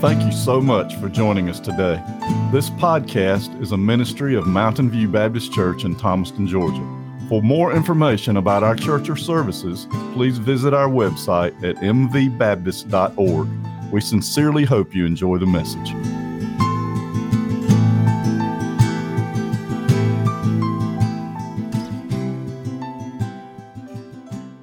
Thank 0.00 0.22
you 0.22 0.32
so 0.32 0.62
much 0.62 0.96
for 0.96 1.10
joining 1.10 1.50
us 1.50 1.60
today. 1.60 2.02
This 2.50 2.70
podcast 2.70 3.60
is 3.60 3.72
a 3.72 3.76
ministry 3.76 4.34
of 4.34 4.46
Mountain 4.46 4.88
View 4.88 5.08
Baptist 5.08 5.52
Church 5.52 5.84
in 5.84 5.94
Thomaston, 5.94 6.46
Georgia. 6.46 6.80
For 7.28 7.42
more 7.42 7.74
information 7.74 8.38
about 8.38 8.62
our 8.62 8.74
church 8.74 9.10
or 9.10 9.16
services, 9.16 9.86
please 10.14 10.38
visit 10.38 10.72
our 10.72 10.88
website 10.88 11.52
at 11.62 11.76
mvbaptist.org. 11.76 13.48
We 13.92 14.00
sincerely 14.00 14.64
hope 14.64 14.94
you 14.94 15.04
enjoy 15.04 15.36
the 15.36 15.44
message. 15.44 15.90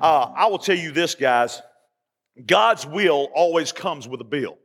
Uh, 0.02 0.32
I 0.36 0.48
will 0.48 0.58
tell 0.58 0.76
you 0.76 0.92
this, 0.92 1.14
guys. 1.14 1.62
God's 2.44 2.88
will 2.88 3.30
always 3.36 3.72
comes 3.72 4.08
with 4.08 4.20
a 4.22 4.26
bill. 4.26 4.58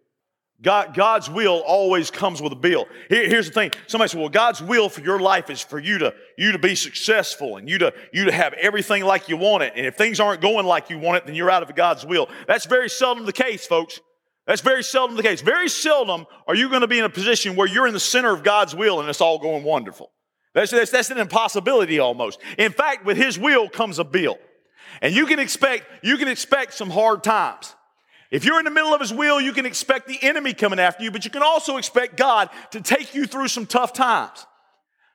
God, 0.62 0.94
God's 0.94 1.28
will 1.28 1.62
always 1.66 2.10
comes 2.10 2.40
with 2.40 2.52
a 2.52 2.56
bill. 2.56 2.86
Here, 3.08 3.28
here's 3.28 3.48
the 3.48 3.52
thing. 3.52 3.72
Somebody 3.88 4.10
said, 4.10 4.20
well, 4.20 4.28
God's 4.28 4.62
will 4.62 4.88
for 4.88 5.00
your 5.00 5.18
life 5.18 5.50
is 5.50 5.60
for 5.60 5.80
you 5.80 5.98
to, 5.98 6.14
you 6.38 6.52
to 6.52 6.58
be 6.58 6.76
successful 6.76 7.56
and 7.56 7.68
you 7.68 7.78
to, 7.78 7.92
you 8.12 8.26
to 8.26 8.32
have 8.32 8.52
everything 8.54 9.04
like 9.04 9.28
you 9.28 9.36
want 9.36 9.64
it. 9.64 9.72
And 9.74 9.84
if 9.84 9.96
things 9.96 10.20
aren't 10.20 10.40
going 10.40 10.64
like 10.64 10.88
you 10.88 11.00
want 11.00 11.16
it, 11.16 11.26
then 11.26 11.34
you're 11.34 11.50
out 11.50 11.64
of 11.64 11.74
God's 11.74 12.06
will. 12.06 12.28
That's 12.46 12.66
very 12.66 12.88
seldom 12.88 13.26
the 13.26 13.32
case, 13.32 13.66
folks. 13.66 14.00
That's 14.46 14.60
very 14.60 14.84
seldom 14.84 15.16
the 15.16 15.22
case. 15.22 15.40
Very 15.40 15.68
seldom 15.68 16.26
are 16.46 16.54
you 16.54 16.68
going 16.68 16.80
to 16.82 16.88
be 16.88 16.98
in 16.98 17.04
a 17.04 17.10
position 17.10 17.56
where 17.56 17.66
you're 17.66 17.88
in 17.88 17.94
the 17.94 18.00
center 18.00 18.32
of 18.32 18.44
God's 18.44 18.74
will 18.74 19.00
and 19.00 19.08
it's 19.08 19.20
all 19.20 19.38
going 19.38 19.64
wonderful. 19.64 20.12
That's, 20.54 20.70
that's, 20.70 20.90
that's 20.92 21.10
an 21.10 21.18
impossibility 21.18 21.98
almost. 21.98 22.40
In 22.56 22.70
fact, 22.70 23.04
with 23.04 23.16
His 23.16 23.36
will 23.38 23.68
comes 23.68 23.98
a 23.98 24.04
bill. 24.04 24.38
And 25.00 25.14
you 25.14 25.26
can 25.26 25.38
expect, 25.38 25.84
you 26.04 26.18
can 26.18 26.28
expect 26.28 26.74
some 26.74 26.90
hard 26.90 27.24
times. 27.24 27.74
If 28.32 28.46
you're 28.46 28.58
in 28.58 28.64
the 28.64 28.70
middle 28.70 28.94
of 28.94 29.00
his 29.02 29.12
will, 29.12 29.42
you 29.42 29.52
can 29.52 29.66
expect 29.66 30.08
the 30.08 30.18
enemy 30.22 30.54
coming 30.54 30.80
after 30.80 31.04
you, 31.04 31.10
but 31.10 31.26
you 31.26 31.30
can 31.30 31.42
also 31.42 31.76
expect 31.76 32.16
God 32.16 32.48
to 32.70 32.80
take 32.80 33.14
you 33.14 33.26
through 33.26 33.48
some 33.48 33.66
tough 33.66 33.92
times. 33.92 34.46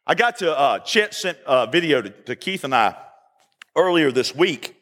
I 0.05 0.13
got 0.13 0.37
to, 0.37 0.55
uh, 0.55 0.79
Chet 0.79 1.15
sent 1.15 1.39
a 1.47 1.65
video 1.65 2.03
to, 2.03 2.11
to 2.11 2.35
Keith 2.35 2.63
and 2.63 2.75
I 2.75 2.95
earlier 3.75 4.11
this 4.11 4.35
week. 4.35 4.75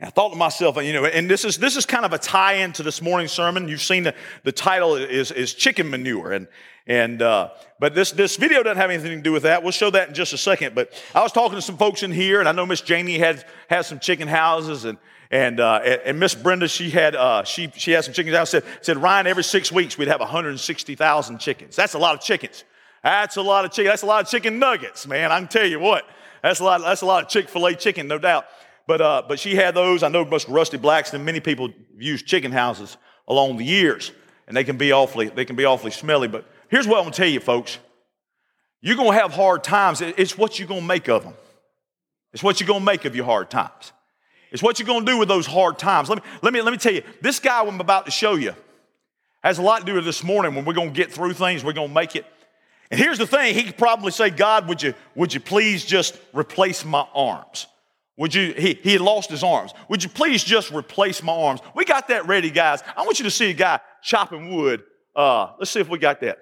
And 0.00 0.08
I 0.08 0.10
thought 0.10 0.30
to 0.30 0.36
myself, 0.36 0.82
you 0.82 0.92
know, 0.92 1.04
and 1.04 1.30
this 1.30 1.44
is 1.44 1.58
this 1.58 1.76
is 1.76 1.86
kind 1.86 2.04
of 2.04 2.12
a 2.12 2.18
tie-in 2.18 2.72
to 2.72 2.82
this 2.82 3.00
morning's 3.00 3.32
sermon. 3.32 3.68
You've 3.68 3.82
seen 3.82 4.02
the, 4.02 4.14
the 4.42 4.52
title 4.52 4.96
is, 4.96 5.30
is 5.30 5.54
chicken 5.54 5.90
manure. 5.90 6.32
And 6.32 6.48
and 6.86 7.22
uh, 7.22 7.50
but 7.78 7.94
this 7.94 8.10
this 8.10 8.36
video 8.36 8.62
doesn't 8.62 8.78
have 8.78 8.90
anything 8.90 9.16
to 9.16 9.22
do 9.22 9.30
with 9.30 9.44
that. 9.44 9.62
We'll 9.62 9.72
show 9.72 9.90
that 9.90 10.08
in 10.08 10.14
just 10.14 10.32
a 10.32 10.38
second. 10.38 10.74
But 10.74 10.92
I 11.14 11.22
was 11.22 11.30
talking 11.32 11.54
to 11.54 11.62
some 11.62 11.76
folks 11.76 12.02
in 12.02 12.10
here, 12.10 12.40
and 12.40 12.48
I 12.48 12.52
know 12.52 12.66
Miss 12.66 12.80
Jamie 12.80 13.18
had 13.18 13.44
has 13.68 13.86
some 13.86 14.00
chicken 14.00 14.26
houses, 14.26 14.86
and 14.86 14.98
and, 15.30 15.60
uh, 15.60 15.76
and 16.04 16.18
Miss 16.18 16.34
Brenda, 16.34 16.66
she 16.66 16.90
had, 16.90 17.14
uh, 17.14 17.44
she, 17.44 17.70
she 17.76 17.92
had 17.92 18.04
some 18.04 18.12
chickens 18.12 18.34
out. 18.34 18.48
Said, 18.48 18.64
said, 18.80 18.98
Ryan, 18.98 19.28
every 19.28 19.44
six 19.44 19.70
weeks 19.70 19.96
we'd 19.96 20.08
have 20.08 20.20
160,000 20.20 21.38
chickens. 21.38 21.76
That's 21.76 21.94
a 21.94 21.98
lot 21.98 22.16
of 22.16 22.20
chickens. 22.20 22.64
That's 23.04 23.36
a 23.36 23.42
lot 23.42 23.64
of 23.64 23.70
chicken. 23.70 23.90
That's 23.90 24.02
a 24.02 24.06
lot 24.06 24.24
of 24.24 24.30
chicken 24.30 24.58
nuggets, 24.58 25.06
man. 25.06 25.30
I 25.30 25.38
can 25.38 25.48
tell 25.48 25.66
you 25.66 25.78
what. 25.78 26.04
That's 26.42 26.58
a 26.60 26.64
lot, 26.64 26.80
that's 26.80 27.02
a 27.02 27.06
lot 27.06 27.24
of 27.24 27.28
Chick-fil-A 27.28 27.74
chicken, 27.76 28.08
no 28.08 28.18
doubt. 28.18 28.46
But, 28.86 29.00
uh, 29.00 29.22
but 29.28 29.38
she 29.38 29.54
had 29.54 29.74
those. 29.74 30.02
I 30.02 30.08
know 30.08 30.24
most 30.24 30.48
Rusty 30.48 30.78
Blackston, 30.78 31.22
many 31.22 31.38
people 31.38 31.70
use 31.96 32.22
chicken 32.22 32.50
houses 32.50 32.96
along 33.28 33.58
the 33.58 33.64
years, 33.64 34.10
and 34.48 34.56
they 34.56 34.64
can 34.64 34.76
be 34.78 34.90
awfully, 34.90 35.28
they 35.28 35.44
can 35.44 35.54
be 35.54 35.64
awfully 35.64 35.92
smelly. 35.92 36.26
But 36.26 36.44
here's 36.68 36.88
what 36.88 36.98
I'm 36.98 37.04
gonna 37.04 37.14
tell 37.14 37.28
you, 37.28 37.40
folks. 37.40 37.78
You're 38.80 38.96
gonna 38.96 39.12
have 39.12 39.32
hard 39.32 39.62
times. 39.62 40.00
It's 40.00 40.36
what 40.36 40.58
you're 40.58 40.66
gonna 40.66 40.80
make 40.80 41.08
of 41.08 41.22
them. 41.22 41.34
It's 42.32 42.42
what 42.42 42.58
you're 42.58 42.66
gonna 42.66 42.84
make 42.84 43.04
of 43.04 43.14
your 43.14 43.26
hard 43.26 43.50
times. 43.50 43.92
It's 44.52 44.62
what 44.62 44.78
you're 44.78 44.86
going 44.86 45.06
to 45.06 45.12
do 45.12 45.18
with 45.18 45.28
those 45.28 45.46
hard 45.46 45.78
times. 45.78 46.08
Let 46.08 46.18
me, 46.18 46.24
let, 46.42 46.52
me, 46.52 46.60
let 46.62 46.72
me 46.72 46.78
tell 46.78 46.92
you, 46.92 47.02
this 47.20 47.38
guy 47.38 47.60
I'm 47.60 47.80
about 47.80 48.06
to 48.06 48.10
show 48.10 48.34
you 48.34 48.54
has 49.42 49.58
a 49.58 49.62
lot 49.62 49.80
to 49.80 49.86
do 49.86 49.94
with 49.94 50.04
this 50.04 50.22
morning 50.22 50.54
when 50.54 50.64
we're 50.64 50.74
going 50.74 50.92
to 50.92 50.94
get 50.94 51.12
through 51.12 51.32
things, 51.32 51.64
we're 51.64 51.72
going 51.72 51.88
to 51.88 51.94
make 51.94 52.14
it. 52.16 52.26
And 52.90 52.98
here's 52.98 53.18
the 53.18 53.26
thing, 53.26 53.54
he 53.54 53.62
could 53.62 53.78
probably 53.78 54.10
say, 54.10 54.30
God, 54.30 54.68
would 54.68 54.82
you, 54.82 54.94
would 55.14 55.32
you 55.32 55.40
please 55.40 55.84
just 55.84 56.18
replace 56.34 56.84
my 56.84 57.06
arms? 57.14 57.66
Would 58.16 58.34
you, 58.34 58.52
he, 58.52 58.74
he 58.82 58.92
had 58.92 59.00
lost 59.00 59.30
his 59.30 59.42
arms. 59.42 59.72
Would 59.88 60.02
you 60.02 60.10
please 60.10 60.44
just 60.44 60.72
replace 60.72 61.22
my 61.22 61.32
arms? 61.32 61.60
We 61.74 61.84
got 61.86 62.08
that 62.08 62.26
ready, 62.26 62.50
guys. 62.50 62.82
I 62.96 63.02
want 63.02 63.18
you 63.18 63.24
to 63.24 63.30
see 63.30 63.50
a 63.50 63.54
guy 63.54 63.80
chopping 64.02 64.54
wood. 64.54 64.82
Uh, 65.16 65.52
let's 65.58 65.70
see 65.70 65.80
if 65.80 65.88
we 65.88 65.98
got 65.98 66.20
that. 66.20 66.38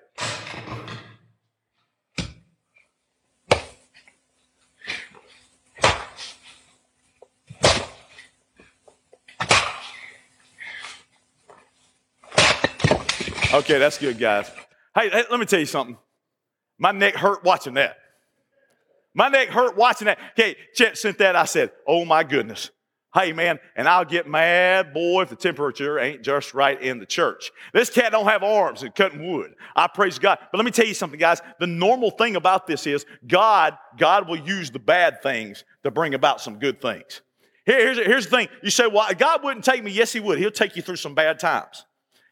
Okay, 13.59 13.79
that's 13.79 13.99
good, 13.99 14.21
guys. 14.21 14.49
Hey, 14.95 15.11
hey, 15.11 15.25
let 15.29 15.41
me 15.41 15.45
tell 15.45 15.59
you 15.59 15.67
something. 15.67 15.99
My 16.79 16.93
neck 16.93 17.17
hurt 17.17 17.43
watching 17.43 17.75
that. 17.75 17.97
My 19.15 19.29
neck 19.29 19.49
hurt 19.49 19.77
watching 19.77 20.07
that. 20.07 20.21
Okay, 20.39 20.55
Chet 20.77 20.97
sent 20.97 21.19
that. 21.19 21.35
I 21.35 21.45
said, 21.45 21.73
oh 21.85 22.05
my 22.05 22.23
goodness. 22.23 22.71
Hey 23.13 23.33
man, 23.33 23.59
and 23.75 23.89
I'll 23.89 24.05
get 24.05 24.29
mad, 24.29 24.95
boy, 24.95 25.23
if 25.23 25.31
the 25.31 25.35
temperature 25.35 25.99
ain't 25.99 26.23
just 26.23 26.55
right 26.55 26.81
in 26.81 27.01
the 27.01 27.07
church. 27.07 27.51
This 27.73 27.91
cat 27.91 28.13
don't 28.13 28.27
have 28.27 28.45
arms 28.45 28.85
and 28.85 28.95
cutting 28.95 29.29
wood. 29.29 29.55
I 29.75 29.89
praise 29.89 30.21
God. 30.21 30.39
But 30.53 30.59
let 30.59 30.65
me 30.65 30.71
tell 30.71 30.87
you 30.87 30.95
something, 30.95 31.19
guys. 31.19 31.41
The 31.59 31.67
normal 31.67 32.13
thing 32.13 32.37
about 32.37 32.69
this 32.69 32.87
is 32.87 33.07
God, 33.27 33.77
God 33.99 34.29
will 34.29 34.39
use 34.39 34.71
the 34.71 34.79
bad 34.79 35.21
things 35.21 35.65
to 35.83 35.91
bring 35.91 36.15
about 36.15 36.41
some 36.41 36.61
good 36.61 36.81
things. 36.81 37.23
Here, 37.67 37.81
here's, 37.81 38.07
here's 38.07 38.25
the 38.27 38.37
thing. 38.37 38.49
You 38.63 38.71
say, 38.71 38.87
well, 38.87 39.13
God 39.19 39.43
wouldn't 39.43 39.65
take 39.65 39.83
me. 39.83 39.91
Yes, 39.91 40.13
he 40.13 40.21
would. 40.21 40.39
He'll 40.39 40.53
take 40.53 40.77
you 40.77 40.83
through 40.83 40.97
some 40.97 41.17
bad 41.17 41.41
times. 41.41 41.87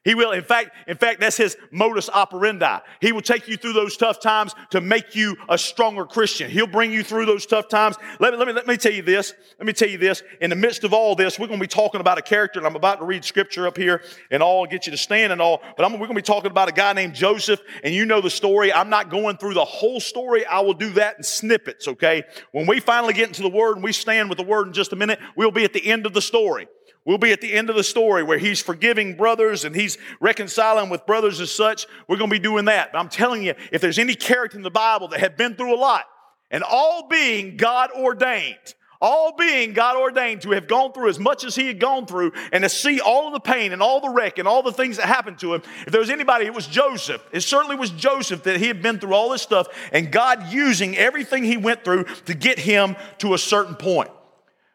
He 0.06 0.14
will, 0.14 0.30
in 0.30 0.44
fact, 0.44 0.70
in 0.86 0.96
fact, 0.96 1.18
that's 1.18 1.36
his 1.36 1.56
modus 1.72 2.08
operandi. 2.08 2.78
He 3.00 3.10
will 3.10 3.22
take 3.22 3.48
you 3.48 3.56
through 3.56 3.72
those 3.72 3.96
tough 3.96 4.20
times 4.20 4.54
to 4.70 4.80
make 4.80 5.16
you 5.16 5.34
a 5.48 5.58
stronger 5.58 6.04
Christian. 6.04 6.48
He'll 6.48 6.68
bring 6.68 6.92
you 6.92 7.02
through 7.02 7.26
those 7.26 7.44
tough 7.44 7.66
times. 7.66 7.96
Let 8.20 8.32
me, 8.32 8.38
let 8.38 8.46
me, 8.46 8.52
let 8.52 8.68
me 8.68 8.76
tell 8.76 8.92
you 8.92 9.02
this. 9.02 9.34
Let 9.58 9.66
me 9.66 9.72
tell 9.72 9.88
you 9.88 9.98
this. 9.98 10.22
In 10.40 10.50
the 10.50 10.56
midst 10.56 10.84
of 10.84 10.92
all 10.92 11.16
this, 11.16 11.40
we're 11.40 11.48
going 11.48 11.58
to 11.58 11.64
be 11.64 11.66
talking 11.66 12.00
about 12.00 12.18
a 12.18 12.22
character, 12.22 12.60
and 12.60 12.68
I'm 12.68 12.76
about 12.76 13.00
to 13.00 13.04
read 13.04 13.24
scripture 13.24 13.66
up 13.66 13.76
here 13.76 14.00
and 14.30 14.44
all, 14.44 14.64
get 14.64 14.86
you 14.86 14.92
to 14.92 14.96
stand 14.96 15.32
and 15.32 15.42
all, 15.42 15.60
but 15.76 15.84
I'm, 15.84 15.94
we're 15.94 16.06
going 16.06 16.10
to 16.10 16.14
be 16.14 16.22
talking 16.22 16.52
about 16.52 16.68
a 16.68 16.72
guy 16.72 16.92
named 16.92 17.16
Joseph, 17.16 17.60
and 17.82 17.92
you 17.92 18.04
know 18.04 18.20
the 18.20 18.30
story. 18.30 18.72
I'm 18.72 18.88
not 18.88 19.10
going 19.10 19.38
through 19.38 19.54
the 19.54 19.64
whole 19.64 19.98
story. 19.98 20.46
I 20.46 20.60
will 20.60 20.74
do 20.74 20.90
that 20.90 21.16
in 21.16 21.24
snippets, 21.24 21.88
okay? 21.88 22.22
When 22.52 22.68
we 22.68 22.78
finally 22.78 23.12
get 23.12 23.26
into 23.26 23.42
the 23.42 23.50
word 23.50 23.74
and 23.74 23.82
we 23.82 23.90
stand 23.90 24.28
with 24.28 24.38
the 24.38 24.44
word 24.44 24.68
in 24.68 24.72
just 24.72 24.92
a 24.92 24.96
minute, 24.96 25.18
we'll 25.34 25.50
be 25.50 25.64
at 25.64 25.72
the 25.72 25.84
end 25.84 26.06
of 26.06 26.12
the 26.12 26.22
story. 26.22 26.68
We'll 27.06 27.18
be 27.18 27.30
at 27.30 27.40
the 27.40 27.52
end 27.52 27.70
of 27.70 27.76
the 27.76 27.84
story 27.84 28.24
where 28.24 28.36
he's 28.36 28.60
forgiving 28.60 29.16
brothers 29.16 29.64
and 29.64 29.74
he's 29.76 29.96
reconciling 30.20 30.90
with 30.90 31.06
brothers 31.06 31.40
as 31.40 31.52
such. 31.52 31.86
We're 32.08 32.16
going 32.16 32.30
to 32.30 32.34
be 32.34 32.40
doing 32.40 32.64
that. 32.64 32.90
But 32.92 32.98
I'm 32.98 33.08
telling 33.08 33.44
you, 33.44 33.54
if 33.70 33.80
there's 33.80 34.00
any 34.00 34.16
character 34.16 34.58
in 34.58 34.64
the 34.64 34.72
Bible 34.72 35.06
that 35.08 35.20
had 35.20 35.36
been 35.36 35.54
through 35.54 35.74
a 35.74 35.78
lot, 35.78 36.04
and 36.50 36.64
all 36.64 37.06
being 37.08 37.56
God 37.56 37.90
ordained, 37.92 38.74
all 39.00 39.36
being 39.36 39.72
God 39.72 39.96
ordained 39.96 40.42
to 40.42 40.50
have 40.52 40.66
gone 40.66 40.92
through 40.92 41.08
as 41.08 41.18
much 41.20 41.44
as 41.44 41.54
he 41.54 41.68
had 41.68 41.78
gone 41.78 42.06
through 42.06 42.32
and 42.52 42.64
to 42.64 42.68
see 42.68 43.00
all 43.00 43.28
of 43.28 43.32
the 43.34 43.40
pain 43.40 43.72
and 43.72 43.82
all 43.82 44.00
the 44.00 44.08
wreck 44.08 44.38
and 44.38 44.48
all 44.48 44.62
the 44.62 44.72
things 44.72 44.96
that 44.96 45.06
happened 45.06 45.38
to 45.40 45.54
him. 45.54 45.62
If 45.86 45.92
there 45.92 46.00
was 46.00 46.10
anybody, 46.10 46.46
it 46.46 46.54
was 46.54 46.66
Joseph. 46.66 47.24
It 47.30 47.42
certainly 47.42 47.76
was 47.76 47.90
Joseph 47.90 48.42
that 48.44 48.56
he 48.58 48.66
had 48.66 48.82
been 48.82 48.98
through 48.98 49.14
all 49.14 49.28
this 49.30 49.42
stuff 49.42 49.68
and 49.92 50.10
God 50.10 50.52
using 50.52 50.96
everything 50.96 51.44
he 51.44 51.56
went 51.56 51.84
through 51.84 52.04
to 52.24 52.34
get 52.34 52.58
him 52.58 52.96
to 53.18 53.34
a 53.34 53.38
certain 53.38 53.74
point. 53.74 54.10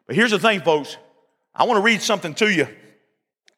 But 0.06 0.16
here's 0.16 0.30
the 0.30 0.38
thing, 0.38 0.60
folks. 0.60 0.96
I 1.54 1.64
want 1.64 1.78
to 1.78 1.82
read 1.82 2.02
something 2.02 2.34
to 2.34 2.50
you. 2.50 2.66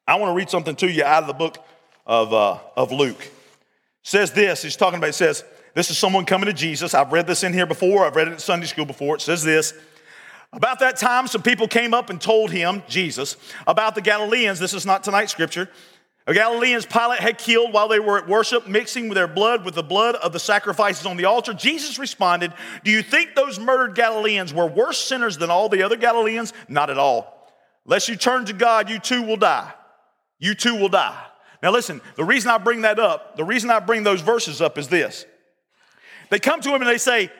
I 0.07 0.15
want 0.15 0.31
to 0.31 0.35
read 0.35 0.49
something 0.49 0.75
to 0.77 0.91
you 0.91 1.03
out 1.03 1.23
of 1.23 1.27
the 1.27 1.33
book 1.33 1.57
of, 2.05 2.33
uh, 2.33 2.59
of 2.75 2.91
Luke. 2.91 3.19
It 3.19 3.31
says 4.03 4.31
this, 4.31 4.61
he's 4.61 4.75
talking 4.75 4.97
about, 4.97 5.09
it 5.09 5.13
says, 5.13 5.43
this 5.73 5.89
is 5.89 5.97
someone 5.97 6.25
coming 6.25 6.45
to 6.45 6.53
Jesus. 6.53 6.93
I've 6.93 7.11
read 7.11 7.27
this 7.27 7.43
in 7.43 7.53
here 7.53 7.65
before, 7.65 8.05
I've 8.05 8.15
read 8.15 8.27
it 8.27 8.33
in 8.33 8.39
Sunday 8.39 8.67
school 8.67 8.85
before. 8.85 9.15
It 9.15 9.21
says 9.21 9.43
this. 9.43 9.73
About 10.53 10.79
that 10.79 10.95
time, 10.95 11.27
some 11.27 11.41
people 11.41 11.67
came 11.67 11.93
up 11.93 12.09
and 12.09 12.21
told 12.21 12.51
him, 12.51 12.83
Jesus, 12.87 13.35
about 13.67 13.95
the 13.95 14.01
Galileans. 14.01 14.59
This 14.59 14.73
is 14.73 14.85
not 14.85 15.03
tonight's 15.03 15.31
scripture. 15.31 15.69
The 16.25 16.33
Galileans 16.33 16.85
Pilate 16.85 17.19
had 17.19 17.37
killed 17.37 17.73
while 17.73 17.87
they 17.87 17.99
were 17.99 18.17
at 18.17 18.27
worship, 18.27 18.67
mixing 18.67 19.09
their 19.09 19.27
blood 19.27 19.65
with 19.65 19.75
the 19.75 19.83
blood 19.83 20.15
of 20.15 20.33
the 20.33 20.39
sacrifices 20.39 21.05
on 21.05 21.17
the 21.17 21.25
altar. 21.25 21.53
Jesus 21.53 21.99
responded, 21.99 22.53
Do 22.83 22.89
you 22.89 23.03
think 23.03 23.35
those 23.35 23.59
murdered 23.59 23.95
Galileans 23.95 24.53
were 24.53 24.65
worse 24.65 24.97
sinners 24.97 25.37
than 25.37 25.49
all 25.49 25.67
the 25.67 25.83
other 25.83 25.97
Galileans? 25.97 26.53
Not 26.67 26.89
at 26.89 26.97
all. 26.97 27.34
Unless 27.85 28.09
you 28.09 28.15
turn 28.15 28.45
to 28.45 28.53
God, 28.53 28.89
you 28.89 28.99
too 28.99 29.21
will 29.21 29.37
die. 29.37 29.71
You 30.39 30.55
too 30.55 30.75
will 30.75 30.89
die. 30.89 31.23
Now, 31.61 31.71
listen, 31.71 32.01
the 32.15 32.23
reason 32.23 32.51
I 32.51 32.57
bring 32.57 32.81
that 32.81 32.99
up, 32.99 33.37
the 33.37 33.43
reason 33.43 33.69
I 33.69 33.79
bring 33.79 34.03
those 34.03 34.21
verses 34.21 34.61
up 34.61 34.77
is 34.77 34.87
this. 34.87 35.25
They 36.29 36.39
come 36.39 36.61
to 36.61 36.69
him 36.69 36.81
and 36.81 36.89
they 36.89 36.97
say, 36.97 37.31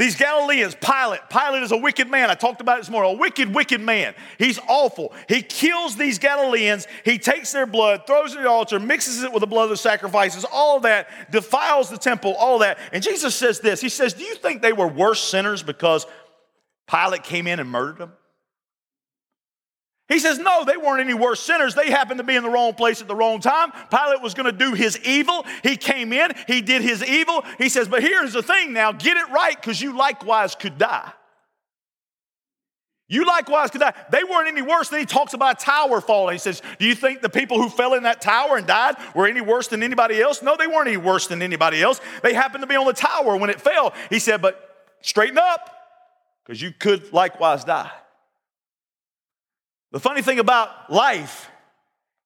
these 0.00 0.16
Galileans, 0.16 0.76
Pilate, 0.76 1.20
Pilate 1.28 1.62
is 1.62 1.72
a 1.72 1.76
wicked 1.76 2.08
man. 2.08 2.30
I 2.30 2.34
talked 2.34 2.62
about 2.62 2.78
it 2.78 2.82
this 2.82 2.90
morning. 2.90 3.16
A 3.16 3.18
wicked, 3.18 3.54
wicked 3.54 3.82
man. 3.82 4.14
He's 4.38 4.58
awful. 4.66 5.12
He 5.28 5.42
kills 5.42 5.94
these 5.94 6.18
Galileans. 6.18 6.86
He 7.04 7.18
takes 7.18 7.52
their 7.52 7.66
blood, 7.66 8.06
throws 8.06 8.32
it 8.32 8.38
at 8.38 8.44
the 8.44 8.48
altar, 8.48 8.80
mixes 8.80 9.22
it 9.22 9.30
with 9.30 9.42
the 9.42 9.46
blood 9.46 9.64
of 9.64 9.70
the 9.70 9.76
sacrifices, 9.76 10.46
all 10.50 10.80
that, 10.80 11.30
defiles 11.30 11.90
the 11.90 11.98
temple, 11.98 12.34
all 12.36 12.60
that. 12.60 12.78
And 12.94 13.02
Jesus 13.02 13.34
says 13.34 13.60
this 13.60 13.82
He 13.82 13.90
says, 13.90 14.14
Do 14.14 14.24
you 14.24 14.36
think 14.36 14.62
they 14.62 14.72
were 14.72 14.88
worse 14.88 15.20
sinners 15.20 15.62
because 15.62 16.06
Pilate 16.90 17.22
came 17.22 17.46
in 17.46 17.60
and 17.60 17.68
murdered 17.68 17.98
them? 17.98 18.12
He 20.10 20.18
says, 20.18 20.40
no, 20.40 20.64
they 20.64 20.76
weren't 20.76 21.00
any 21.00 21.14
worse 21.14 21.40
sinners. 21.40 21.76
They 21.76 21.88
happened 21.88 22.18
to 22.18 22.24
be 22.24 22.34
in 22.34 22.42
the 22.42 22.50
wrong 22.50 22.74
place 22.74 23.00
at 23.00 23.06
the 23.06 23.14
wrong 23.14 23.40
time. 23.40 23.70
Pilate 23.90 24.20
was 24.20 24.34
going 24.34 24.46
to 24.46 24.52
do 24.52 24.74
his 24.74 24.98
evil. 25.04 25.46
He 25.62 25.76
came 25.76 26.12
in, 26.12 26.32
he 26.48 26.60
did 26.60 26.82
his 26.82 27.02
evil. 27.04 27.44
He 27.58 27.68
says, 27.68 27.86
but 27.86 28.02
here's 28.02 28.32
the 28.32 28.42
thing 28.42 28.72
now 28.72 28.90
get 28.90 29.16
it 29.16 29.30
right 29.30 29.54
because 29.54 29.80
you 29.80 29.96
likewise 29.96 30.56
could 30.56 30.76
die. 30.76 31.12
You 33.06 33.24
likewise 33.24 33.70
could 33.70 33.80
die. 33.80 33.94
They 34.10 34.24
weren't 34.24 34.48
any 34.48 34.62
worse. 34.62 34.88
Then 34.88 35.00
he 35.00 35.06
talks 35.06 35.32
about 35.32 35.60
a 35.60 35.64
tower 35.64 36.00
falling. 36.00 36.34
He 36.34 36.38
says, 36.38 36.62
Do 36.78 36.86
you 36.86 36.94
think 36.94 37.22
the 37.22 37.28
people 37.28 37.60
who 37.60 37.68
fell 37.68 37.94
in 37.94 38.04
that 38.04 38.20
tower 38.20 38.56
and 38.56 38.68
died 38.68 38.94
were 39.16 39.26
any 39.26 39.40
worse 39.40 39.66
than 39.66 39.82
anybody 39.82 40.22
else? 40.22 40.42
No, 40.42 40.56
they 40.56 40.68
weren't 40.68 40.86
any 40.86 40.96
worse 40.96 41.26
than 41.26 41.42
anybody 41.42 41.82
else. 41.82 42.00
They 42.22 42.34
happened 42.34 42.62
to 42.62 42.68
be 42.68 42.76
on 42.76 42.86
the 42.86 42.92
tower 42.92 43.36
when 43.36 43.50
it 43.50 43.60
fell. 43.60 43.94
He 44.10 44.20
said, 44.20 44.40
But 44.40 44.86
straighten 45.00 45.38
up 45.38 45.70
because 46.44 46.62
you 46.62 46.70
could 46.70 47.12
likewise 47.12 47.64
die. 47.64 47.90
The 49.92 50.00
funny 50.00 50.22
thing 50.22 50.38
about 50.38 50.92
life 50.92 51.50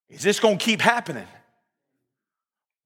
is 0.09 0.27
it's 0.27 0.41
going 0.41 0.59
to 0.59 0.65
keep 0.65 0.81
happening. 0.81 1.27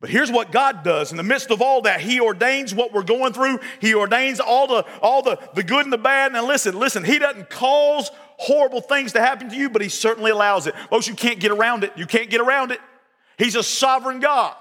But 0.00 0.10
here's 0.10 0.30
what 0.30 0.52
God 0.52 0.84
does. 0.84 1.10
In 1.10 1.16
the 1.16 1.25
midst 1.25 1.50
of 1.50 1.60
all 1.60 1.82
that, 1.82 2.00
He 2.00 2.20
ordains 2.20 2.72
what 2.72 2.92
we're 2.92 3.02
going 3.02 3.32
through. 3.32 3.58
He 3.80 3.94
ordains 3.94 4.38
all 4.38 4.69
the 4.69 4.86
all 5.00 5.22
the, 5.22 5.40
the 5.54 5.64
good 5.64 5.84
and 5.84 5.92
the 5.92 5.98
bad. 5.98 6.32
And 6.32 6.46
listen, 6.46 6.78
listen, 6.78 7.02
He 7.02 7.19
doesn't 7.19 7.50
cause 7.50 8.10
horrible 8.36 8.80
things 8.80 9.12
to 9.14 9.20
happen 9.20 9.50
to 9.50 9.56
you, 9.56 9.69
but 9.69 9.82
He 9.82 9.88
certainly 9.88 10.30
allows 10.30 10.69
it. 10.69 10.76
Folks, 10.90 11.08
you 11.08 11.14
can't 11.14 11.40
get 11.40 11.50
around 11.50 11.82
it. 11.82 11.92
You 11.96 12.06
can't 12.06 12.30
get 12.30 12.40
around 12.40 12.70
it. 12.70 12.80
He's 13.38 13.56
a 13.56 13.62
sovereign 13.62 14.20
God. 14.20 14.54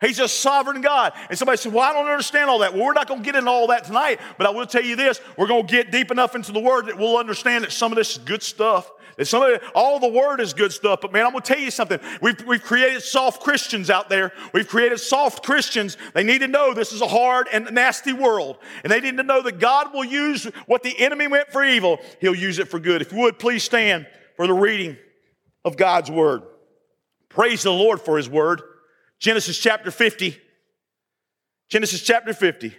He's 0.00 0.18
a 0.18 0.28
sovereign 0.28 0.82
God. 0.82 1.14
And 1.30 1.38
somebody 1.38 1.56
said, 1.56 1.72
Well, 1.72 1.82
I 1.82 1.92
don't 1.92 2.06
understand 2.06 2.50
all 2.50 2.58
that. 2.58 2.74
Well, 2.74 2.84
we're 2.84 2.92
not 2.92 3.08
going 3.08 3.20
to 3.20 3.24
get 3.24 3.34
into 3.34 3.50
all 3.50 3.68
that 3.68 3.84
tonight, 3.84 4.20
but 4.36 4.46
I 4.46 4.50
will 4.50 4.66
tell 4.66 4.84
you 4.84 4.94
this 4.94 5.20
we're 5.38 5.46
going 5.46 5.66
to 5.66 5.72
get 5.72 5.90
deep 5.90 6.10
enough 6.10 6.34
into 6.34 6.52
the 6.52 6.60
Word 6.60 6.86
that 6.86 6.98
we'll 6.98 7.16
understand 7.16 7.64
that 7.64 7.72
some 7.72 7.92
of 7.92 7.96
this 7.96 8.12
is 8.12 8.18
good 8.18 8.42
stuff. 8.42 8.90
That 9.16 9.24
some 9.24 9.42
of 9.42 9.48
it, 9.48 9.62
all 9.74 9.98
the 9.98 10.08
Word 10.08 10.40
is 10.40 10.52
good 10.52 10.70
stuff. 10.70 11.00
But 11.00 11.14
man, 11.14 11.24
I'm 11.24 11.32
going 11.32 11.42
to 11.42 11.54
tell 11.54 11.62
you 11.62 11.70
something. 11.70 11.98
We've, 12.20 12.38
we've 12.46 12.62
created 12.62 13.02
soft 13.02 13.42
Christians 13.42 13.88
out 13.88 14.10
there. 14.10 14.32
We've 14.52 14.68
created 14.68 15.00
soft 15.00 15.42
Christians. 15.42 15.96
They 16.12 16.22
need 16.22 16.40
to 16.40 16.48
know 16.48 16.74
this 16.74 16.92
is 16.92 17.00
a 17.00 17.08
hard 17.08 17.48
and 17.50 17.72
nasty 17.72 18.12
world. 18.12 18.58
And 18.84 18.92
they 18.92 19.00
need 19.00 19.16
to 19.16 19.22
know 19.22 19.40
that 19.40 19.58
God 19.58 19.94
will 19.94 20.04
use 20.04 20.44
what 20.66 20.82
the 20.82 20.98
enemy 20.98 21.26
meant 21.26 21.50
for 21.50 21.64
evil, 21.64 21.98
He'll 22.20 22.34
use 22.34 22.58
it 22.58 22.68
for 22.68 22.78
good. 22.78 23.00
If 23.00 23.12
you 23.12 23.18
would, 23.20 23.38
please 23.38 23.64
stand 23.64 24.06
for 24.36 24.46
the 24.46 24.52
reading 24.52 24.98
of 25.64 25.78
God's 25.78 26.10
Word. 26.10 26.42
Praise 27.30 27.62
the 27.62 27.72
Lord 27.72 28.02
for 28.02 28.18
His 28.18 28.28
Word. 28.28 28.60
Genesis 29.18 29.58
chapter 29.58 29.90
50. 29.90 30.38
Genesis 31.68 32.02
chapter 32.02 32.32
50. 32.32 32.76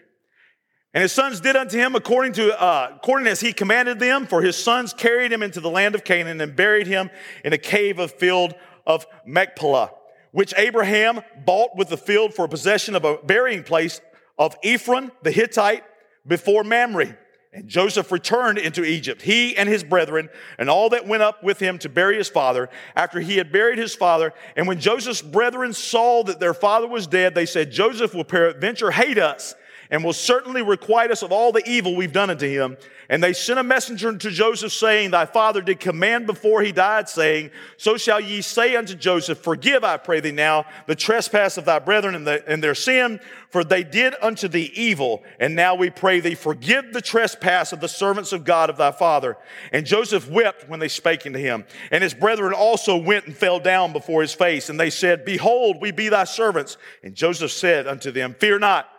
And 0.94 1.02
his 1.02 1.12
sons 1.12 1.42
did 1.42 1.56
unto 1.56 1.78
him 1.78 1.96
according 1.96 2.34
to 2.34 2.60
uh, 2.60 2.94
according 2.96 3.28
as 3.28 3.40
he 3.40 3.54
commanded 3.54 4.00
them. 4.00 4.26
For 4.26 4.42
his 4.42 4.56
sons 4.56 4.94
carried 4.94 5.32
him 5.32 5.44
into 5.44 5.60
the 5.60 5.70
land 5.70 5.96
of 5.96 6.04
Canaan 6.04 6.42
and 6.42 6.56
buried 6.56 6.88
him 6.88 7.10
in 7.44 7.54
a 7.54 7.58
cave 7.58 8.00
of 8.00 8.12
field 8.12 8.56
of 8.86 9.06
Machpelah, 9.26 9.92
which 10.32 10.54
Abraham 10.58 11.22
bought 11.46 11.76
with 11.76 11.90
the 11.90 11.98
field 11.98 12.34
for 12.34 12.48
possession 12.48 12.96
of 12.96 13.04
a 13.04 13.18
burying 13.18 13.64
place 13.64 14.02
of 14.38 14.56
Ephron 14.64 15.12
the 15.24 15.32
Hittite 15.32 15.84
before 16.26 16.64
Mamre. 16.64 17.18
And 17.58 17.68
Joseph 17.68 18.12
returned 18.12 18.60
into 18.60 18.86
Egypt, 18.86 19.24
he 19.24 19.58
and 19.58 19.68
his 19.68 19.84
brethren, 19.84 20.30
and 20.60 20.70
all 20.70 20.90
that 20.90 21.08
went 21.08 21.24
up 21.24 21.44
with 21.44 21.58
him 21.58 21.80
to 21.80 21.90
bury 21.90 22.16
his 22.16 22.30
father, 22.30 22.70
after 22.96 23.20
he 23.20 23.38
had 23.38 23.52
buried 23.52 23.80
his 23.80 23.96
father. 23.96 24.32
And 24.56 24.68
when 24.68 24.80
Joseph's 24.80 25.24
brethren 25.24 25.74
saw 25.74 26.24
that 26.26 26.40
their 26.40 26.54
father 26.54 26.88
was 26.88 27.08
dead, 27.08 27.34
they 27.34 27.48
said, 27.48 27.72
Joseph 27.72 28.14
will 28.14 28.26
peradventure 28.26 28.92
hate 28.92 29.18
us 29.18 29.56
and 29.90 30.04
will 30.04 30.14
certainly 30.14 30.62
requite 30.62 31.12
us 31.12 31.24
of 31.24 31.32
all 31.32 31.52
the 31.52 31.68
evil 31.70 31.96
we've 31.96 32.14
done 32.14 32.30
unto 32.30 32.48
him. 32.48 32.78
And 33.10 33.24
they 33.24 33.32
sent 33.32 33.58
a 33.58 33.64
messenger 33.64 34.16
to 34.16 34.30
Joseph, 34.30 34.74
saying, 34.74 35.12
Thy 35.12 35.26
father 35.26 35.62
did 35.62 35.80
command 35.80 36.28
before 36.28 36.62
he 36.62 36.74
died, 36.74 37.08
saying, 37.08 37.52
So 37.78 37.96
shall 37.96 38.20
ye 38.20 38.42
say 38.42 38.76
unto 38.76 38.96
Joseph, 38.96 39.38
Forgive, 39.38 39.86
I 39.86 39.96
pray 39.96 40.20
thee 40.20 40.32
now, 40.32 40.66
the 40.88 40.96
trespass 40.96 41.58
of 41.58 41.64
thy 41.64 41.80
brethren 41.80 42.16
and, 42.16 42.28
the, 42.28 42.44
and 42.50 42.62
their 42.62 42.76
sin, 42.76 43.22
for 43.50 43.64
they 43.64 43.84
did 43.84 44.14
unto 44.22 44.50
thee 44.50 44.72
evil. 44.74 45.24
And 45.40 45.56
now 45.56 45.76
we 45.76 45.90
pray 45.90 46.20
thee, 46.20 46.36
Forgive 46.36 46.92
the 46.92 47.02
trespass 47.02 47.72
of 47.72 47.80
the 47.80 47.88
servants 47.88 48.34
of 48.34 48.44
God 48.44 48.70
of 48.70 48.76
thy 48.76 48.92
father. 48.92 49.38
And 49.72 49.86
Joseph 49.86 50.30
wept 50.30 50.68
when 50.68 50.82
they 50.82 50.90
spake 50.90 51.26
unto 51.26 51.40
him. 51.40 51.64
And 51.92 52.04
his 52.04 52.14
brethren 52.14 52.52
also 52.52 52.98
went 52.98 53.26
and 53.26 53.36
fell 53.36 53.62
down 53.62 53.94
before 53.94 54.22
his 54.22 54.34
face. 54.34 54.70
And 54.70 54.78
they 54.78 54.90
said, 54.90 55.24
Behold, 55.24 55.78
we 55.80 55.92
be 55.92 56.10
thy 56.10 56.26
servants. 56.26 56.78
And 57.04 57.16
Joseph 57.16 57.52
said 57.52 57.88
unto 57.88 58.12
them, 58.12 58.36
Fear 58.38 58.60
not. 58.60 58.90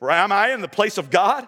For 0.00 0.10
am 0.10 0.32
I 0.32 0.52
in 0.52 0.60
the 0.60 0.68
place 0.68 0.98
of 0.98 1.10
God? 1.10 1.46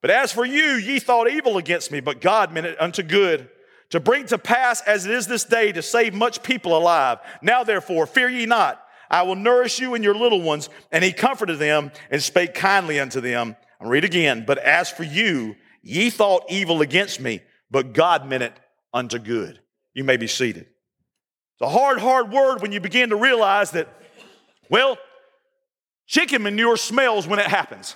But 0.00 0.12
as 0.12 0.30
for 0.32 0.44
you, 0.44 0.76
ye 0.76 1.00
thought 1.00 1.28
evil 1.28 1.58
against 1.58 1.90
me, 1.90 1.98
but 1.98 2.20
God 2.20 2.52
meant 2.52 2.66
it 2.66 2.80
unto 2.80 3.02
good, 3.02 3.48
to 3.90 3.98
bring 3.98 4.26
to 4.26 4.38
pass 4.38 4.80
as 4.82 5.06
it 5.06 5.12
is 5.12 5.26
this 5.26 5.44
day 5.44 5.72
to 5.72 5.82
save 5.82 6.14
much 6.14 6.42
people 6.42 6.76
alive. 6.76 7.18
Now 7.42 7.64
therefore, 7.64 8.06
fear 8.06 8.28
ye 8.28 8.46
not. 8.46 8.80
I 9.10 9.22
will 9.22 9.34
nourish 9.34 9.80
you 9.80 9.94
and 9.94 10.04
your 10.04 10.14
little 10.14 10.42
ones. 10.42 10.68
And 10.92 11.02
he 11.02 11.12
comforted 11.12 11.58
them 11.58 11.90
and 12.10 12.22
spake 12.22 12.54
kindly 12.54 13.00
unto 13.00 13.20
them. 13.20 13.56
I'll 13.80 13.88
read 13.88 14.04
again. 14.04 14.44
But 14.46 14.58
as 14.58 14.90
for 14.90 15.04
you, 15.04 15.56
ye 15.82 16.10
thought 16.10 16.44
evil 16.50 16.82
against 16.82 17.18
me, 17.18 17.40
but 17.70 17.94
God 17.94 18.26
meant 18.28 18.42
it 18.42 18.52
unto 18.92 19.18
good. 19.18 19.60
You 19.94 20.04
may 20.04 20.18
be 20.18 20.26
seated. 20.26 20.66
It's 20.66 21.62
a 21.62 21.68
hard, 21.68 21.98
hard 21.98 22.30
word 22.30 22.60
when 22.60 22.72
you 22.72 22.80
begin 22.80 23.08
to 23.10 23.16
realize 23.16 23.70
that, 23.72 23.88
well, 24.70 24.98
Chicken 26.08 26.42
manure 26.42 26.78
smells 26.78 27.28
when 27.28 27.38
it 27.38 27.46
happens. 27.46 27.94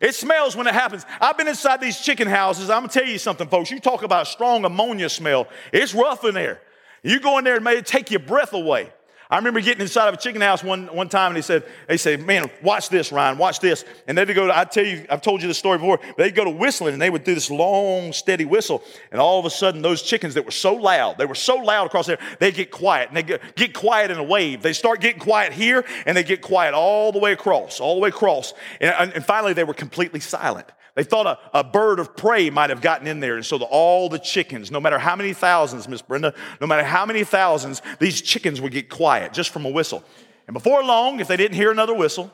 It 0.00 0.14
smells 0.14 0.56
when 0.56 0.66
it 0.66 0.74
happens. 0.74 1.06
I've 1.20 1.38
been 1.38 1.48
inside 1.48 1.80
these 1.80 2.00
chicken 2.00 2.28
houses. 2.28 2.68
I'm 2.68 2.82
gonna 2.82 2.92
tell 2.92 3.06
you 3.06 3.16
something, 3.16 3.48
folks. 3.48 3.70
You 3.70 3.80
talk 3.80 4.02
about 4.02 4.26
a 4.26 4.30
strong 4.30 4.64
ammonia 4.64 5.08
smell. 5.08 5.46
It's 5.72 5.94
rough 5.94 6.24
in 6.24 6.34
there. 6.34 6.60
You 7.04 7.20
go 7.20 7.38
in 7.38 7.44
there 7.44 7.54
and 7.54 7.64
may 7.64 7.80
take 7.80 8.10
your 8.10 8.20
breath 8.20 8.52
away. 8.52 8.92
I 9.34 9.38
remember 9.38 9.60
getting 9.60 9.80
inside 9.80 10.06
of 10.06 10.14
a 10.14 10.16
chicken 10.16 10.40
house 10.40 10.62
one, 10.62 10.86
one 10.94 11.08
time 11.08 11.30
and 11.30 11.36
he 11.36 11.42
said, 11.42 11.64
they 11.88 11.96
said, 11.96 12.24
man, 12.24 12.48
watch 12.62 12.88
this, 12.88 13.10
Ryan, 13.10 13.36
watch 13.36 13.58
this. 13.58 13.84
And 14.06 14.16
they'd 14.16 14.32
go 14.32 14.46
to, 14.46 14.56
I 14.56 14.62
tell 14.62 14.84
you, 14.84 15.04
I've 15.10 15.22
told 15.22 15.42
you 15.42 15.48
this 15.48 15.58
story 15.58 15.76
before, 15.76 15.98
they'd 16.16 16.36
go 16.36 16.44
to 16.44 16.50
whistling 16.50 16.92
and 16.92 17.02
they 17.02 17.10
would 17.10 17.24
do 17.24 17.34
this 17.34 17.50
long, 17.50 18.12
steady 18.12 18.44
whistle. 18.44 18.84
And 19.10 19.20
all 19.20 19.40
of 19.40 19.44
a 19.44 19.50
sudden, 19.50 19.82
those 19.82 20.02
chickens 20.02 20.34
that 20.34 20.44
were 20.44 20.52
so 20.52 20.74
loud, 20.74 21.18
they 21.18 21.26
were 21.26 21.34
so 21.34 21.56
loud 21.56 21.86
across 21.88 22.06
there, 22.06 22.20
they 22.38 22.52
get 22.52 22.70
quiet 22.70 23.08
and 23.08 23.16
they 23.16 23.24
get, 23.24 23.56
get 23.56 23.74
quiet 23.74 24.12
in 24.12 24.18
a 24.18 24.22
wave. 24.22 24.62
They 24.62 24.72
start 24.72 25.00
getting 25.00 25.18
quiet 25.18 25.52
here 25.52 25.84
and 26.06 26.16
they 26.16 26.22
get 26.22 26.40
quiet 26.40 26.72
all 26.72 27.10
the 27.10 27.18
way 27.18 27.32
across, 27.32 27.80
all 27.80 27.96
the 27.96 28.02
way 28.02 28.10
across. 28.10 28.54
And, 28.80 29.12
and 29.14 29.26
finally, 29.26 29.52
they 29.52 29.64
were 29.64 29.74
completely 29.74 30.20
silent. 30.20 30.68
They 30.94 31.02
thought 31.02 31.26
a, 31.26 31.58
a 31.58 31.64
bird 31.64 31.98
of 31.98 32.16
prey 32.16 32.50
might 32.50 32.70
have 32.70 32.80
gotten 32.80 33.06
in 33.06 33.20
there. 33.20 33.36
And 33.36 33.44
so 33.44 33.58
the, 33.58 33.64
all 33.64 34.08
the 34.08 34.18
chickens, 34.18 34.70
no 34.70 34.80
matter 34.80 34.98
how 34.98 35.16
many 35.16 35.32
thousands, 35.32 35.88
Miss 35.88 36.02
Brenda, 36.02 36.34
no 36.60 36.66
matter 36.66 36.84
how 36.84 37.04
many 37.04 37.24
thousands, 37.24 37.82
these 37.98 38.22
chickens 38.22 38.60
would 38.60 38.72
get 38.72 38.88
quiet 38.88 39.32
just 39.32 39.50
from 39.50 39.64
a 39.66 39.70
whistle. 39.70 40.04
And 40.46 40.54
before 40.54 40.84
long, 40.84 41.20
if 41.20 41.26
they 41.26 41.36
didn't 41.36 41.56
hear 41.56 41.72
another 41.72 41.94
whistle, 41.94 42.32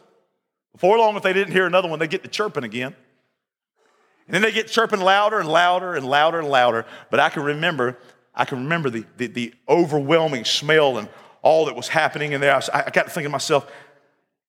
before 0.73 0.99
long, 0.99 1.17
if 1.17 1.23
they 1.23 1.33
didn't 1.33 1.52
hear 1.52 1.67
another 1.67 1.88
one, 1.88 1.99
they 1.99 2.07
get 2.07 2.23
to 2.23 2.29
chirping 2.29 2.64
again. 2.64 2.95
And 4.26 4.35
then 4.35 4.43
they 4.43 4.52
get 4.52 4.69
chirping 4.69 5.00
louder 5.00 5.40
and 5.40 5.49
louder 5.49 5.95
and 5.95 6.07
louder 6.07 6.38
and 6.38 6.49
louder. 6.49 6.87
But 7.11 7.19
I 7.19 7.31
can 7.31 7.43
remember, 7.43 7.99
I 8.35 8.45
can 8.45 8.59
remember 8.62 8.90
the, 8.90 9.05
the, 9.17 9.26
the 9.26 9.55
overwhelming 9.69 10.45
smell 10.45 10.99
and 10.99 11.09
all 11.43 11.64
that 11.64 11.75
was 11.75 11.88
happening 11.88 12.33
in 12.33 12.40
there. 12.40 12.55
I, 12.55 12.85
I 12.87 12.90
got 12.90 13.05
to 13.05 13.11
thinking 13.11 13.25
to 13.25 13.31
myself, 13.31 13.71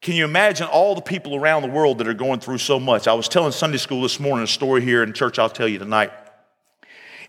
can 0.02 0.16
you 0.16 0.26
imagine 0.26 0.68
all 0.68 0.96
the 0.96 1.02
people 1.02 1.36
around 1.36 1.62
the 1.62 1.70
world 1.70 2.00
that 2.00 2.08
are 2.08 2.14
going 2.14 2.40
through 2.40 2.58
so 2.58 2.80
much? 2.80 3.08
I 3.08 3.14
was 3.14 3.28
telling 3.28 3.52
Sunday 3.52 3.78
school 3.78 4.02
this 4.02 4.20
morning 4.20 4.44
a 4.44 4.48
story 4.48 4.82
here 4.82 5.04
in 5.04 5.14
church 5.14 5.38
I'll 5.38 5.50
tell 5.50 5.68
you 5.68 5.78
tonight. 5.78 6.12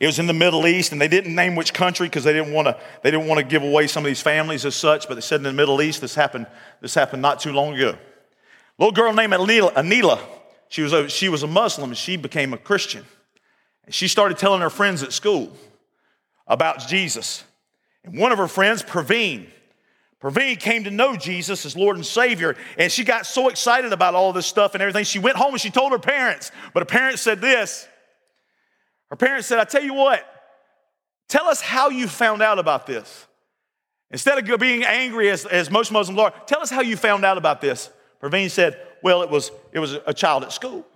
It 0.00 0.06
was 0.06 0.18
in 0.18 0.26
the 0.26 0.32
Middle 0.32 0.66
East, 0.66 0.90
and 0.90 1.00
they 1.00 1.06
didn't 1.06 1.34
name 1.34 1.54
which 1.54 1.72
country 1.72 2.08
because 2.08 2.24
they 2.24 2.32
didn't 2.32 2.52
want 2.52 2.66
to. 2.66 2.76
They 3.02 3.12
didn't 3.12 3.28
want 3.28 3.38
to 3.38 3.44
give 3.44 3.62
away 3.62 3.86
some 3.86 4.04
of 4.04 4.08
these 4.08 4.22
families 4.22 4.64
as 4.64 4.74
such. 4.74 5.06
But 5.06 5.14
they 5.14 5.20
said 5.20 5.36
in 5.36 5.44
the 5.44 5.52
Middle 5.52 5.80
East, 5.80 6.00
this 6.00 6.16
happened. 6.16 6.48
This 6.80 6.94
happened 6.94 7.22
not 7.22 7.38
too 7.38 7.52
long 7.52 7.74
ago. 7.74 7.90
A 7.90 7.98
little 8.78 8.92
girl 8.92 9.12
named 9.12 9.32
Anila. 9.32 9.72
Anila 9.74 10.18
she 10.72 10.80
was 10.80 10.94
a, 10.94 11.06
she 11.10 11.28
was 11.28 11.42
a 11.42 11.46
Muslim, 11.46 11.90
and 11.90 11.98
she 11.98 12.16
became 12.16 12.54
a 12.54 12.56
Christian. 12.56 13.04
And 13.84 13.94
she 13.94 14.08
started 14.08 14.38
telling 14.38 14.62
her 14.62 14.70
friends 14.70 15.02
at 15.02 15.12
school 15.12 15.52
about 16.46 16.88
Jesus. 16.88 17.44
And 18.04 18.16
one 18.16 18.32
of 18.32 18.38
her 18.38 18.48
friends, 18.48 18.82
Praveen, 18.82 19.48
Praveen 20.22 20.58
came 20.58 20.84
to 20.84 20.90
know 20.90 21.16
Jesus 21.16 21.66
as 21.66 21.76
Lord 21.76 21.96
and 21.96 22.06
Savior, 22.06 22.56
and 22.78 22.92
she 22.92 23.02
got 23.02 23.26
so 23.26 23.48
excited 23.48 23.92
about 23.92 24.14
all 24.14 24.32
this 24.32 24.46
stuff 24.46 24.74
and 24.74 24.82
everything. 24.82 25.04
She 25.04 25.18
went 25.18 25.36
home 25.36 25.52
and 25.52 25.60
she 25.60 25.70
told 25.70 25.90
her 25.90 25.98
parents, 25.98 26.52
but 26.72 26.82
her 26.82 26.86
parents 26.86 27.20
said 27.20 27.40
this. 27.40 27.88
Her 29.10 29.16
parents 29.16 29.48
said, 29.48 29.58
I 29.58 29.64
tell 29.64 29.82
you 29.82 29.94
what, 29.94 30.24
tell 31.28 31.48
us 31.48 31.60
how 31.60 31.90
you 31.90 32.06
found 32.06 32.40
out 32.40 32.60
about 32.60 32.86
this. 32.86 33.26
Instead 34.12 34.38
of 34.38 34.60
being 34.60 34.84
angry 34.84 35.28
as, 35.28 35.44
as 35.44 35.70
most 35.70 35.90
Muslims 35.90 36.20
are, 36.20 36.32
tell 36.46 36.60
us 36.60 36.70
how 36.70 36.82
you 36.82 36.96
found 36.96 37.24
out 37.24 37.36
about 37.36 37.60
this. 37.60 37.90
Praveen 38.22 38.50
said, 38.50 38.78
Well, 39.02 39.22
it 39.22 39.30
was, 39.30 39.50
it 39.72 39.80
was 39.80 39.94
a 40.06 40.14
child 40.14 40.44
at 40.44 40.52
school. 40.52 40.86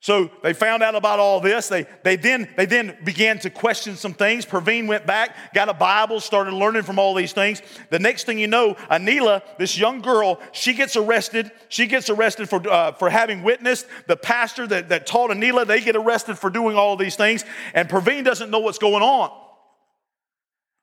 So 0.00 0.30
they 0.42 0.52
found 0.52 0.82
out 0.82 0.94
about 0.94 1.18
all 1.18 1.40
this. 1.40 1.68
They, 1.68 1.86
they, 2.04 2.16
then, 2.16 2.48
they 2.56 2.66
then 2.66 2.96
began 3.04 3.38
to 3.40 3.50
question 3.50 3.96
some 3.96 4.12
things. 4.12 4.44
Praveen 4.46 4.86
went 4.86 5.06
back, 5.06 5.54
got 5.54 5.68
a 5.68 5.74
Bible, 5.74 6.20
started 6.20 6.52
learning 6.52 6.82
from 6.82 6.98
all 6.98 7.14
these 7.14 7.32
things. 7.32 7.62
The 7.90 7.98
next 7.98 8.24
thing 8.24 8.38
you 8.38 8.46
know, 8.46 8.74
Anila, 8.90 9.42
this 9.58 9.76
young 9.76 10.02
girl, 10.02 10.38
she 10.52 10.74
gets 10.74 10.96
arrested. 10.96 11.50
She 11.68 11.86
gets 11.86 12.10
arrested 12.10 12.48
for, 12.48 12.68
uh, 12.68 12.92
for 12.92 13.10
having 13.10 13.42
witnessed. 13.42 13.86
The 14.06 14.16
pastor 14.16 14.66
that, 14.68 14.90
that 14.90 15.06
taught 15.06 15.30
Anila, 15.30 15.66
they 15.66 15.80
get 15.80 15.96
arrested 15.96 16.38
for 16.38 16.50
doing 16.50 16.76
all 16.76 16.96
these 16.96 17.16
things. 17.16 17.44
And 17.74 17.88
Praveen 17.88 18.24
doesn't 18.24 18.50
know 18.50 18.60
what's 18.60 18.78
going 18.78 19.02
on. 19.02 19.30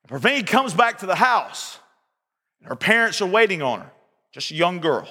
Praveen 0.09 0.45
comes 0.45 0.73
back 0.73 0.97
to 0.97 1.05
the 1.05 1.15
house. 1.15 1.79
Her 2.63 2.75
parents 2.75 3.21
are 3.21 3.27
waiting 3.27 3.61
on 3.61 3.81
her, 3.81 3.91
just 4.33 4.51
a 4.51 4.55
young 4.55 4.79
girl. 4.79 5.07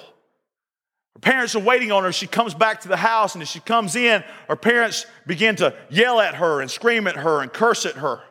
Her 1.15 1.19
parents 1.21 1.55
are 1.55 1.59
waiting 1.59 1.91
on 1.91 2.03
her. 2.03 2.11
She 2.11 2.27
comes 2.27 2.53
back 2.53 2.81
to 2.81 2.87
the 2.87 2.97
house, 2.97 3.35
and 3.35 3.41
as 3.41 3.49
she 3.49 3.59
comes 3.59 3.95
in, 3.95 4.23
her 4.47 4.55
parents 4.55 5.05
begin 5.27 5.55
to 5.57 5.75
yell 5.89 6.19
at 6.19 6.35
her 6.35 6.61
and 6.61 6.69
scream 6.69 7.07
at 7.07 7.15
her 7.15 7.41
and 7.41 7.53
curse 7.53 7.85
at 7.85 7.95
her. 7.95 8.21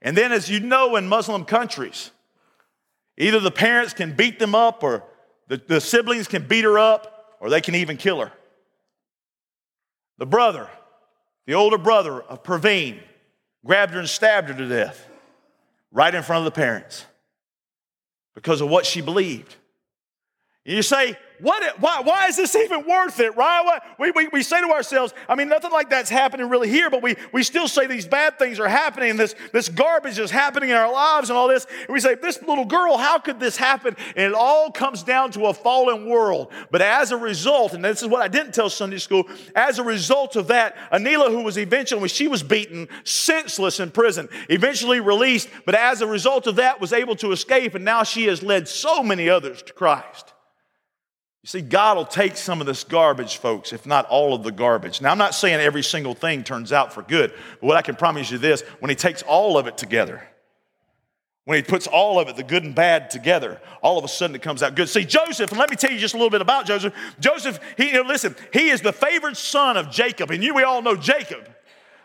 And 0.00 0.16
then, 0.16 0.32
as 0.32 0.48
you 0.48 0.60
know, 0.60 0.96
in 0.96 1.06
Muslim 1.08 1.44
countries, 1.44 2.10
either 3.18 3.40
the 3.40 3.50
parents 3.50 3.92
can 3.92 4.14
beat 4.14 4.38
them 4.38 4.54
up, 4.54 4.82
or 4.82 5.04
the, 5.48 5.58
the 5.58 5.80
siblings 5.80 6.28
can 6.28 6.46
beat 6.46 6.64
her 6.64 6.78
up, 6.78 7.36
or 7.40 7.50
they 7.50 7.60
can 7.60 7.74
even 7.74 7.96
kill 7.96 8.20
her. 8.20 8.32
The 10.18 10.26
brother, 10.26 10.70
the 11.46 11.54
older 11.54 11.78
brother 11.78 12.22
of 12.22 12.42
Praveen, 12.42 12.98
grabbed 13.64 13.92
her 13.92 13.98
and 13.98 14.08
stabbed 14.08 14.48
her 14.48 14.54
to 14.54 14.68
death 14.68 15.06
right 15.92 16.14
in 16.14 16.22
front 16.22 16.46
of 16.46 16.52
the 16.52 16.58
parents 16.58 17.04
because 18.34 18.60
of 18.60 18.68
what 18.68 18.86
she 18.86 19.00
believed. 19.00 19.56
You 20.66 20.82
say, 20.82 21.16
what, 21.38 21.80
why, 21.80 22.00
why 22.00 22.26
is 22.28 22.36
this 22.36 22.56
even 22.56 22.86
worth 22.86 23.20
it, 23.20 23.36
right? 23.36 23.80
We, 23.98 24.10
we, 24.10 24.28
we 24.28 24.42
say 24.42 24.60
to 24.60 24.68
ourselves, 24.68 25.12
I 25.28 25.34
mean, 25.34 25.48
nothing 25.48 25.70
like 25.70 25.90
that's 25.90 26.08
happening 26.08 26.48
really 26.48 26.68
here, 26.68 26.88
but 26.88 27.02
we, 27.02 27.16
we 27.32 27.42
still 27.42 27.68
say 27.68 27.86
these 27.86 28.06
bad 28.06 28.38
things 28.38 28.58
are 28.58 28.68
happening, 28.68 29.16
this, 29.16 29.34
this 29.52 29.68
garbage 29.68 30.18
is 30.18 30.30
happening 30.30 30.70
in 30.70 30.76
our 30.76 30.90
lives 30.90 31.28
and 31.28 31.36
all 31.36 31.48
this. 31.48 31.66
And 31.82 31.90
we 31.90 32.00
say, 32.00 32.14
this 32.14 32.42
little 32.42 32.64
girl, 32.64 32.96
how 32.96 33.18
could 33.18 33.38
this 33.38 33.56
happen? 33.56 33.96
And 34.16 34.32
it 34.32 34.34
all 34.34 34.70
comes 34.72 35.02
down 35.02 35.30
to 35.32 35.46
a 35.46 35.54
fallen 35.54 36.08
world. 36.08 36.52
But 36.70 36.82
as 36.82 37.12
a 37.12 37.16
result, 37.16 37.74
and 37.74 37.84
this 37.84 38.02
is 38.02 38.08
what 38.08 38.22
I 38.22 38.28
didn't 38.28 38.52
tell 38.52 38.70
Sunday 38.70 38.98
school, 38.98 39.24
as 39.54 39.78
a 39.78 39.84
result 39.84 40.36
of 40.36 40.48
that, 40.48 40.76
Anila, 40.90 41.30
who 41.30 41.42
was 41.42 41.58
eventually, 41.58 42.08
she 42.08 42.28
was 42.28 42.42
beaten 42.42 42.88
senseless 43.04 43.78
in 43.78 43.90
prison, 43.90 44.28
eventually 44.48 45.00
released, 45.00 45.48
but 45.64 45.74
as 45.74 46.00
a 46.00 46.06
result 46.06 46.46
of 46.46 46.56
that, 46.56 46.80
was 46.80 46.92
able 46.92 47.16
to 47.16 47.32
escape, 47.32 47.74
and 47.74 47.84
now 47.84 48.02
she 48.02 48.24
has 48.24 48.42
led 48.42 48.66
so 48.66 49.02
many 49.02 49.28
others 49.28 49.62
to 49.62 49.72
Christ. 49.72 50.32
You 51.46 51.60
see, 51.60 51.60
God 51.60 51.96
will 51.96 52.04
take 52.04 52.36
some 52.36 52.60
of 52.60 52.66
this 52.66 52.82
garbage, 52.82 53.36
folks, 53.36 53.72
if 53.72 53.86
not 53.86 54.04
all 54.06 54.34
of 54.34 54.42
the 54.42 54.50
garbage. 54.50 55.00
Now, 55.00 55.12
I'm 55.12 55.18
not 55.18 55.32
saying 55.32 55.60
every 55.60 55.84
single 55.84 56.12
thing 56.12 56.42
turns 56.42 56.72
out 56.72 56.92
for 56.92 57.02
good, 57.02 57.32
but 57.60 57.62
what 57.68 57.76
I 57.76 57.82
can 57.82 57.94
promise 57.94 58.32
you 58.32 58.38
this 58.38 58.62
when 58.80 58.88
He 58.88 58.96
takes 58.96 59.22
all 59.22 59.56
of 59.56 59.68
it 59.68 59.78
together, 59.78 60.26
when 61.44 61.54
He 61.54 61.62
puts 61.62 61.86
all 61.86 62.18
of 62.18 62.28
it, 62.28 62.34
the 62.34 62.42
good 62.42 62.64
and 62.64 62.74
bad, 62.74 63.10
together, 63.10 63.60
all 63.80 63.96
of 63.96 64.04
a 64.04 64.08
sudden 64.08 64.34
it 64.34 64.42
comes 64.42 64.60
out 64.60 64.74
good. 64.74 64.88
See, 64.88 65.04
Joseph, 65.04 65.52
and 65.52 65.60
let 65.60 65.70
me 65.70 65.76
tell 65.76 65.92
you 65.92 66.00
just 66.00 66.14
a 66.14 66.16
little 66.16 66.30
bit 66.30 66.40
about 66.40 66.66
Joseph. 66.66 66.92
Joseph, 67.20 67.60
he, 67.76 67.92
you 67.92 68.02
know, 68.02 68.08
listen, 68.08 68.34
he 68.52 68.70
is 68.70 68.80
the 68.80 68.92
favored 68.92 69.36
son 69.36 69.76
of 69.76 69.88
Jacob, 69.88 70.32
and 70.32 70.42
you, 70.42 70.52
we 70.52 70.64
all 70.64 70.82
know 70.82 70.96
Jacob. 70.96 71.48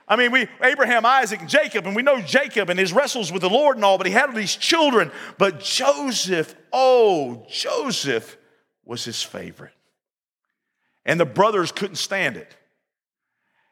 I 0.08 0.18
mean, 0.18 0.32
we 0.32 0.46
Abraham, 0.62 1.04
Isaac, 1.04 1.40
and 1.40 1.50
Jacob, 1.50 1.88
and 1.88 1.96
we 1.96 2.04
know 2.04 2.22
Jacob 2.22 2.70
and 2.70 2.80
his 2.80 2.94
wrestles 2.94 3.32
with 3.32 3.42
the 3.42 3.50
Lord 3.50 3.78
and 3.78 3.84
all, 3.84 3.98
but 3.98 4.06
he 4.06 4.14
had 4.14 4.36
these 4.36 4.56
children. 4.56 5.12
But 5.40 5.62
Joseph, 5.62 6.54
oh, 6.72 7.44
Joseph 7.50 8.38
was 8.86 9.04
his 9.04 9.22
favorite. 9.22 9.74
And 11.06 11.20
the 11.20 11.26
brothers 11.26 11.72
couldn't 11.72 11.96
stand 11.96 12.38
it. 12.38 12.56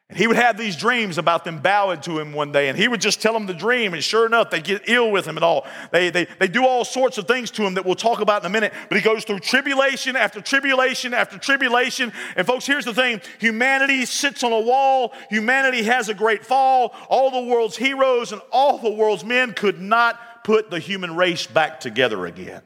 And 0.10 0.18
he 0.18 0.26
would 0.26 0.38
have 0.38 0.58
these 0.58 0.76
dreams 0.76 1.20
about 1.20 1.44
them 1.46 1.60
bowing 1.60 2.02
to 2.02 2.18
him 2.18 2.34
one 2.34 2.52
day, 2.52 2.68
and 2.68 2.78
he 2.78 2.88
would 2.88 3.00
just 3.00 3.22
tell 3.22 3.32
them 3.32 3.46
the 3.46 3.54
dream, 3.54 3.94
and 3.94 4.04
sure 4.04 4.26
enough, 4.26 4.50
they 4.50 4.60
get 4.60 4.90
ill 4.90 5.12
with 5.12 5.28
him 5.28 5.38
and 5.38 5.44
all. 5.44 5.68
They, 5.92 6.10
they, 6.10 6.26
they 6.40 6.48
do 6.48 6.66
all 6.66 6.84
sorts 6.84 7.20
of 7.20 7.28
things 7.28 7.52
to 7.52 7.64
him 7.64 7.76
that 7.76 7.86
we'll 7.86 7.94
talk 7.94 8.20
about 8.20 8.42
in 8.42 8.48
a 8.48 8.50
minute, 8.50 8.74
but 8.90 8.98
he 8.98 9.04
goes 9.04 9.24
through 9.24 9.40
tribulation 9.40 10.16
after 10.16 10.42
tribulation 10.42 11.14
after 11.14 11.38
tribulation. 11.38 12.12
And 12.36 12.48
folks, 12.48 12.66
here's 12.66 12.86
the 12.86 12.94
thing 12.94 13.22
humanity 13.38 14.04
sits 14.06 14.44
on 14.44 14.52
a 14.52 14.60
wall, 14.60 15.14
humanity 15.30 15.84
has 15.84 16.10
a 16.10 16.16
great 16.16 16.44
fall. 16.44 16.96
All 17.08 17.30
the 17.30 17.48
world's 17.48 17.78
heroes 17.78 18.32
and 18.32 18.42
all 18.52 18.80
the 18.80 18.90
world's 18.90 19.24
men 19.24 19.54
could 19.54 19.80
not 19.80 20.44
put 20.44 20.72
the 20.72 20.80
human 20.80 21.16
race 21.16 21.46
back 21.46 21.80
together 21.80 22.26
again. 22.26 22.64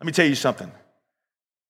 Let 0.00 0.06
me 0.06 0.12
tell 0.12 0.26
you 0.26 0.34
something. 0.34 0.72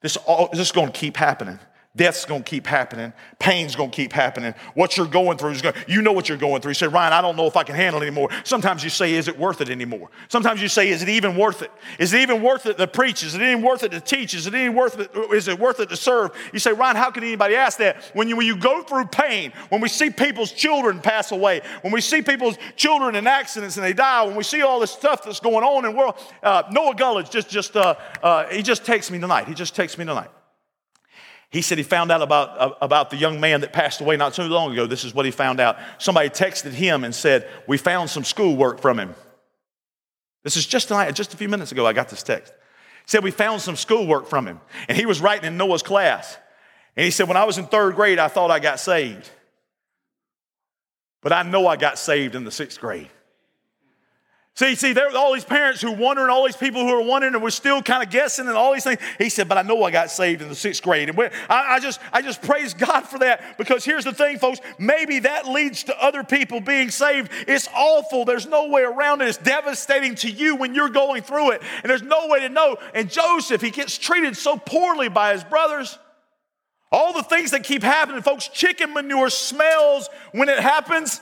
This, 0.04 0.18
all, 0.18 0.50
this 0.52 0.60
is 0.60 0.70
going 0.70 0.88
to 0.88 0.92
keep 0.92 1.16
happening. 1.16 1.58
Death's 1.96 2.24
to 2.24 2.40
keep 2.42 2.66
happening. 2.66 3.12
Pain's 3.38 3.76
to 3.76 3.88
keep 3.88 4.12
happening. 4.12 4.52
What 4.74 4.96
you're 4.96 5.06
going 5.06 5.38
through 5.38 5.52
is 5.52 5.62
going, 5.62 5.76
you 5.86 6.02
know 6.02 6.10
what 6.10 6.28
you're 6.28 6.36
going 6.36 6.60
through. 6.60 6.70
You 6.70 6.74
say, 6.74 6.88
Ryan, 6.88 7.12
I 7.12 7.22
don't 7.22 7.36
know 7.36 7.46
if 7.46 7.56
I 7.56 7.62
can 7.62 7.76
handle 7.76 8.02
it 8.02 8.06
anymore. 8.06 8.30
Sometimes 8.42 8.82
you 8.82 8.90
say, 8.90 9.14
is 9.14 9.28
it 9.28 9.38
worth 9.38 9.60
it 9.60 9.70
anymore? 9.70 10.10
Sometimes 10.28 10.60
you 10.60 10.66
say, 10.66 10.88
is 10.88 11.02
it 11.02 11.08
even 11.08 11.36
worth 11.36 11.62
it? 11.62 11.70
Is 12.00 12.12
it 12.12 12.20
even 12.22 12.42
worth 12.42 12.66
it 12.66 12.78
to 12.78 12.88
preach? 12.88 13.22
Is 13.22 13.36
it 13.36 13.42
even 13.42 13.62
worth 13.62 13.84
it 13.84 13.92
to 13.92 14.00
teach? 14.00 14.34
Is 14.34 14.48
it 14.48 14.54
even 14.56 14.74
worth 14.74 14.98
it, 14.98 15.08
is 15.32 15.46
it 15.46 15.56
worth 15.56 15.78
it 15.78 15.88
to 15.90 15.96
serve? 15.96 16.32
You 16.52 16.58
say, 16.58 16.72
Ryan, 16.72 16.96
how 16.96 17.12
can 17.12 17.22
anybody 17.22 17.54
ask 17.54 17.78
that? 17.78 18.02
When 18.12 18.28
you, 18.28 18.36
when 18.36 18.46
you 18.46 18.56
go 18.56 18.82
through 18.82 19.06
pain, 19.06 19.52
when 19.68 19.80
we 19.80 19.88
see 19.88 20.10
people's 20.10 20.50
children 20.50 20.98
pass 20.98 21.30
away, 21.30 21.60
when 21.82 21.92
we 21.92 22.00
see 22.00 22.22
people's 22.22 22.58
children 22.74 23.14
in 23.14 23.28
accidents 23.28 23.76
and 23.76 23.86
they 23.86 23.92
die, 23.92 24.24
when 24.24 24.34
we 24.34 24.42
see 24.42 24.62
all 24.62 24.80
this 24.80 24.90
stuff 24.90 25.22
that's 25.22 25.38
going 25.38 25.62
on 25.62 25.84
in 25.84 25.92
the 25.92 25.96
world, 25.96 26.16
uh, 26.42 26.64
Noah 26.72 26.96
Gullidge 26.96 27.30
just, 27.30 27.48
just, 27.48 27.76
uh, 27.76 27.94
uh, 28.20 28.46
he 28.48 28.62
just 28.62 28.84
takes 28.84 29.12
me 29.12 29.20
tonight. 29.20 29.46
He 29.46 29.54
just 29.54 29.76
takes 29.76 29.96
me 29.96 30.04
tonight. 30.04 30.30
He 31.54 31.62
said 31.62 31.78
he 31.78 31.84
found 31.84 32.10
out 32.10 32.20
about, 32.20 32.60
uh, 32.60 32.74
about 32.82 33.10
the 33.10 33.16
young 33.16 33.38
man 33.38 33.60
that 33.60 33.72
passed 33.72 34.00
away 34.00 34.16
not 34.16 34.34
too 34.34 34.42
long 34.42 34.72
ago. 34.72 34.88
This 34.88 35.04
is 35.04 35.14
what 35.14 35.24
he 35.24 35.30
found 35.30 35.60
out. 35.60 35.78
Somebody 35.98 36.28
texted 36.28 36.72
him 36.72 37.04
and 37.04 37.14
said, 37.14 37.48
We 37.68 37.78
found 37.78 38.10
some 38.10 38.24
schoolwork 38.24 38.80
from 38.80 38.98
him. 38.98 39.14
This 40.42 40.56
is 40.56 40.66
just 40.66 40.88
tonight, 40.88 41.12
just 41.12 41.32
a 41.32 41.36
few 41.36 41.48
minutes 41.48 41.70
ago, 41.70 41.86
I 41.86 41.92
got 41.92 42.08
this 42.08 42.24
text. 42.24 42.52
He 42.52 43.10
said, 43.10 43.22
We 43.22 43.30
found 43.30 43.60
some 43.60 43.76
schoolwork 43.76 44.26
from 44.26 44.48
him. 44.48 44.60
And 44.88 44.98
he 44.98 45.06
was 45.06 45.20
writing 45.20 45.46
in 45.46 45.56
Noah's 45.56 45.84
class. 45.84 46.36
And 46.96 47.04
he 47.04 47.12
said, 47.12 47.28
When 47.28 47.36
I 47.36 47.44
was 47.44 47.56
in 47.56 47.66
third 47.66 47.94
grade, 47.94 48.18
I 48.18 48.26
thought 48.26 48.50
I 48.50 48.58
got 48.58 48.80
saved. 48.80 49.30
But 51.22 51.32
I 51.32 51.44
know 51.44 51.68
I 51.68 51.76
got 51.76 52.00
saved 52.00 52.34
in 52.34 52.42
the 52.42 52.50
sixth 52.50 52.80
grade. 52.80 53.10
See, 54.56 54.76
see, 54.76 54.92
there 54.92 55.08
all 55.16 55.34
these 55.34 55.44
parents 55.44 55.80
who 55.80 55.90
were 55.90 55.96
wondering, 55.96 56.30
all 56.30 56.44
these 56.44 56.56
people 56.56 56.82
who 56.82 56.90
are 56.90 57.02
wondering, 57.02 57.34
and 57.34 57.42
we're 57.42 57.50
still 57.50 57.82
kind 57.82 58.04
of 58.04 58.10
guessing 58.10 58.46
and 58.46 58.56
all 58.56 58.72
these 58.72 58.84
things. 58.84 59.00
He 59.18 59.28
said, 59.28 59.48
but 59.48 59.58
I 59.58 59.62
know 59.62 59.82
I 59.82 59.90
got 59.90 60.12
saved 60.12 60.42
in 60.42 60.48
the 60.48 60.54
sixth 60.54 60.80
grade. 60.80 61.08
And 61.08 61.18
I, 61.50 61.74
I, 61.74 61.80
just, 61.80 62.00
I 62.12 62.22
just 62.22 62.40
praise 62.40 62.72
God 62.72 63.00
for 63.00 63.18
that 63.18 63.58
because 63.58 63.84
here's 63.84 64.04
the 64.04 64.12
thing, 64.12 64.38
folks. 64.38 64.60
Maybe 64.78 65.18
that 65.20 65.48
leads 65.48 65.82
to 65.84 66.00
other 66.00 66.22
people 66.22 66.60
being 66.60 66.90
saved. 66.90 67.32
It's 67.48 67.68
awful. 67.74 68.24
There's 68.24 68.46
no 68.46 68.68
way 68.68 68.82
around 68.82 69.22
it. 69.22 69.28
It's 69.28 69.38
devastating 69.38 70.14
to 70.16 70.30
you 70.30 70.54
when 70.54 70.72
you're 70.72 70.88
going 70.88 71.22
through 71.22 71.50
it. 71.50 71.62
And 71.82 71.90
there's 71.90 72.02
no 72.02 72.28
way 72.28 72.38
to 72.38 72.48
know. 72.48 72.76
And 72.94 73.10
Joseph, 73.10 73.60
he 73.60 73.70
gets 73.70 73.98
treated 73.98 74.36
so 74.36 74.56
poorly 74.56 75.08
by 75.08 75.32
his 75.32 75.42
brothers. 75.42 75.98
All 76.92 77.12
the 77.12 77.24
things 77.24 77.50
that 77.50 77.64
keep 77.64 77.82
happening, 77.82 78.22
folks, 78.22 78.46
chicken 78.46 78.94
manure 78.94 79.30
smells 79.30 80.08
when 80.30 80.48
it 80.48 80.60
happens. 80.60 81.20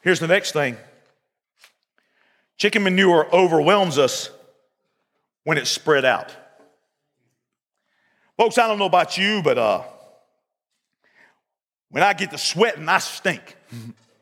Here's 0.00 0.18
the 0.18 0.28
next 0.28 0.52
thing. 0.52 0.78
Chicken 2.62 2.84
manure 2.84 3.26
overwhelms 3.34 3.98
us 3.98 4.30
when 5.42 5.58
it's 5.58 5.68
spread 5.68 6.04
out. 6.04 6.32
Folks, 8.36 8.56
I 8.56 8.68
don't 8.68 8.78
know 8.78 8.84
about 8.84 9.18
you, 9.18 9.42
but 9.42 9.58
uh, 9.58 9.82
when 11.90 12.04
I 12.04 12.12
get 12.12 12.30
to 12.30 12.38
sweating, 12.38 12.88
I 12.88 12.98
stink. 12.98 13.56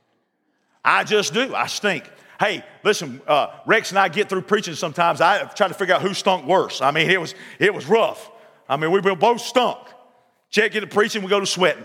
I 0.83 1.05
just 1.05 1.35
do. 1.35 1.55
I 1.55 1.67
stink. 1.67 2.11
Hey, 2.41 2.65
listen, 2.83 3.21
uh, 3.27 3.49
Rex 3.67 3.91
and 3.91 3.99
I 3.99 4.09
get 4.09 4.31
through 4.31 4.41
preaching 4.41 4.75
sometimes. 4.75 5.21
I 5.21 5.45
try 5.45 5.69
to 5.69 5.75
figure 5.75 5.95
out 5.95 6.01
who 6.01 6.15
stunk 6.15 6.47
worse. 6.47 6.81
I 6.81 6.93
mean, 6.93 7.11
it 7.11 7.21
was, 7.21 7.35
it 7.59 7.75
was 7.75 7.85
rough. 7.85 8.31
I 8.67 8.79
mean, 8.79 8.91
we 8.91 9.03
both 9.03 9.43
stunk. 9.43 9.77
Check 10.49 10.75
into 10.75 10.87
preaching, 10.87 11.23
we 11.23 11.29
go 11.29 11.41
to 11.41 11.47
sweating. 11.47 11.85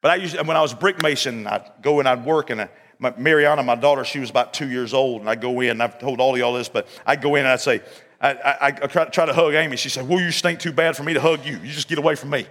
But 0.00 0.12
I 0.12 0.14
used 0.14 0.36
when 0.36 0.56
I 0.56 0.62
was 0.62 0.74
brick 0.74 1.02
mason, 1.02 1.48
I'd 1.48 1.72
go 1.82 1.98
and 1.98 2.08
I'd 2.08 2.24
work, 2.24 2.50
and 2.50 2.60
I, 2.60 2.68
my, 2.98 3.12
Mariana, 3.16 3.62
my 3.62 3.74
daughter, 3.74 4.04
she 4.04 4.18
was 4.18 4.30
about 4.30 4.54
two 4.54 4.68
years 4.68 4.94
old, 4.94 5.20
and 5.20 5.30
I'd 5.30 5.40
go 5.40 5.60
in, 5.60 5.70
and 5.70 5.82
I've 5.82 5.98
told 5.98 6.20
all 6.20 6.34
of 6.34 6.38
y'all 6.38 6.54
this, 6.54 6.68
but 6.68 6.86
I'd 7.06 7.20
go 7.20 7.34
in 7.34 7.40
and 7.40 7.48
I'd 7.48 7.60
say, 7.60 7.82
I, 8.20 8.30
I, 8.30 8.66
I 8.66 8.70
try, 8.70 9.04
try, 9.06 9.26
to 9.26 9.32
hug 9.32 9.54
Amy. 9.54 9.76
She 9.76 9.88
said, 9.88 10.08
Well, 10.08 10.20
you 10.20 10.30
stink 10.30 10.60
too 10.60 10.72
bad 10.72 10.96
for 10.96 11.02
me 11.02 11.14
to 11.14 11.20
hug 11.20 11.44
you. 11.44 11.58
You 11.58 11.72
just 11.72 11.88
get 11.88 11.98
away 11.98 12.14
from 12.14 12.30
me. 12.30 12.46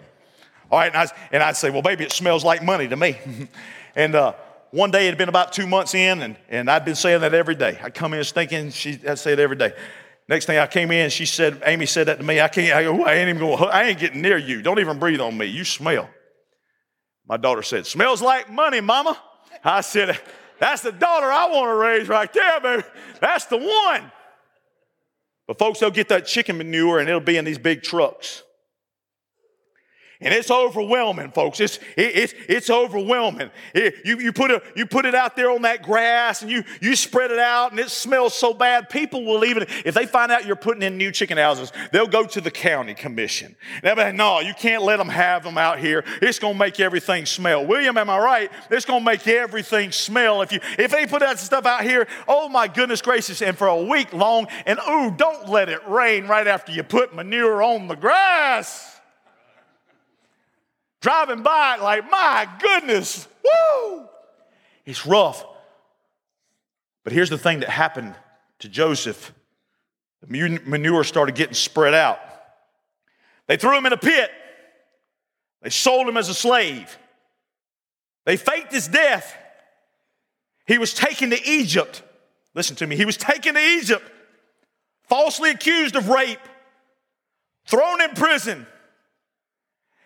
All 0.69 0.79
right, 0.79 0.93
and, 0.93 0.97
I, 0.97 1.07
and 1.31 1.43
I'd 1.43 1.57
say, 1.57 1.69
Well, 1.69 1.81
baby, 1.81 2.03
it 2.03 2.11
smells 2.11 2.43
like 2.43 2.61
money 2.61 2.87
to 2.87 2.95
me. 2.95 3.17
and 3.95 4.13
uh, 4.13 4.33
one 4.71 4.91
day 4.91 5.07
it 5.07 5.09
had 5.09 5.17
been 5.17 5.29
about 5.29 5.53
two 5.53 5.65
months 5.65 5.95
in, 5.95 6.21
and, 6.21 6.35
and 6.49 6.69
I'd 6.69 6.85
been 6.85 6.95
saying 6.95 7.21
that 7.21 7.33
every 7.33 7.55
day. 7.55 7.79
I'd 7.81 7.93
come 7.93 8.13
in 8.13 8.23
stinking, 8.23 8.71
she, 8.71 8.99
I'd 9.07 9.19
say 9.19 9.33
it 9.33 9.39
every 9.39 9.55
day. 9.55 9.73
Next 10.27 10.45
thing 10.45 10.57
I 10.57 10.67
came 10.67 10.91
in, 10.91 11.09
she 11.09 11.25
said, 11.25 11.61
Amy 11.65 11.85
said 11.85 12.07
that 12.07 12.17
to 12.17 12.23
me. 12.23 12.39
I 12.39 12.47
can't, 12.47 12.73
I, 12.73 12.83
go, 12.83 13.03
I 13.03 13.13
ain't 13.15 13.29
even 13.29 13.39
going, 13.39 13.69
I 13.71 13.83
ain't 13.83 13.99
getting 13.99 14.21
near 14.21 14.37
you. 14.37 14.61
Don't 14.61 14.79
even 14.79 14.99
breathe 14.99 15.19
on 15.19 15.37
me. 15.37 15.47
You 15.47 15.65
smell. 15.65 16.09
My 17.27 17.37
daughter 17.37 17.61
said, 17.61 17.85
Smells 17.85 18.21
like 18.21 18.51
money, 18.51 18.81
mama. 18.81 19.17
I 19.63 19.81
said, 19.81 20.19
that's 20.59 20.81
the 20.81 20.91
daughter 20.91 21.31
I 21.31 21.49
want 21.49 21.69
to 21.69 21.75
raise 21.75 22.07
right 22.07 22.31
there, 22.31 22.59
baby. 22.59 22.83
That's 23.19 23.45
the 23.45 23.57
one. 23.57 24.11
But 25.47 25.59
folks, 25.59 25.79
they'll 25.79 25.91
get 25.91 26.09
that 26.09 26.25
chicken 26.25 26.57
manure 26.57 26.99
and 26.99 27.09
it'll 27.09 27.21
be 27.21 27.37
in 27.37 27.45
these 27.45 27.57
big 27.57 27.83
trucks. 27.83 28.43
And 30.23 30.33
it's 30.33 30.49
overwhelming, 30.49 31.31
folks. 31.31 31.59
It's, 31.59 31.77
it, 31.97 32.15
it's, 32.15 32.33
it's 32.47 32.69
overwhelming. 32.69 33.51
It, 33.73 33.95
you, 34.05 34.19
you, 34.19 34.31
put 34.31 34.51
a, 34.51 34.61
you 34.75 34.85
put 34.85 35.05
it 35.05 35.13
out 35.13 35.35
there 35.35 35.51
on 35.51 35.63
that 35.63 35.83
grass 35.83 36.41
and 36.41 36.49
you, 36.49 36.63
you 36.81 36.95
spread 36.95 37.31
it 37.31 37.39
out 37.39 37.71
and 37.71 37.79
it 37.79 37.89
smells 37.89 38.33
so 38.33 38.53
bad. 38.53 38.89
People 38.89 39.25
will 39.25 39.43
even, 39.43 39.65
if 39.85 39.93
they 39.93 40.05
find 40.05 40.31
out 40.31 40.45
you're 40.45 40.55
putting 40.55 40.81
in 40.81 40.97
new 40.97 41.11
chicken 41.11 41.37
houses, 41.37 41.73
they'll 41.91 42.07
go 42.07 42.25
to 42.25 42.39
the 42.39 42.51
county 42.51 42.93
commission. 42.93 43.55
They'll 43.81 43.95
be 43.95 44.01
like, 44.01 44.15
no, 44.15 44.39
you 44.39 44.53
can't 44.53 44.83
let 44.83 44.97
them 44.97 45.09
have 45.09 45.43
them 45.43 45.57
out 45.57 45.79
here. 45.79 46.05
It's 46.21 46.39
going 46.39 46.53
to 46.53 46.59
make 46.59 46.79
everything 46.79 47.25
smell. 47.25 47.65
William, 47.65 47.97
am 47.97 48.09
I 48.09 48.17
right? 48.17 48.51
It's 48.71 48.85
going 48.85 49.01
to 49.01 49.05
make 49.05 49.27
everything 49.27 49.91
smell. 49.91 50.41
If, 50.41 50.53
you, 50.53 50.59
if 50.77 50.91
they 50.91 51.05
put 51.05 51.19
that 51.19 51.39
stuff 51.39 51.65
out 51.65 51.83
here, 51.83 52.07
oh 52.27 52.47
my 52.47 52.67
goodness 52.67 53.01
gracious, 53.01 53.41
and 53.41 53.57
for 53.57 53.67
a 53.67 53.83
week 53.83 54.13
long, 54.13 54.47
and 54.65 54.79
ooh, 54.89 55.11
don't 55.11 55.49
let 55.49 55.67
it 55.67 55.85
rain 55.87 56.27
right 56.27 56.47
after 56.47 56.71
you 56.71 56.83
put 56.83 57.13
manure 57.13 57.61
on 57.61 57.87
the 57.87 57.95
grass 57.95 58.92
driving 61.03 61.43
by 61.43 61.75
like, 61.75 62.09
my 62.09 62.47
goodness, 62.59 63.27
woo! 63.43 64.07
It's 64.85 65.05
rough. 65.05 65.45
But 67.03 67.11
here's 67.11 67.29
the 67.29 67.37
thing 67.37 67.59
that 67.59 67.69
happened 67.69 68.15
to 68.59 68.69
Joseph 68.69 69.33
the 70.21 70.59
manure 70.65 71.03
started 71.03 71.35
getting 71.35 71.53
spread 71.53 71.93
out. 71.93 72.17
They 73.47 73.57
threw 73.57 73.77
him 73.77 73.85
in 73.85 73.91
a 73.91 73.97
pit, 73.97 74.31
they 75.61 75.69
sold 75.69 76.07
him 76.07 76.15
as 76.15 76.29
a 76.29 76.33
slave, 76.33 76.97
they 78.25 78.37
faked 78.37 78.71
his 78.71 78.87
death. 78.87 79.37
He 80.65 80.77
was 80.77 80.93
taken 80.93 81.31
to 81.31 81.45
Egypt. 81.45 82.03
Listen 82.55 82.77
to 82.77 82.87
me, 82.87 82.95
he 82.95 83.03
was 83.03 83.17
taken 83.17 83.55
to 83.55 83.59
Egypt, 83.59 84.09
falsely 85.09 85.51
accused 85.51 85.97
of 85.97 86.07
rape, 86.07 86.39
thrown 87.65 88.01
in 88.01 88.11
prison 88.11 88.65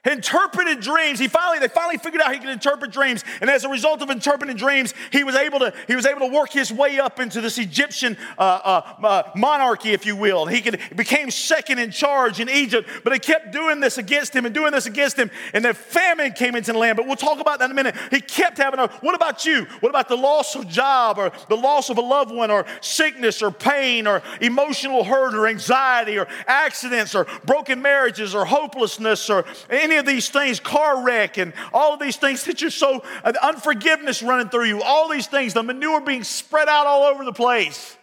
interpreted 0.08 0.80
dreams. 0.80 1.20
He 1.20 1.28
finally, 1.28 1.60
they 1.60 1.68
finally 1.68 1.98
figured 1.98 2.22
out 2.22 2.34
he 2.34 2.40
could 2.40 2.50
interpret 2.50 2.92
dreams. 2.92 3.24
And 3.42 3.50
as 3.50 3.64
a 3.64 3.70
result 3.70 4.02
of 4.02 4.10
interpreting 4.10 4.56
dreams, 4.56 4.94
he 5.12 5.24
was 5.24 5.36
able 5.36 5.60
to, 5.60 5.74
he 5.88 5.96
was 5.96 6.06
able 6.06 6.22
to 6.22 6.34
work 6.34 6.52
his 6.52 6.72
way 6.72 7.00
up 7.00 7.20
into 7.20 7.42
this 7.42 7.58
Egyptian 7.58 8.18
uh, 8.38 8.42
uh, 8.42 9.06
uh, 9.06 9.24
monarchy, 9.36 9.92
if 9.92 10.06
you 10.06 10.16
will. 10.16 10.46
He 10.46 10.62
could, 10.62 10.80
became 10.96 11.30
second 11.32 11.80
in 11.80 11.92
charge 11.92 12.40
in 12.40 12.50
Egypt, 12.50 12.90
but 13.04 13.12
they 13.12 13.20
kept 13.20 13.52
doing 13.52 13.80
this 13.80 13.98
against 13.98 14.36
him 14.36 14.46
and 14.46 14.54
doing 14.54 14.72
this 14.72 14.86
against 14.86 15.18
him. 15.18 15.30
And 15.54 15.64
then 15.64 15.74
famine 15.74 16.34
came 16.34 16.56
into 16.56 16.74
the 16.74 16.80
land. 16.80 16.98
But 16.98 17.08
we'll 17.08 17.16
talk 17.16 17.40
about 17.40 17.60
that 17.60 17.66
in 17.66 17.72
a 17.72 17.76
minute. 17.76 17.96
He 18.12 18.22
kept 18.22 18.58
having 18.58 18.80
a, 18.80 18.88
what 19.02 19.16
about 19.16 19.46
you? 19.46 19.66
What 19.82 19.90
about 19.90 20.08
the 20.10 20.16
loss 20.16 20.56
of 20.56 20.68
job 20.68 21.18
or 21.18 21.32
the 21.50 21.58
loss 21.58 21.90
of 21.90 21.98
a 21.98 22.02
loved 22.02 22.32
one 22.32 22.52
or 22.52 22.66
sickness 22.82 23.42
or 23.42 23.52
pain 23.52 24.08
or 24.08 24.22
emotional 24.42 25.04
hurt 25.04 25.34
or 25.34 25.48
anxiety 25.48 26.18
or 26.18 26.28
accidents 26.48 27.16
or 27.16 27.28
broken 27.46 27.82
marriages 27.82 28.34
or 28.34 28.46
hopelessness 28.46 29.30
or 29.30 29.46
any 29.70 29.97
of 29.98 30.06
these 30.06 30.30
things, 30.30 30.60
car 30.60 31.04
wreck 31.04 31.38
and 31.38 31.54
all 31.74 31.94
of 31.94 32.00
these 32.00 32.18
things 32.18 32.44
that 32.46 32.62
you're 32.62 32.70
so, 32.70 33.04
uh, 33.24 33.34
unforgiveness 33.44 34.24
running 34.24 34.50
through 34.50 34.66
you, 34.66 34.82
all 34.82 35.10
these 35.10 35.28
things, 35.28 35.54
the 35.54 35.64
manure 35.64 36.02
being 36.02 36.24
spread 36.24 36.70
out 36.70 36.88
all 36.88 37.04
over 37.04 37.24
the 37.24 37.34
place. 37.34 37.98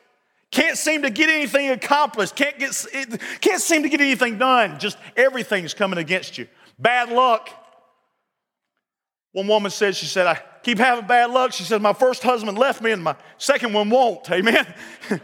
Can't 0.51 0.79
seem 0.79 1.03
to 1.03 1.11
get 1.11 1.29
anything 1.31 1.71
accomplished. 1.71 2.37
Can't, 2.37 2.59
get, 2.59 2.87
can't 3.41 3.61
seem 3.61 3.83
to 3.83 3.89
get 3.89 4.01
anything 4.01 4.39
done. 4.39 4.79
Just 4.79 4.97
everything's 5.17 5.75
coming 5.75 5.99
against 5.99 6.39
you. 6.39 6.47
Bad 6.79 7.11
luck. 7.11 7.51
One 9.33 9.49
woman 9.49 9.73
said, 9.73 9.97
she 9.97 10.07
said, 10.07 10.29
I 10.29 10.41
keep 10.63 10.79
having 10.79 11.09
bad 11.09 11.31
luck. 11.31 11.53
She 11.53 11.65
said, 11.65 11.83
my 11.83 11.93
first 11.93 12.23
husband 12.23 12.57
left 12.57 12.81
me 12.83 12.93
and 12.93 13.03
my 13.03 13.17
second 13.37 13.73
one 13.73 13.91
won't. 13.91 14.31
Amen. 14.31 14.65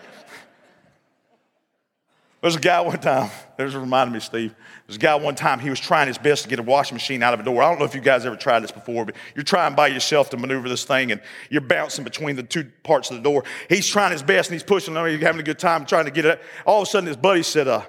There's 2.41 2.57
a 2.57 2.61
guy 2.61 2.81
one 2.81 2.99
time, 2.99 3.31
there's 3.57 3.77
reminded 3.77 4.15
me, 4.15 4.21
Steve. 4.21 4.55
There's 4.91 4.97
a 4.97 5.01
guy 5.03 5.15
one 5.15 5.37
time, 5.37 5.61
he 5.61 5.71
was 5.71 5.79
trying 5.79 6.09
his 6.09 6.19
best 6.19 6.43
to 6.43 6.49
get 6.49 6.59
a 6.59 6.65
washing 6.65 6.97
machine 6.97 7.23
out 7.23 7.33
of 7.33 7.39
a 7.39 7.45
door. 7.45 7.63
I 7.63 7.71
don't 7.71 7.79
know 7.79 7.85
if 7.85 7.95
you 7.95 8.01
guys 8.01 8.27
ever 8.27 8.35
tried 8.35 8.59
this 8.59 8.73
before, 8.73 9.05
but 9.05 9.15
you're 9.37 9.45
trying 9.45 9.77
by 9.77 9.87
yourself 9.87 10.31
to 10.31 10.37
maneuver 10.37 10.69
this 10.69 10.83
thing 10.83 11.13
and 11.13 11.23
you're 11.49 11.61
bouncing 11.61 12.03
between 12.03 12.35
the 12.35 12.43
two 12.43 12.69
parts 12.83 13.09
of 13.09 13.17
the 13.17 13.23
door. 13.23 13.45
He's 13.69 13.87
trying 13.87 14.11
his 14.11 14.25
best 14.25 14.51
and 14.51 14.55
he's 14.55 14.65
pushing, 14.65 14.95
mean, 14.95 15.07
he's 15.11 15.23
having 15.23 15.41
a 15.41 15.45
good 15.45 15.61
time 15.61 15.87
trying 15.87 16.07
to 16.07 16.11
get 16.11 16.25
it. 16.25 16.41
All 16.67 16.83
of 16.83 16.89
a 16.89 16.91
sudden, 16.91 17.07
his 17.07 17.17
buddy 17.17 17.45
said, 17.45 17.69
uh, 17.69 17.85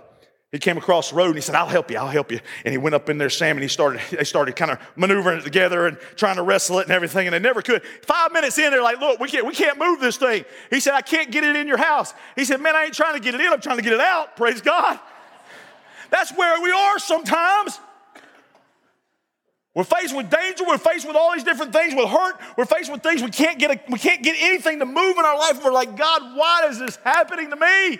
he 0.51 0.59
came 0.59 0.77
across 0.77 1.09
the 1.09 1.15
road 1.15 1.29
and 1.29 1.35
he 1.37 1.41
said, 1.41 1.55
I'll 1.55 1.65
help 1.65 1.89
you, 1.89 1.97
I'll 1.97 2.07
help 2.07 2.31
you. 2.31 2.39
And 2.65 2.71
he 2.71 2.77
went 2.77 2.93
up 2.93 3.09
in 3.09 3.17
there, 3.17 3.31
Sam, 3.31 3.57
and 3.57 3.63
he 3.63 3.67
started, 3.67 3.99
they 4.11 4.23
started 4.23 4.55
kind 4.55 4.69
of 4.69 4.77
maneuvering 4.95 5.39
it 5.39 5.43
together 5.43 5.87
and 5.87 5.97
trying 6.17 6.35
to 6.35 6.43
wrestle 6.43 6.77
it 6.77 6.83
and 6.83 6.91
everything, 6.91 7.25
and 7.25 7.33
they 7.33 7.39
never 7.39 7.63
could. 7.63 7.81
Five 8.03 8.31
minutes 8.31 8.59
in, 8.59 8.69
they're 8.69 8.83
like, 8.83 8.99
look, 8.99 9.19
we 9.19 9.27
can't, 9.27 9.47
we 9.47 9.55
can't 9.55 9.79
move 9.79 10.01
this 10.01 10.17
thing. 10.17 10.45
He 10.69 10.79
said, 10.79 10.93
I 10.93 11.01
can't 11.01 11.31
get 11.31 11.43
it 11.43 11.55
in 11.55 11.67
your 11.67 11.77
house. 11.77 12.13
He 12.35 12.45
said, 12.45 12.61
man, 12.61 12.75
I 12.75 12.83
ain't 12.83 12.93
trying 12.93 13.15
to 13.15 13.19
get 13.19 13.33
it 13.33 13.41
in, 13.41 13.51
I'm 13.51 13.59
trying 13.59 13.77
to 13.77 13.83
get 13.83 13.93
it 13.93 14.01
out. 14.01 14.35
Praise 14.35 14.61
God. 14.61 14.99
That's 16.11 16.31
where 16.35 16.61
we 16.61 16.71
are 16.71 16.99
sometimes. 16.99 17.79
We're 19.73 19.85
faced 19.85 20.15
with 20.15 20.29
danger. 20.29 20.65
We're 20.67 20.77
faced 20.77 21.07
with 21.07 21.15
all 21.15 21.33
these 21.33 21.45
different 21.45 21.71
things, 21.71 21.95
with 21.95 22.09
hurt. 22.09 22.35
We're 22.57 22.65
faced 22.65 22.91
with 22.91 23.01
things 23.01 23.23
we 23.23 23.29
can't 23.29 23.57
get. 23.57 23.71
A, 23.71 23.81
we 23.89 23.97
can't 23.97 24.21
get 24.21 24.35
anything 24.37 24.79
to 24.79 24.85
move 24.85 25.17
in 25.17 25.25
our 25.25 25.37
life. 25.37 25.63
We're 25.63 25.71
like, 25.71 25.95
God, 25.95 26.37
why 26.37 26.67
is 26.69 26.77
this 26.77 26.97
happening 26.97 27.49
to 27.49 27.55
me? 27.55 27.99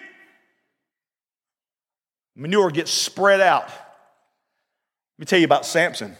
Manure 2.35 2.71
gets 2.71 2.91
spread 2.91 3.39
out. 3.39 3.67
Let 3.67 5.19
me 5.19 5.25
tell 5.25 5.39
you 5.39 5.45
about 5.45 5.65
Samson. 5.65 6.17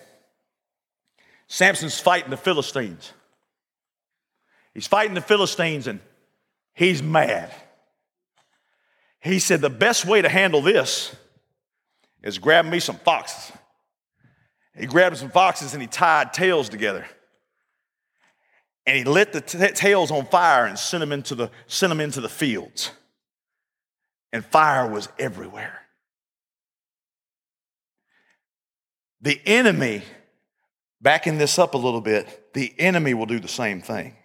Samson's 1.48 2.00
fighting 2.00 2.30
the 2.30 2.38
Philistines. 2.38 3.12
He's 4.74 4.88
fighting 4.88 5.16
the 5.16 5.22
Philistines 5.22 5.88
and 5.88 6.00
he's 6.74 7.04
mad. 7.04 7.52
He 9.20 9.40
said, 9.40 9.60
The 9.60 9.70
best 9.70 10.06
way 10.06 10.22
to 10.22 10.30
handle 10.30 10.62
this 10.62 11.14
is 12.24 12.38
grab 12.38 12.66
me 12.66 12.80
some 12.80 12.98
foxes. 12.98 13.52
He 14.76 14.86
grabbed 14.86 15.18
some 15.18 15.30
foxes 15.30 15.74
and 15.74 15.82
he 15.82 15.88
tied 15.88 16.34
tails 16.34 16.70
together. 16.70 17.06
And 18.86 18.98
he 18.98 19.04
lit 19.04 19.34
the 19.34 19.42
t- 19.42 19.60
tails 19.74 20.12
on 20.12 20.26
fire 20.26 20.66
and 20.66 20.78
sent 20.78 21.02
them, 21.02 21.12
into 21.12 21.36
the, 21.36 21.52
sent 21.68 21.90
them 21.90 22.00
into 22.00 22.22
the 22.22 22.30
fields. 22.30 22.92
And 24.34 24.46
fire 24.46 24.90
was 24.90 25.10
everywhere. 25.20 25.80
The 29.22 29.40
enemy, 29.46 30.02
backing 31.00 31.38
this 31.38 31.60
up 31.60 31.76
a 31.76 31.78
little 31.78 32.02
bit, 32.02 32.54
the 32.54 32.74
enemy 32.80 33.14
will 33.14 33.28
do 33.28 33.40
the 33.40 33.48
same 33.48 33.82
thing. 33.82 34.16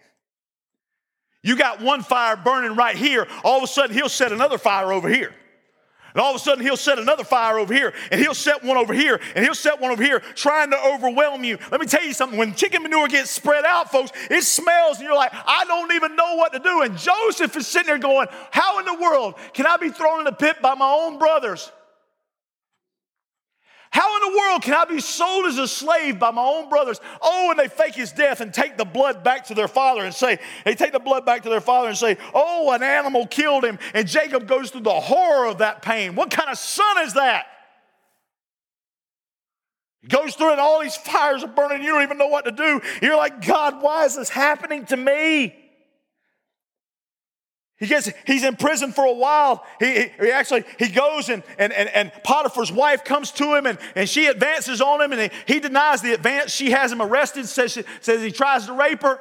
You 1.43 1.55
got 1.55 1.81
one 1.81 2.01
fire 2.01 2.35
burning 2.35 2.75
right 2.75 2.95
here, 2.95 3.27
all 3.43 3.57
of 3.57 3.63
a 3.63 3.67
sudden 3.67 3.95
he'll 3.95 4.09
set 4.09 4.31
another 4.31 4.57
fire 4.57 4.91
over 4.91 5.07
here. 5.07 5.35
And 6.17 6.23
all 6.23 6.31
of 6.31 6.37
a 6.37 6.39
sudden, 6.39 6.65
he'll 6.65 6.75
set 6.77 6.97
another 6.97 7.23
fire 7.23 7.59
over 7.59 7.71
here, 7.71 7.93
and 8.09 8.19
he'll 8.19 8.33
set 8.33 8.63
one 8.63 8.75
over 8.75 8.91
here, 8.91 9.21
and 9.35 9.45
he'll 9.45 9.53
set 9.53 9.79
one 9.79 9.91
over 9.91 10.01
here, 10.01 10.19
trying 10.33 10.71
to 10.71 10.77
overwhelm 10.83 11.43
you. 11.43 11.59
Let 11.69 11.79
me 11.79 11.85
tell 11.85 12.03
you 12.03 12.11
something 12.11 12.39
when 12.39 12.55
chicken 12.55 12.81
manure 12.81 13.07
gets 13.07 13.29
spread 13.29 13.65
out, 13.65 13.91
folks, 13.91 14.11
it 14.31 14.41
smells, 14.41 14.97
and 14.97 15.05
you're 15.05 15.15
like, 15.15 15.31
I 15.31 15.63
don't 15.65 15.93
even 15.93 16.15
know 16.15 16.33
what 16.33 16.53
to 16.53 16.59
do. 16.59 16.81
And 16.81 16.97
Joseph 16.97 17.55
is 17.55 17.67
sitting 17.67 17.85
there 17.85 17.99
going, 17.99 18.29
How 18.49 18.79
in 18.79 18.85
the 18.85 18.95
world 18.95 19.35
can 19.53 19.67
I 19.67 19.77
be 19.77 19.91
thrown 19.91 20.21
in 20.21 20.25
a 20.25 20.31
pit 20.31 20.59
by 20.59 20.73
my 20.73 20.89
own 20.89 21.19
brothers? 21.19 21.71
How 23.97 24.15
in 24.15 24.31
the 24.31 24.37
world 24.37 24.61
can 24.61 24.75
I 24.75 24.85
be 24.85 24.99
sold 24.99 25.47
as 25.47 25.57
a 25.57 25.67
slave 25.67 26.19
by 26.19 26.29
my 26.29 26.43
own 26.43 26.69
brothers? 26.69 27.01
Oh, 27.19 27.49
and 27.49 27.59
they 27.59 27.67
fake 27.67 27.95
his 27.95 28.11
death 28.11 28.41
and 28.41 28.53
take 28.53 28.77
the 28.77 28.85
blood 28.85 29.23
back 29.23 29.47
to 29.47 29.55
their 29.55 29.67
father 29.67 30.05
and 30.05 30.13
say, 30.13 30.37
they 30.65 30.75
take 30.75 30.91
the 30.91 30.99
blood 30.99 31.25
back 31.25 31.41
to 31.41 31.49
their 31.49 31.61
father 31.61 31.87
and 31.87 31.97
say, 31.97 32.15
oh, 32.31 32.71
an 32.73 32.83
animal 32.83 33.25
killed 33.25 33.65
him. 33.65 33.79
And 33.95 34.07
Jacob 34.07 34.47
goes 34.47 34.69
through 34.69 34.81
the 34.81 34.93
horror 34.93 35.47
of 35.47 35.57
that 35.57 35.81
pain. 35.81 36.13
What 36.13 36.29
kind 36.29 36.47
of 36.47 36.59
son 36.59 37.05
is 37.05 37.15
that? 37.15 37.47
He 40.03 40.09
goes 40.09 40.35
through 40.35 40.51
and 40.51 40.61
all 40.61 40.79
these 40.83 40.95
fires 40.95 41.43
are 41.43 41.47
burning. 41.47 41.81
You 41.81 41.93
don't 41.93 42.03
even 42.03 42.19
know 42.19 42.27
what 42.27 42.45
to 42.45 42.51
do. 42.51 42.79
You're 43.01 43.17
like, 43.17 43.43
God, 43.43 43.81
why 43.81 44.05
is 44.05 44.15
this 44.15 44.29
happening 44.29 44.85
to 44.85 44.95
me? 44.95 45.55
He 47.79 47.85
gets, 47.85 48.11
he's 48.25 48.43
in 48.43 48.55
prison 48.55 48.91
for 48.91 49.05
a 49.05 49.13
while. 49.13 49.63
He, 49.79 50.09
he 50.19 50.31
actually, 50.31 50.63
he 50.79 50.89
goes 50.89 51.29
and, 51.29 51.43
and, 51.59 51.71
and, 51.71 51.89
and 51.89 52.11
Potiphar's 52.23 52.71
wife 52.71 53.03
comes 53.03 53.31
to 53.33 53.55
him 53.55 53.67
and, 53.67 53.77
and 53.95 54.09
she 54.09 54.25
advances 54.25 54.81
on 54.81 54.99
him 54.99 55.11
and 55.11 55.21
he, 55.21 55.53
he 55.53 55.59
denies 55.59 56.01
the 56.01 56.13
advance. 56.13 56.51
She 56.51 56.71
has 56.71 56.91
him 56.91 57.03
arrested, 57.03 57.45
says, 57.45 57.77
says 58.01 58.21
he 58.23 58.31
tries 58.31 58.65
to 58.65 58.73
rape 58.73 59.03
her. 59.03 59.19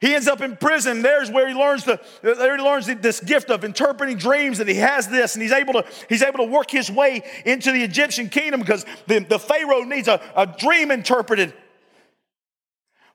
He 0.00 0.14
ends 0.14 0.26
up 0.26 0.40
in 0.40 0.56
prison. 0.56 1.02
There's 1.02 1.30
where 1.30 1.46
he 1.46 1.54
learns 1.54 1.84
the, 1.84 2.00
there 2.22 2.56
he 2.56 2.62
learns 2.62 2.86
this 2.86 3.20
gift 3.20 3.50
of 3.50 3.64
interpreting 3.64 4.16
dreams 4.16 4.58
that 4.58 4.66
he 4.66 4.76
has 4.76 5.06
this 5.06 5.34
and 5.36 5.42
he's 5.42 5.52
able 5.52 5.74
to, 5.74 5.84
he's 6.08 6.22
able 6.22 6.38
to 6.38 6.50
work 6.50 6.72
his 6.72 6.90
way 6.90 7.22
into 7.44 7.70
the 7.70 7.84
Egyptian 7.84 8.28
kingdom 8.28 8.60
because 8.60 8.84
the, 9.06 9.20
the 9.20 9.38
Pharaoh 9.38 9.84
needs 9.84 10.08
a, 10.08 10.20
a 10.34 10.46
dream 10.46 10.90
interpreted. 10.90 11.54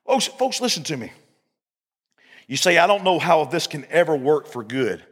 Folks, 0.06 0.28
folks, 0.28 0.62
listen 0.62 0.84
to 0.84 0.96
me. 0.96 1.12
You 2.48 2.58
say, 2.58 2.78
I 2.78 2.88
don't 2.88 3.04
know 3.04 3.20
how 3.20 3.46
this 3.46 3.68
can 3.68 3.86
ever 3.90 4.16
work 4.16 4.48
for 4.48 4.64
good. 4.64 5.04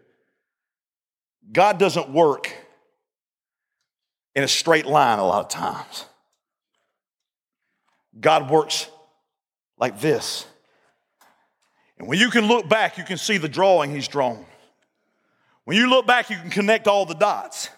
God 1.51 1.77
doesn't 1.77 2.09
work 2.09 2.53
in 4.35 4.43
a 4.43 4.47
straight 4.47 4.85
line 4.85 5.19
a 5.19 5.25
lot 5.25 5.41
of 5.41 5.49
times. 5.49 6.05
God 8.19 8.49
works 8.49 8.87
like 9.77 9.99
this. 9.99 10.45
And 11.97 12.07
when 12.07 12.19
you 12.19 12.29
can 12.29 12.47
look 12.47 12.69
back, 12.69 12.97
you 12.97 13.03
can 13.03 13.17
see 13.17 13.37
the 13.37 13.49
drawing 13.49 13.91
He's 13.91 14.07
drawn. 14.07 14.45
When 15.65 15.77
you 15.77 15.89
look 15.89 16.05
back, 16.05 16.29
you 16.29 16.37
can 16.37 16.49
connect 16.49 16.87
all 16.87 17.05
the 17.05 17.15
dots. 17.15 17.69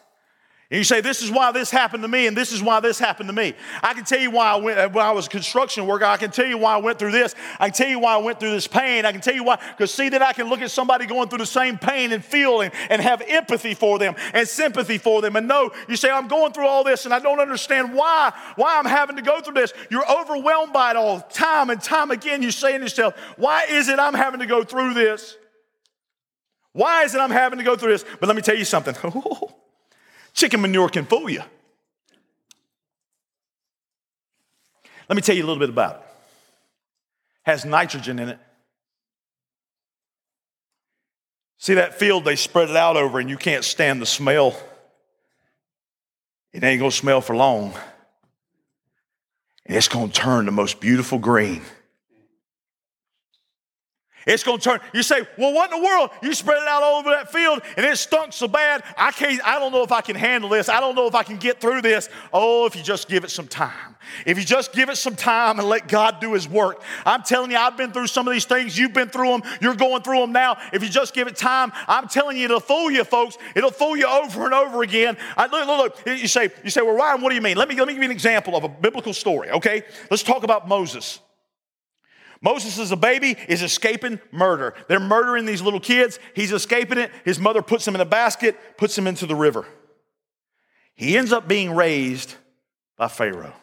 And 0.72 0.80
you 0.80 0.84
say, 0.84 1.00
This 1.00 1.22
is 1.22 1.30
why 1.30 1.52
this 1.52 1.70
happened 1.70 2.02
to 2.02 2.08
me, 2.08 2.26
and 2.26 2.36
this 2.36 2.52
is 2.52 2.64
why 2.64 2.80
this 2.80 2.98
happened 2.98 3.30
to 3.30 3.34
me. 3.34 3.54
I 3.84 3.94
can 3.94 4.04
tell 4.04 4.20
you 4.20 4.32
why 4.32 4.48
I 4.48 4.56
went, 4.56 4.94
when 4.94 5.06
I 5.06 5.12
was 5.12 5.28
a 5.28 5.30
construction 5.30 5.86
worker, 5.86 6.06
I 6.06 6.18
can 6.18 6.32
tell 6.32 6.48
you 6.48 6.58
why 6.58 6.74
I 6.74 6.78
went 6.78 6.98
through 6.98 7.12
this. 7.12 7.36
I 7.60 7.70
can 7.70 7.74
tell 7.76 7.88
you 7.88 8.00
why 8.00 8.16
I 8.16 8.18
went 8.18 8.40
through 8.40 8.50
this 8.50 8.66
pain. 8.66 9.06
I 9.06 9.12
can 9.12 9.22
tell 9.22 9.36
you 9.36 9.44
why, 9.44 9.58
because 9.58 9.94
see 9.94 10.10
that 10.10 10.24
I 10.24 10.34
can 10.34 10.50
look 10.50 10.62
at 10.62 10.72
somebody 10.72 11.06
going 11.06 11.30
through 11.30 11.38
the 11.38 11.46
same 11.46 11.78
pain 11.78 12.12
and 12.12 12.26
feel 12.26 12.62
and, 12.62 12.74
and 12.90 13.00
have 13.00 13.22
empathy 13.28 13.76
for 13.76 14.00
them 14.00 14.16
and 14.34 14.48
sympathy 14.48 14.98
for 14.98 15.22
them. 15.22 15.36
And 15.36 15.48
no, 15.48 15.70
you 15.88 15.96
say, 15.96 16.10
I'm 16.10 16.28
going 16.28 16.52
through 16.52 16.68
all 16.68 16.84
this 16.84 17.06
and 17.06 17.14
I 17.14 17.20
don't 17.20 17.40
understand 17.40 17.94
why, 17.94 18.34
why 18.56 18.80
I'm 18.80 18.86
having 18.86 19.18
to 19.18 19.22
go 19.22 19.42
through 19.42 19.54
this. 19.54 19.72
You're 19.92 20.12
overwhelmed 20.12 20.74
by 20.74 20.92
it 20.92 20.96
all 20.96 21.22
time 21.22 21.70
and 21.70 21.80
time 21.80 22.10
again. 22.10 22.42
You 22.42 22.50
say 22.50 22.76
to 22.76 22.84
yourself, 22.84 23.16
Why 23.38 23.66
is 23.70 23.88
it 23.88 24.00
I'm 24.00 24.16
having 24.16 24.40
to 24.40 24.48
go 24.48 24.64
through 24.64 24.96
this? 24.96 25.38
Why 26.74 27.04
is 27.04 27.14
it 27.14 27.20
I'm 27.20 27.30
having 27.30 27.60
to 27.60 27.66
go 27.66 27.76
through 27.76 27.92
this? 27.92 28.04
But 28.20 28.26
let 28.26 28.36
me 28.36 28.42
tell 28.42 28.58
you 28.58 28.66
something. 28.66 28.96
Chicken 30.36 30.62
manure 30.62 30.90
can 30.90 31.06
fool 31.06 31.30
you. 31.30 31.42
Let 35.08 35.16
me 35.16 35.22
tell 35.22 35.36
you 35.36 35.44
a 35.44 35.48
little 35.48 35.60
bit 35.60 35.70
about 35.70 35.96
it. 35.96 36.02
Has 37.44 37.64
nitrogen 37.64 38.20
in 38.20 38.30
it. 38.30 38.40
See 41.58 41.76
that 41.76 41.98
field 41.98 42.26
they 42.26 42.36
spread 42.36 42.70
it 42.70 42.76
out 42.76 42.98
over 42.98 43.20
and 43.20 43.30
you 43.30 43.38
can't 43.38 43.64
stand 43.64 44.02
the 44.02 44.06
smell. 44.06 44.56
It 46.52 46.64
ain't 46.64 46.80
gonna 46.80 46.92
smell 46.92 47.22
for 47.22 47.36
long. 47.36 47.74
And 49.66 49.78
it's 49.78 49.88
gonna 49.88 50.12
turn 50.12 50.46
the 50.46 50.52
most 50.52 50.80
beautiful 50.80 51.18
green. 51.18 51.62
It's 54.26 54.44
going 54.44 54.58
to 54.58 54.64
turn. 54.64 54.80
You 54.94 55.04
say, 55.04 55.22
well, 55.38 55.54
what 55.54 55.72
in 55.72 55.80
the 55.80 55.86
world? 55.86 56.10
You 56.24 56.34
spread 56.34 56.62
it 56.62 56.68
out 56.68 56.82
all 56.82 57.00
over 57.00 57.12
that 57.12 57.32
field 57.32 57.62
and 57.78 57.86
it 57.86 57.98
stunk 57.98 58.34
so 58.34 58.48
bad. 58.48 58.84
I 58.98 59.12
can't, 59.12 59.40
I 59.46 59.60
don't 59.60 59.72
know 59.72 59.84
if 59.84 59.92
I 59.92 60.02
can 60.02 60.16
handle 60.16 60.50
this. 60.50 60.68
I 60.68 60.80
don't 60.80 60.96
know 60.96 61.08
if 61.08 61.14
I 61.14 61.24
can 61.24 61.38
get 61.38 61.62
through 61.62 61.82
this. 61.82 62.10
Oh, 62.34 62.66
if 62.66 62.76
you 62.76 62.82
just 62.82 63.08
give 63.08 63.24
it 63.24 63.30
some 63.30 63.48
time. 63.48 63.96
If 64.26 64.38
you 64.38 64.44
just 64.44 64.74
give 64.74 64.90
it 64.90 64.98
some 64.98 65.16
time 65.16 65.60
and 65.60 65.68
let 65.68 65.88
God 65.88 66.20
do 66.20 66.34
his 66.34 66.48
work. 66.50 66.82
I'm 67.06 67.22
telling 67.24 67.52
you, 67.52 67.58
I've 67.58 67.78
been 67.78 67.92
through 67.92 68.08
some 68.08 68.28
of 68.28 68.34
these 68.34 68.46
things. 68.46 68.78
You've 68.78 68.94
been 68.94 69.10
through 69.10 69.30
them. 69.30 69.44
You're 69.62 69.76
going 69.76 70.02
through 70.02 70.22
them 70.22 70.32
now. 70.32 70.58
If 70.74 70.84
you 70.84 70.90
just 70.90 71.14
give 71.14 71.28
it 71.28 71.36
time, 71.36 71.72
I'm 71.88 72.08
telling 72.08 72.38
you, 72.38 72.46
it'll 72.46 72.60
fool 72.60 72.90
you, 72.90 73.04
folks. 73.04 73.38
It'll 73.56 73.72
fool 73.72 73.96
you 73.96 74.08
over 74.08 74.46
and 74.46 74.54
over 74.54 74.82
again. 74.82 75.18
I, 75.38 75.48
look, 75.48 75.68
look, 75.68 76.06
look. 76.06 76.20
You 76.20 76.28
say, 76.28 76.50
you 76.64 76.70
say, 76.70 76.82
well, 76.82 76.96
Ryan, 76.96 77.22
what 77.22 77.30
do 77.30 77.36
you 77.36 77.42
mean? 77.42 77.58
Let 77.58 77.70
me, 77.70 77.76
let 77.76 77.88
me 77.88 77.94
give 77.94 78.02
you 78.02 78.10
an 78.10 78.12
example 78.12 78.56
of 78.56 78.64
a 78.64 78.70
biblical 78.70 79.14
story, 79.14 79.52
okay? 79.52 79.84
Let's 80.10 80.24
talk 80.24 80.44
about 80.44 80.68
Moses. 80.68 81.20
Moses 82.42 82.78
is 82.78 82.92
a 82.92 82.96
baby 82.96 83.36
is 83.48 83.62
escaping 83.62 84.20
murder. 84.32 84.74
They're 84.88 85.00
murdering 85.00 85.46
these 85.46 85.62
little 85.62 85.80
kids. 85.80 86.20
He's 86.34 86.52
escaping 86.52 86.98
it. 86.98 87.12
His 87.24 87.40
mother 87.40 87.62
puts 87.62 87.88
him 87.88 87.96
in 87.96 88.02
a 88.02 88.06
basket, 88.06 88.78
puts 88.78 88.98
him 88.98 89.08
into 89.08 89.26
the 89.26 89.36
river. 89.36 89.66
He 90.94 91.18
ends 91.18 91.32
up 91.32 91.48
being 91.48 91.76
raised 91.76 92.36
by 92.98 93.08
Pharaoh. 93.08 93.54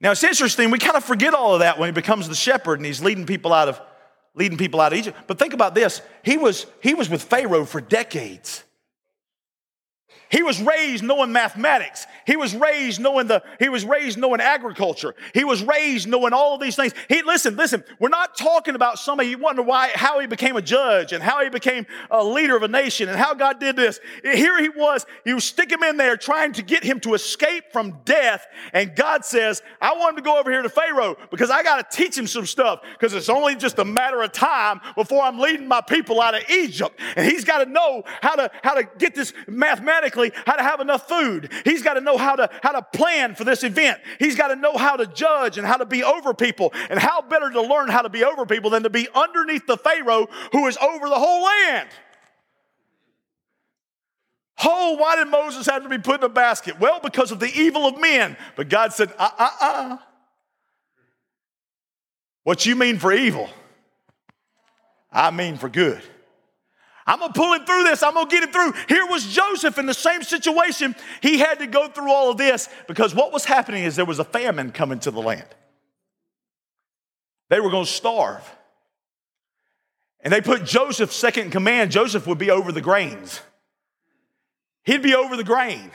Now 0.00 0.10
it's 0.10 0.24
interesting, 0.24 0.70
we 0.70 0.78
kind 0.78 0.96
of 0.96 1.04
forget 1.04 1.32
all 1.32 1.54
of 1.54 1.60
that 1.60 1.78
when 1.78 1.88
he 1.88 1.92
becomes 1.92 2.28
the 2.28 2.34
shepherd 2.34 2.78
and 2.78 2.86
he's 2.86 3.02
leading 3.02 3.24
people 3.24 3.52
out 3.52 3.68
of 3.68 3.80
leading 4.34 4.58
people 4.58 4.80
out 4.80 4.92
of 4.92 4.98
Egypt. 4.98 5.16
But 5.26 5.38
think 5.38 5.52
about 5.52 5.74
this. 5.74 6.02
He 6.24 6.36
was 6.36 6.66
he 6.82 6.94
was 6.94 7.08
with 7.08 7.22
Pharaoh 7.22 7.64
for 7.64 7.80
decades. 7.80 8.64
He 10.32 10.42
was 10.42 10.62
raised 10.62 11.04
knowing 11.04 11.30
mathematics. 11.30 12.06
He 12.26 12.36
was 12.36 12.56
raised 12.56 12.98
knowing 12.98 13.26
the, 13.26 13.42
he 13.58 13.68
was 13.68 13.84
raised 13.84 14.18
knowing 14.18 14.40
agriculture. 14.40 15.14
He 15.34 15.44
was 15.44 15.62
raised 15.62 16.08
knowing 16.08 16.32
all 16.32 16.54
of 16.54 16.60
these 16.60 16.74
things. 16.74 16.94
He, 17.10 17.22
listen, 17.22 17.54
listen, 17.54 17.84
we're 17.98 18.08
not 18.08 18.34
talking 18.34 18.74
about 18.74 18.98
somebody, 18.98 19.28
you 19.28 19.36
wonder 19.36 19.60
why, 19.60 19.90
how 19.94 20.20
he 20.20 20.26
became 20.26 20.56
a 20.56 20.62
judge 20.62 21.12
and 21.12 21.22
how 21.22 21.42
he 21.42 21.50
became 21.50 21.86
a 22.10 22.24
leader 22.24 22.56
of 22.56 22.62
a 22.62 22.68
nation 22.68 23.10
and 23.10 23.18
how 23.18 23.34
God 23.34 23.60
did 23.60 23.76
this. 23.76 24.00
Here 24.22 24.58
he 24.58 24.70
was, 24.70 25.04
you 25.26 25.38
stick 25.38 25.70
him 25.70 25.82
in 25.82 25.98
there 25.98 26.16
trying 26.16 26.52
to 26.54 26.62
get 26.62 26.82
him 26.82 26.98
to 27.00 27.12
escape 27.12 27.64
from 27.70 27.98
death. 28.06 28.46
And 28.72 28.96
God 28.96 29.26
says, 29.26 29.60
I 29.82 29.92
want 29.98 30.12
him 30.12 30.16
to 30.16 30.22
go 30.22 30.40
over 30.40 30.50
here 30.50 30.62
to 30.62 30.70
Pharaoh 30.70 31.18
because 31.30 31.50
I 31.50 31.62
got 31.62 31.90
to 31.90 31.96
teach 31.96 32.16
him 32.16 32.26
some 32.26 32.46
stuff 32.46 32.80
because 32.92 33.12
it's 33.12 33.28
only 33.28 33.54
just 33.54 33.78
a 33.78 33.84
matter 33.84 34.22
of 34.22 34.32
time 34.32 34.80
before 34.96 35.22
I'm 35.24 35.38
leading 35.38 35.68
my 35.68 35.82
people 35.82 36.22
out 36.22 36.34
of 36.34 36.48
Egypt. 36.48 36.98
And 37.16 37.30
he's 37.30 37.44
got 37.44 37.62
to 37.62 37.70
know 37.70 38.04
how 38.22 38.36
to, 38.36 38.50
how 38.62 38.72
to 38.72 38.88
get 38.96 39.14
this 39.14 39.34
mathematically 39.46 40.21
how 40.30 40.56
to 40.56 40.62
have 40.62 40.80
enough 40.80 41.08
food. 41.08 41.50
He's 41.64 41.82
got 41.82 41.94
to 41.94 42.00
know 42.00 42.16
how 42.16 42.36
to, 42.36 42.48
how 42.62 42.72
to 42.72 42.82
plan 42.82 43.34
for 43.34 43.44
this 43.44 43.64
event. 43.64 44.00
He's 44.18 44.36
got 44.36 44.48
to 44.48 44.56
know 44.56 44.76
how 44.76 44.96
to 44.96 45.06
judge 45.06 45.58
and 45.58 45.66
how 45.66 45.76
to 45.76 45.86
be 45.86 46.04
over 46.04 46.34
people. 46.34 46.72
And 46.90 46.98
how 46.98 47.22
better 47.22 47.50
to 47.50 47.62
learn 47.62 47.88
how 47.88 48.02
to 48.02 48.08
be 48.08 48.24
over 48.24 48.46
people 48.46 48.70
than 48.70 48.82
to 48.84 48.90
be 48.90 49.08
underneath 49.14 49.66
the 49.66 49.76
Pharaoh 49.76 50.28
who 50.52 50.66
is 50.66 50.76
over 50.76 51.08
the 51.08 51.18
whole 51.18 51.44
land. 51.44 51.88
Oh, 54.64 54.96
why 54.96 55.16
did 55.16 55.28
Moses 55.28 55.66
have 55.66 55.82
to 55.82 55.88
be 55.88 55.98
put 55.98 56.20
in 56.20 56.24
a 56.24 56.28
basket? 56.28 56.78
Well, 56.78 57.00
because 57.02 57.32
of 57.32 57.40
the 57.40 57.50
evil 57.52 57.86
of 57.86 58.00
men. 58.00 58.36
But 58.56 58.68
God 58.68 58.92
said, 58.92 59.12
uh 59.18 59.30
uh 59.38 59.50
uh. 59.60 59.96
What 62.44 62.66
you 62.66 62.74
mean 62.76 62.98
for 62.98 63.12
evil, 63.12 63.48
I 65.10 65.30
mean 65.30 65.56
for 65.56 65.68
good. 65.68 66.02
I'm 67.06 67.18
gonna 67.18 67.32
pull 67.32 67.52
him 67.52 67.64
through 67.64 67.84
this. 67.84 68.02
I'm 68.02 68.14
gonna 68.14 68.30
get 68.30 68.44
him 68.44 68.50
through. 68.50 68.72
Here 68.88 69.06
was 69.06 69.26
Joseph 69.26 69.78
in 69.78 69.86
the 69.86 69.94
same 69.94 70.22
situation. 70.22 70.94
He 71.20 71.38
had 71.38 71.58
to 71.58 71.66
go 71.66 71.88
through 71.88 72.10
all 72.10 72.30
of 72.30 72.36
this 72.36 72.68
because 72.86 73.14
what 73.14 73.32
was 73.32 73.44
happening 73.44 73.84
is 73.84 73.96
there 73.96 74.04
was 74.04 74.18
a 74.18 74.24
famine 74.24 74.70
coming 74.70 75.00
to 75.00 75.10
the 75.10 75.20
land. 75.20 75.46
They 77.48 77.60
were 77.60 77.70
gonna 77.70 77.86
starve. 77.86 78.48
And 80.20 80.32
they 80.32 80.40
put 80.40 80.64
Joseph 80.64 81.12
second 81.12 81.46
in 81.46 81.50
command. 81.50 81.90
Joseph 81.90 82.26
would 82.28 82.38
be 82.38 82.50
over 82.50 82.70
the 82.70 82.80
grains, 82.80 83.40
he'd 84.84 85.02
be 85.02 85.14
over 85.14 85.36
the 85.36 85.44
grain. 85.44 85.90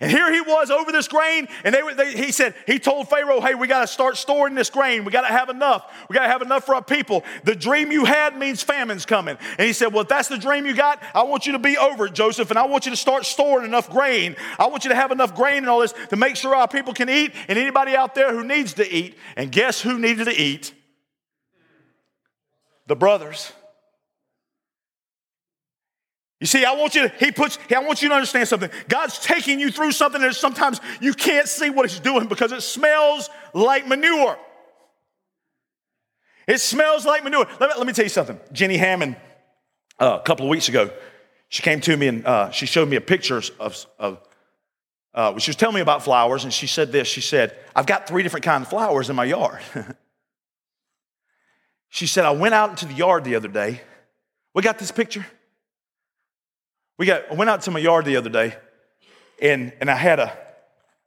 And 0.00 0.10
here 0.10 0.32
he 0.32 0.40
was 0.40 0.70
over 0.70 0.92
this 0.92 1.08
grain, 1.08 1.48
and 1.64 1.74
they, 1.74 1.94
they, 1.94 2.12
he 2.12 2.32
said, 2.32 2.54
he 2.66 2.78
told 2.78 3.08
Pharaoh, 3.08 3.40
hey, 3.40 3.54
we 3.54 3.66
got 3.66 3.80
to 3.80 3.86
start 3.86 4.16
storing 4.16 4.54
this 4.54 4.70
grain. 4.70 5.04
We 5.04 5.12
got 5.12 5.22
to 5.22 5.32
have 5.32 5.48
enough. 5.48 5.90
We 6.08 6.14
got 6.14 6.22
to 6.22 6.28
have 6.28 6.42
enough 6.42 6.64
for 6.64 6.74
our 6.74 6.82
people. 6.82 7.24
The 7.44 7.54
dream 7.54 7.90
you 7.90 8.04
had 8.04 8.36
means 8.36 8.62
famine's 8.62 9.06
coming. 9.06 9.36
And 9.58 9.66
he 9.66 9.72
said, 9.72 9.92
well, 9.92 10.02
if 10.02 10.08
that's 10.08 10.28
the 10.28 10.38
dream 10.38 10.66
you 10.66 10.74
got, 10.74 11.02
I 11.14 11.22
want 11.24 11.46
you 11.46 11.52
to 11.52 11.58
be 11.58 11.76
over 11.76 12.06
it, 12.06 12.14
Joseph, 12.14 12.50
and 12.50 12.58
I 12.58 12.66
want 12.66 12.86
you 12.86 12.90
to 12.90 12.96
start 12.96 13.24
storing 13.26 13.64
enough 13.64 13.90
grain. 13.90 14.36
I 14.58 14.66
want 14.66 14.84
you 14.84 14.90
to 14.90 14.96
have 14.96 15.12
enough 15.12 15.34
grain 15.34 15.58
and 15.58 15.68
all 15.68 15.80
this 15.80 15.94
to 16.10 16.16
make 16.16 16.36
sure 16.36 16.54
our 16.54 16.68
people 16.68 16.92
can 16.92 17.08
eat 17.08 17.32
and 17.48 17.58
anybody 17.58 17.96
out 17.96 18.14
there 18.14 18.32
who 18.32 18.44
needs 18.44 18.74
to 18.74 18.90
eat. 18.90 19.16
And 19.36 19.50
guess 19.50 19.80
who 19.80 19.98
needed 19.98 20.24
to 20.26 20.40
eat? 20.40 20.74
The 22.86 22.96
brothers. 22.96 23.52
You 26.40 26.46
see, 26.46 26.64
I 26.64 26.72
want 26.74 26.94
you 26.94 27.08
to, 27.08 27.14
he 27.18 27.32
puts, 27.32 27.58
I 27.74 27.80
want 27.80 28.00
you 28.00 28.08
to 28.08 28.14
understand 28.14 28.46
something. 28.46 28.70
God's 28.88 29.18
taking 29.18 29.58
you 29.58 29.70
through 29.70 29.90
something 29.92 30.20
that 30.20 30.36
sometimes 30.36 30.80
you 31.00 31.12
can't 31.12 31.48
see 31.48 31.68
what 31.68 31.90
he's 31.90 31.98
doing 31.98 32.28
because 32.28 32.52
it 32.52 32.62
smells 32.62 33.28
like 33.54 33.88
manure. 33.88 34.38
It 36.46 36.60
smells 36.60 37.04
like 37.04 37.24
manure. 37.24 37.46
Let 37.58 37.70
me, 37.70 37.74
let 37.76 37.86
me 37.86 37.92
tell 37.92 38.04
you 38.04 38.10
something. 38.10 38.38
Jenny 38.52 38.76
Hammond, 38.76 39.16
uh, 39.98 40.18
a 40.20 40.24
couple 40.24 40.46
of 40.46 40.50
weeks 40.50 40.68
ago, 40.68 40.90
she 41.48 41.62
came 41.62 41.80
to 41.80 41.96
me 41.96 42.06
and 42.06 42.24
uh, 42.24 42.50
she 42.50 42.66
showed 42.66 42.88
me 42.88 42.96
a 42.96 43.00
picture 43.00 43.42
of, 43.58 43.86
of 43.98 44.20
uh, 45.14 45.36
she 45.38 45.50
was 45.50 45.56
telling 45.56 45.74
me 45.74 45.80
about 45.80 46.04
flowers, 46.04 46.44
and 46.44 46.52
she 46.52 46.68
said 46.68 46.92
this. 46.92 47.08
She 47.08 47.20
said, 47.20 47.56
I've 47.74 47.86
got 47.86 48.06
three 48.06 48.22
different 48.22 48.44
kinds 48.44 48.62
of 48.62 48.68
flowers 48.68 49.10
in 49.10 49.16
my 49.16 49.24
yard. 49.24 49.60
she 51.88 52.06
said, 52.06 52.24
I 52.24 52.30
went 52.30 52.54
out 52.54 52.70
into 52.70 52.86
the 52.86 52.94
yard 52.94 53.24
the 53.24 53.34
other 53.34 53.48
day. 53.48 53.80
We 54.54 54.62
got 54.62 54.78
this 54.78 54.92
picture? 54.92 55.26
We 56.98 57.06
got, 57.06 57.30
I 57.30 57.34
went 57.34 57.48
out 57.48 57.62
to 57.62 57.70
my 57.70 57.78
yard 57.78 58.04
the 58.04 58.16
other 58.16 58.28
day 58.28 58.56
and, 59.40 59.72
and 59.80 59.90
I 59.90 59.94
had 59.94 60.18
a, 60.18 60.36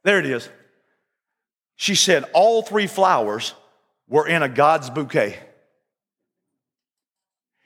there 0.02 0.18
it 0.18 0.26
is. 0.26 0.48
She 1.76 1.94
said 1.94 2.24
all 2.32 2.62
three 2.62 2.86
flowers 2.86 3.54
were 4.08 4.26
in 4.26 4.42
a 4.42 4.48
God's 4.48 4.90
bouquet. 4.90 5.38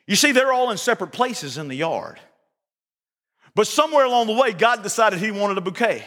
You 0.06 0.16
see, 0.16 0.32
they're 0.32 0.52
all 0.52 0.70
in 0.70 0.78
separate 0.78 1.12
places 1.12 1.58
in 1.58 1.68
the 1.68 1.74
yard. 1.74 2.20
But 3.54 3.66
somewhere 3.66 4.04
along 4.04 4.26
the 4.26 4.34
way, 4.34 4.52
God 4.52 4.82
decided 4.82 5.18
He 5.18 5.30
wanted 5.30 5.58
a 5.58 5.60
bouquet. 5.60 6.04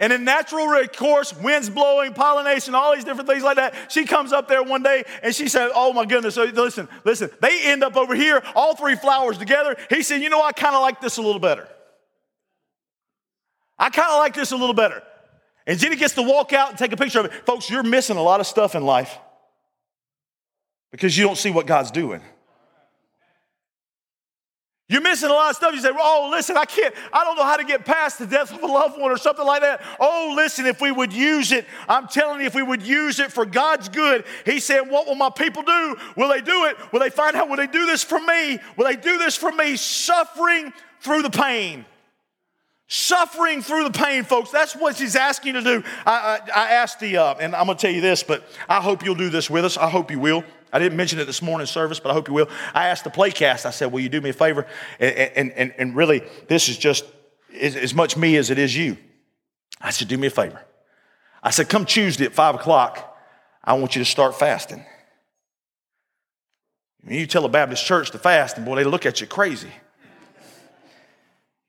And 0.00 0.12
in 0.12 0.24
natural 0.24 0.86
course, 0.88 1.34
winds 1.34 1.68
blowing, 1.68 2.14
pollination, 2.14 2.74
all 2.74 2.94
these 2.94 3.04
different 3.04 3.28
things 3.28 3.42
like 3.42 3.56
that. 3.56 3.74
She 3.90 4.04
comes 4.04 4.32
up 4.32 4.46
there 4.46 4.62
one 4.62 4.82
day 4.82 5.02
and 5.22 5.34
she 5.34 5.48
said, 5.48 5.70
Oh 5.74 5.92
my 5.92 6.04
goodness, 6.04 6.36
so 6.36 6.44
listen, 6.44 6.88
listen, 7.04 7.30
they 7.40 7.62
end 7.64 7.82
up 7.82 7.96
over 7.96 8.14
here, 8.14 8.42
all 8.54 8.76
three 8.76 8.94
flowers 8.94 9.38
together. 9.38 9.76
He 9.90 10.02
said, 10.02 10.22
You 10.22 10.30
know, 10.30 10.42
I 10.42 10.52
kind 10.52 10.76
of 10.76 10.82
like 10.82 11.00
this 11.00 11.16
a 11.16 11.22
little 11.22 11.40
better. 11.40 11.66
I 13.76 13.90
kind 13.90 14.10
of 14.10 14.18
like 14.18 14.34
this 14.34 14.52
a 14.52 14.56
little 14.56 14.74
better. 14.74 15.02
And 15.66 15.78
Jenny 15.78 15.96
gets 15.96 16.14
to 16.14 16.22
walk 16.22 16.52
out 16.52 16.70
and 16.70 16.78
take 16.78 16.92
a 16.92 16.96
picture 16.96 17.20
of 17.20 17.26
it. 17.26 17.32
Folks, 17.44 17.68
you're 17.68 17.82
missing 17.82 18.16
a 18.16 18.22
lot 18.22 18.40
of 18.40 18.46
stuff 18.46 18.74
in 18.74 18.84
life 18.84 19.18
because 20.92 21.16
you 21.16 21.24
don't 21.24 21.36
see 21.36 21.50
what 21.50 21.66
God's 21.66 21.90
doing. 21.90 22.22
You're 24.90 25.02
missing 25.02 25.28
a 25.28 25.32
lot 25.34 25.50
of 25.50 25.56
stuff. 25.56 25.74
You 25.74 25.82
say, 25.82 25.90
oh, 25.92 26.28
listen, 26.30 26.56
I 26.56 26.64
can't, 26.64 26.94
I 27.12 27.22
don't 27.22 27.36
know 27.36 27.44
how 27.44 27.58
to 27.58 27.64
get 27.64 27.84
past 27.84 28.18
the 28.18 28.26
death 28.26 28.54
of 28.54 28.62
a 28.62 28.66
loved 28.66 28.98
one 28.98 29.10
or 29.10 29.18
something 29.18 29.44
like 29.44 29.60
that. 29.60 29.82
Oh, 30.00 30.32
listen, 30.34 30.64
if 30.64 30.80
we 30.80 30.90
would 30.90 31.12
use 31.12 31.52
it, 31.52 31.66
I'm 31.88 32.08
telling 32.08 32.40
you, 32.40 32.46
if 32.46 32.54
we 32.54 32.62
would 32.62 32.80
use 32.80 33.20
it 33.20 33.30
for 33.30 33.44
God's 33.44 33.90
good, 33.90 34.24
He 34.46 34.60
said, 34.60 34.88
what 34.88 35.06
will 35.06 35.14
my 35.14 35.28
people 35.28 35.62
do? 35.62 35.96
Will 36.16 36.28
they 36.28 36.40
do 36.40 36.64
it? 36.64 36.78
Will 36.90 37.00
they 37.00 37.10
find 37.10 37.36
out, 37.36 37.50
will 37.50 37.56
they 37.56 37.66
do 37.66 37.84
this 37.84 38.02
for 38.02 38.18
me? 38.18 38.58
Will 38.78 38.86
they 38.86 38.96
do 38.96 39.18
this 39.18 39.36
for 39.36 39.52
me? 39.52 39.76
Suffering 39.76 40.72
through 41.00 41.20
the 41.20 41.30
pain. 41.30 41.84
Suffering 42.90 43.60
through 43.60 43.84
the 43.84 43.90
pain, 43.90 44.24
folks. 44.24 44.50
That's 44.50 44.74
what 44.74 44.96
he's 44.96 45.14
asking 45.14 45.54
you 45.54 45.60
to 45.60 45.80
do. 45.80 45.88
I, 46.06 46.40
I, 46.46 46.50
I 46.54 46.70
asked 46.70 47.00
the, 47.00 47.18
uh, 47.18 47.34
and 47.34 47.54
I'm 47.54 47.66
going 47.66 47.76
to 47.76 47.82
tell 47.82 47.94
you 47.94 48.00
this, 48.00 48.22
but 48.22 48.42
I 48.66 48.80
hope 48.80 49.04
you'll 49.04 49.14
do 49.14 49.28
this 49.28 49.50
with 49.50 49.66
us. 49.66 49.76
I 49.76 49.90
hope 49.90 50.10
you 50.10 50.18
will. 50.18 50.42
I 50.72 50.78
didn't 50.78 50.96
mention 50.96 51.18
it 51.18 51.26
this 51.26 51.42
morning's 51.42 51.70
service, 51.70 52.00
but 52.00 52.10
I 52.10 52.14
hope 52.14 52.28
you 52.28 52.34
will. 52.34 52.48
I 52.72 52.88
asked 52.88 53.04
the 53.04 53.10
playcast, 53.10 53.66
I 53.66 53.70
said, 53.70 53.92
Will 53.92 54.00
you 54.00 54.08
do 54.08 54.22
me 54.22 54.30
a 54.30 54.32
favor? 54.32 54.66
And, 54.98 55.52
and, 55.52 55.74
and, 55.76 55.96
really, 55.96 56.22
this 56.48 56.70
is 56.70 56.78
just 56.78 57.04
as 57.60 57.94
much 57.94 58.16
me 58.16 58.36
as 58.36 58.48
it 58.48 58.58
is 58.58 58.74
you. 58.74 58.96
I 59.82 59.90
said, 59.90 60.08
Do 60.08 60.16
me 60.16 60.28
a 60.28 60.30
favor. 60.30 60.62
I 61.42 61.50
said, 61.50 61.68
Come 61.68 61.84
Tuesday 61.84 62.24
at 62.24 62.32
5 62.32 62.54
o'clock, 62.54 63.18
I 63.62 63.74
want 63.74 63.96
you 63.96 64.02
to 64.02 64.10
start 64.10 64.38
fasting. 64.38 64.82
When 67.02 67.16
you 67.16 67.26
tell 67.26 67.44
a 67.44 67.50
Baptist 67.50 67.84
church 67.84 68.10
to 68.12 68.18
fast, 68.18 68.56
and 68.56 68.64
boy, 68.64 68.76
they 68.76 68.84
look 68.84 69.04
at 69.04 69.20
you 69.20 69.26
crazy. 69.26 69.72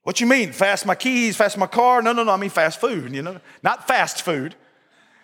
What 0.02 0.20
you 0.20 0.26
mean? 0.26 0.52
Fast 0.52 0.86
my 0.86 0.94
keys, 0.94 1.36
fast 1.36 1.58
my 1.58 1.66
car? 1.66 2.02
No, 2.02 2.12
no, 2.12 2.24
no. 2.24 2.32
I 2.32 2.36
mean 2.36 2.50
fast 2.50 2.80
food, 2.80 3.14
you 3.14 3.22
know? 3.22 3.40
Not 3.62 3.86
fast 3.86 4.22
food. 4.22 4.54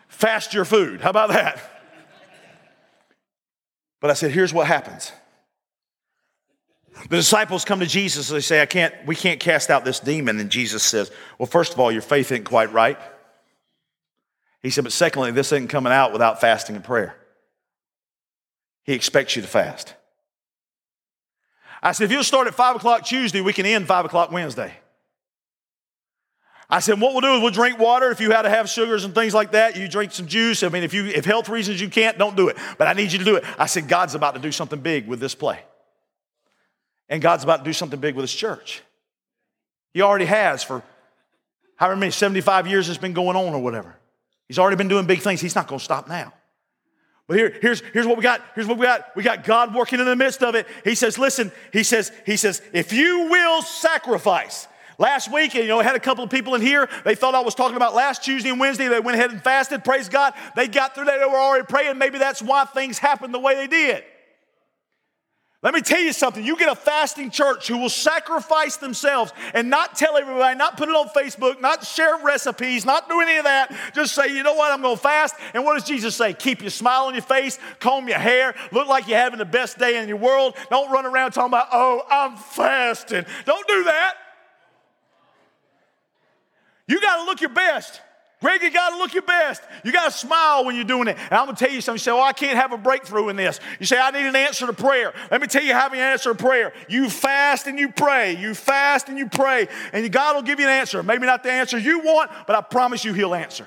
Fast 0.09 0.55
your 0.55 0.65
food. 0.65 1.01
How 1.01 1.11
about 1.11 1.31
that? 1.31 1.61
But 4.01 4.11
I 4.11 4.15
said, 4.15 4.31
here's 4.31 4.53
what 4.53 4.67
happens. 4.67 5.13
The 7.09 7.17
disciples 7.17 7.65
come 7.65 7.81
to 7.81 7.87
Jesus 7.87 8.31
and 8.31 8.37
they 8.37 8.43
say, 8.43 8.63
I 8.63 8.67
can't, 8.67 8.95
we 9.07 9.15
can't 9.15 9.41
cast 9.41 9.71
out 9.71 9.85
this 9.85 10.01
demon. 10.01 10.41
And 10.41 10.51
Jesus 10.51 10.83
says, 10.83 11.11
Well, 11.39 11.47
first 11.47 11.73
of 11.73 11.81
all, 11.81 11.93
your 11.93 12.03
faith 12.03 12.33
ain't 12.33 12.45
quite 12.47 12.73
right. 12.73 12.99
He 14.63 14.71
said, 14.71 14.85
But 14.85 14.93
secondly, 14.93 15.31
this 15.31 15.53
ain't 15.53 15.69
coming 15.69 15.93
out 15.93 16.13
without 16.13 16.41
fasting 16.41 16.75
and 16.75 16.85
prayer. 16.85 17.17
He 18.85 18.95
expects 18.95 19.37
you 19.37 19.43
to 19.43 19.49
fast. 19.49 19.95
I 21.83 21.93
said, 21.93 22.05
if 22.05 22.13
you'll 22.13 22.25
start 22.25 22.47
at 22.47 22.55
5 22.55 22.77
o'clock 22.77 23.05
Tuesday, 23.05 23.41
we 23.41 23.53
can 23.53 23.67
end 23.67 23.87
5 23.87 24.07
o'clock 24.07 24.33
Wednesday. 24.33 24.73
I 26.69 26.81
said, 26.81 27.01
what 27.01 27.13
we'll 27.13 27.21
do 27.21 27.35
is 27.37 27.43
we'll 27.43 27.53
drink 27.53 27.79
water. 27.79 28.11
If 28.11 28.21
you 28.21 28.33
had 28.33 28.43
to 28.43 28.51
have 28.51 28.69
sugars 28.69 29.05
and 29.05 29.15
things 29.15 29.33
like 29.33 29.53
that, 29.53 29.77
you 29.77 29.89
drink 29.89 30.11
some 30.11 30.27
juice. 30.27 30.65
I 30.65 30.69
mean, 30.69 30.83
if 30.83 30.93
you 30.93 31.07
if 31.07 31.25
health 31.25 31.49
reasons 31.49 31.81
you 31.81 31.89
can't, 31.89 32.19
don't 32.19 32.37
do 32.37 32.49
it. 32.49 32.57
But 32.77 32.89
I 32.89 32.93
need 32.93 33.13
you 33.13 33.21
to 33.21 33.25
do 33.25 33.37
it. 33.37 33.45
I 33.57 33.67
said, 33.67 33.87
God's 33.87 34.17
about 34.17 34.35
to 34.35 34.41
do 34.41 34.51
something 34.51 34.81
big 34.81 35.07
with 35.07 35.21
this 35.21 35.35
play. 35.35 35.61
And 37.09 37.23
God's 37.23 37.45
about 37.45 37.59
to 37.59 37.65
do 37.65 37.73
something 37.73 38.01
big 38.01 38.17
with 38.17 38.25
his 38.25 38.35
church. 38.35 38.83
He 39.95 40.03
already 40.03 40.25
has 40.25 40.65
for 40.65 40.83
however 41.77 41.97
many, 41.97 42.11
75 42.11 42.67
years 42.67 42.89
it's 42.89 42.99
been 42.99 43.13
going 43.13 43.37
on 43.37 43.55
or 43.55 43.63
whatever. 43.63 43.97
He's 44.49 44.59
already 44.59 44.77
been 44.77 44.89
doing 44.89 45.07
big 45.07 45.21
things. 45.21 45.41
He's 45.41 45.55
not 45.55 45.69
going 45.69 45.79
to 45.79 45.85
stop 45.85 46.09
now. 46.09 46.33
But 47.27 47.39
here, 47.39 47.57
here's, 47.61 47.81
here's 47.93 48.07
what 48.07 48.17
we 48.17 48.23
got. 48.23 48.41
Here's 48.55 48.67
what 48.67 48.79
we 48.79 48.87
got. 48.87 49.15
We 49.17 49.23
got 49.23 49.45
God 49.45 49.75
working 49.75 49.99
in 49.99 50.07
the 50.07 50.15
midst 50.15 50.43
of 50.43 50.55
it. 50.55 50.67
He 50.85 50.95
says, 50.95 51.19
listen, 51.19 51.51
he 51.73 51.83
says, 51.83 52.13
he 52.25 52.37
says, 52.37 52.63
if 52.73 52.93
you 52.93 53.29
will 53.31 53.63
sacrifice. 53.63 54.69
Last 54.99 55.31
week, 55.31 55.53
you 55.53 55.67
know, 55.67 55.79
I 55.79 55.83
had 55.83 55.97
a 55.97 56.01
couple 56.01 56.25
of 56.25 56.31
people 56.31 56.55
in 56.55 56.63
here. 56.63 56.89
They 57.05 57.15
thought 57.15 57.35
I 57.35 57.41
was 57.41 57.55
talking 57.55 57.77
about 57.77 57.95
last 57.95 58.25
Tuesday 58.25 58.49
and 58.49 58.59
Wednesday. 58.59 58.89
They 58.89 58.99
went 58.99 59.19
ahead 59.19 59.31
and 59.31 59.43
fasted. 59.43 59.85
Praise 59.85 60.09
God. 60.09 60.33
They 60.55 60.69
got 60.69 60.95
through 60.95 61.05
that. 61.05 61.19
They 61.19 61.27
were 61.27 61.37
already 61.37 61.67
praying. 61.67 61.99
Maybe 61.99 62.19
that's 62.19 62.41
why 62.41 62.65
things 62.65 62.99
happened 62.99 63.35
the 63.35 63.39
way 63.39 63.57
they 63.57 63.67
did. 63.67 64.05
Let 65.67 65.75
me 65.75 65.81
tell 65.81 65.99
you 65.99 66.13
something. 66.13 66.45
You 66.45 66.57
get 66.57 66.71
a 66.71 66.77
fasting 66.77 67.29
church 67.29 67.67
who 67.67 67.79
will 67.79 67.89
sacrifice 67.89 68.77
themselves 68.77 69.33
and 69.53 69.69
not 69.69 69.97
tell 69.97 70.17
everybody, 70.17 70.57
not 70.57 70.77
put 70.77 70.89
it 70.89 70.95
on 70.95 71.09
Facebook, 71.09 71.61
not 71.61 71.85
share 71.85 72.19
recipes, 72.23 72.87
not 72.87 73.09
do 73.09 73.21
any 73.21 73.37
of 73.39 73.43
that. 73.43 73.75
Just 73.93 74.15
say, 74.15 74.29
you 74.29 74.45
know 74.45 74.55
what, 74.55 74.71
I'm 74.71 74.81
going 74.81 74.95
to 74.95 75.03
fast. 75.03 75.35
And 75.55 75.65
what 75.65 75.75
does 75.75 75.83
Jesus 75.83 76.15
say? 76.15 76.35
Keep 76.35 76.61
your 76.61 76.71
smile 76.71 77.07
on 77.07 77.15
your 77.15 77.25
face, 77.25 77.59
comb 77.81 78.07
your 78.07 78.21
hair, 78.21 78.55
look 78.71 78.87
like 78.87 79.09
you're 79.09 79.19
having 79.19 79.41
the 79.41 79.45
best 79.45 79.77
day 79.77 80.01
in 80.01 80.07
your 80.07 80.19
world. 80.19 80.55
Don't 80.71 80.89
run 80.93 81.05
around 81.05 81.33
talking 81.33 81.51
about, 81.51 81.67
oh, 81.73 82.01
I'm 82.09 82.37
fasting. 82.37 83.25
Don't 83.45 83.67
do 83.67 83.83
that. 83.83 84.15
You 86.87 87.01
got 87.01 87.17
to 87.17 87.25
look 87.25 87.41
your 87.41 87.51
best. 87.51 88.01
Greg, 88.43 88.63
you 88.63 88.71
got 88.71 88.91
to 88.91 88.99
look 88.99 89.15
your 89.15 89.23
best. 89.23 89.63
You 89.83 89.93
got 89.93 90.05
to 90.05 90.11
smile 90.11 90.67
when 90.67 90.77
you're 90.77 90.85
doing 90.85 91.09
it. 91.09 91.17
And 91.19 91.33
I'm 91.33 91.49
to 91.49 91.55
tell 91.55 91.73
you 91.73 91.81
something. 91.81 91.97
You 91.97 92.01
say, 92.01 92.11
Oh, 92.11 92.21
I 92.21 92.35
can't 92.35 92.59
have 92.59 92.73
a 92.73 92.77
breakthrough 92.77 93.31
in 93.31 93.37
this. 93.37 93.61
You 93.81 93.87
say, 93.87 93.99
I 93.99 94.11
need 94.11 94.27
an 94.27 94.37
answer 94.37 94.67
to 94.67 94.75
prayer. 94.75 95.15
Let 95.31 95.41
me 95.41 95.47
tell 95.47 95.63
you 95.63 95.73
how 95.73 95.93
you 95.93 96.01
answer 96.01 96.33
a 96.33 96.35
prayer. 96.35 96.75
You 96.89 97.09
fast 97.09 97.67
and 97.67 97.79
you 97.79 97.91
pray. 97.91 98.37
You 98.37 98.55
fast 98.55 99.09
and 99.09 99.17
you 99.17 99.29
pray. 99.29 99.69
And 99.93 100.11
God 100.13 100.37
will 100.37 100.43
give 100.43 100.61
you 100.61 100.67
an 100.67 100.73
answer. 100.73 101.03
Maybe 101.03 101.25
not 101.25 101.45
the 101.45 101.51
answer 101.51 101.79
you 101.79 102.01
want, 102.01 102.31
but 102.47 102.57
I 102.57 102.61
promise 102.61 103.05
you 103.07 103.15
He'll 103.15 103.35
answer. 103.35 103.67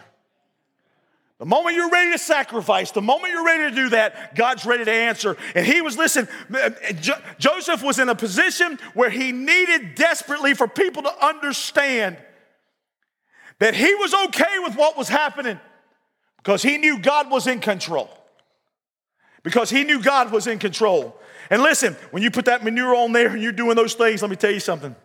The 1.40 1.46
moment 1.46 1.76
you're 1.76 1.90
ready 1.90 2.12
to 2.12 2.20
sacrifice, 2.20 2.92
the 2.92 3.02
moment 3.02 3.34
you're 3.34 3.46
ready 3.46 3.70
to 3.70 3.76
do 3.76 3.90
that, 3.90 4.36
God's 4.36 4.66
ready 4.66 4.84
to 4.84 4.92
answer. 4.92 5.38
And 5.56 5.66
he 5.66 5.82
was, 5.82 5.98
listen, 5.98 6.28
Joseph 7.40 7.82
was 7.82 7.98
in 7.98 8.10
a 8.10 8.16
position 8.16 8.78
where 8.94 9.10
he 9.10 9.32
needed 9.32 9.96
desperately 9.96 10.54
for 10.54 10.68
people 10.68 11.02
to 11.04 11.26
understand 11.26 12.18
that 13.60 13.76
he 13.76 13.94
was 13.96 14.14
okay 14.14 14.60
with 14.60 14.76
what 14.76 14.98
was 14.98 15.10
happening 15.10 15.60
because 16.38 16.64
he 16.64 16.78
knew 16.78 17.00
God 17.00 17.30
was 17.30 17.48
in 17.48 17.60
control. 17.60 18.10
Because 19.44 19.70
he 19.70 19.84
knew 19.84 20.02
God 20.02 20.32
was 20.32 20.48
in 20.48 20.60
control. 20.60 21.16
And 21.50 21.62
listen, 21.62 21.96
when 22.12 22.24
you 22.24 22.32
put 22.32 22.46
that 22.46 22.64
manure 22.64 22.96
on 22.96 23.12
there 23.12 23.30
and 23.30 23.42
you're 23.42 23.52
doing 23.52 23.76
those 23.76 23.94
things, 23.94 24.22
let 24.22 24.30
me 24.30 24.38
tell 24.38 24.52
you 24.52 24.60
something. 24.60 24.96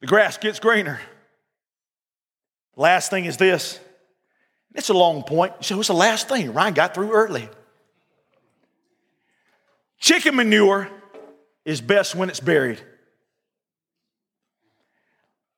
The 0.00 0.06
grass 0.06 0.38
gets 0.38 0.58
greener. 0.58 1.00
Last 2.76 3.10
thing 3.10 3.26
is 3.26 3.36
this. 3.36 3.78
It's 4.74 4.88
a 4.88 4.94
long 4.94 5.22
point. 5.22 5.52
So 5.60 5.78
it's 5.78 5.88
the 5.88 5.94
last 5.94 6.28
thing 6.28 6.52
Ryan 6.52 6.74
got 6.74 6.94
through 6.94 7.12
early. 7.12 7.48
Chicken 9.98 10.36
manure 10.36 10.88
is 11.64 11.80
best 11.80 12.14
when 12.14 12.30
it's 12.30 12.40
buried. 12.40 12.80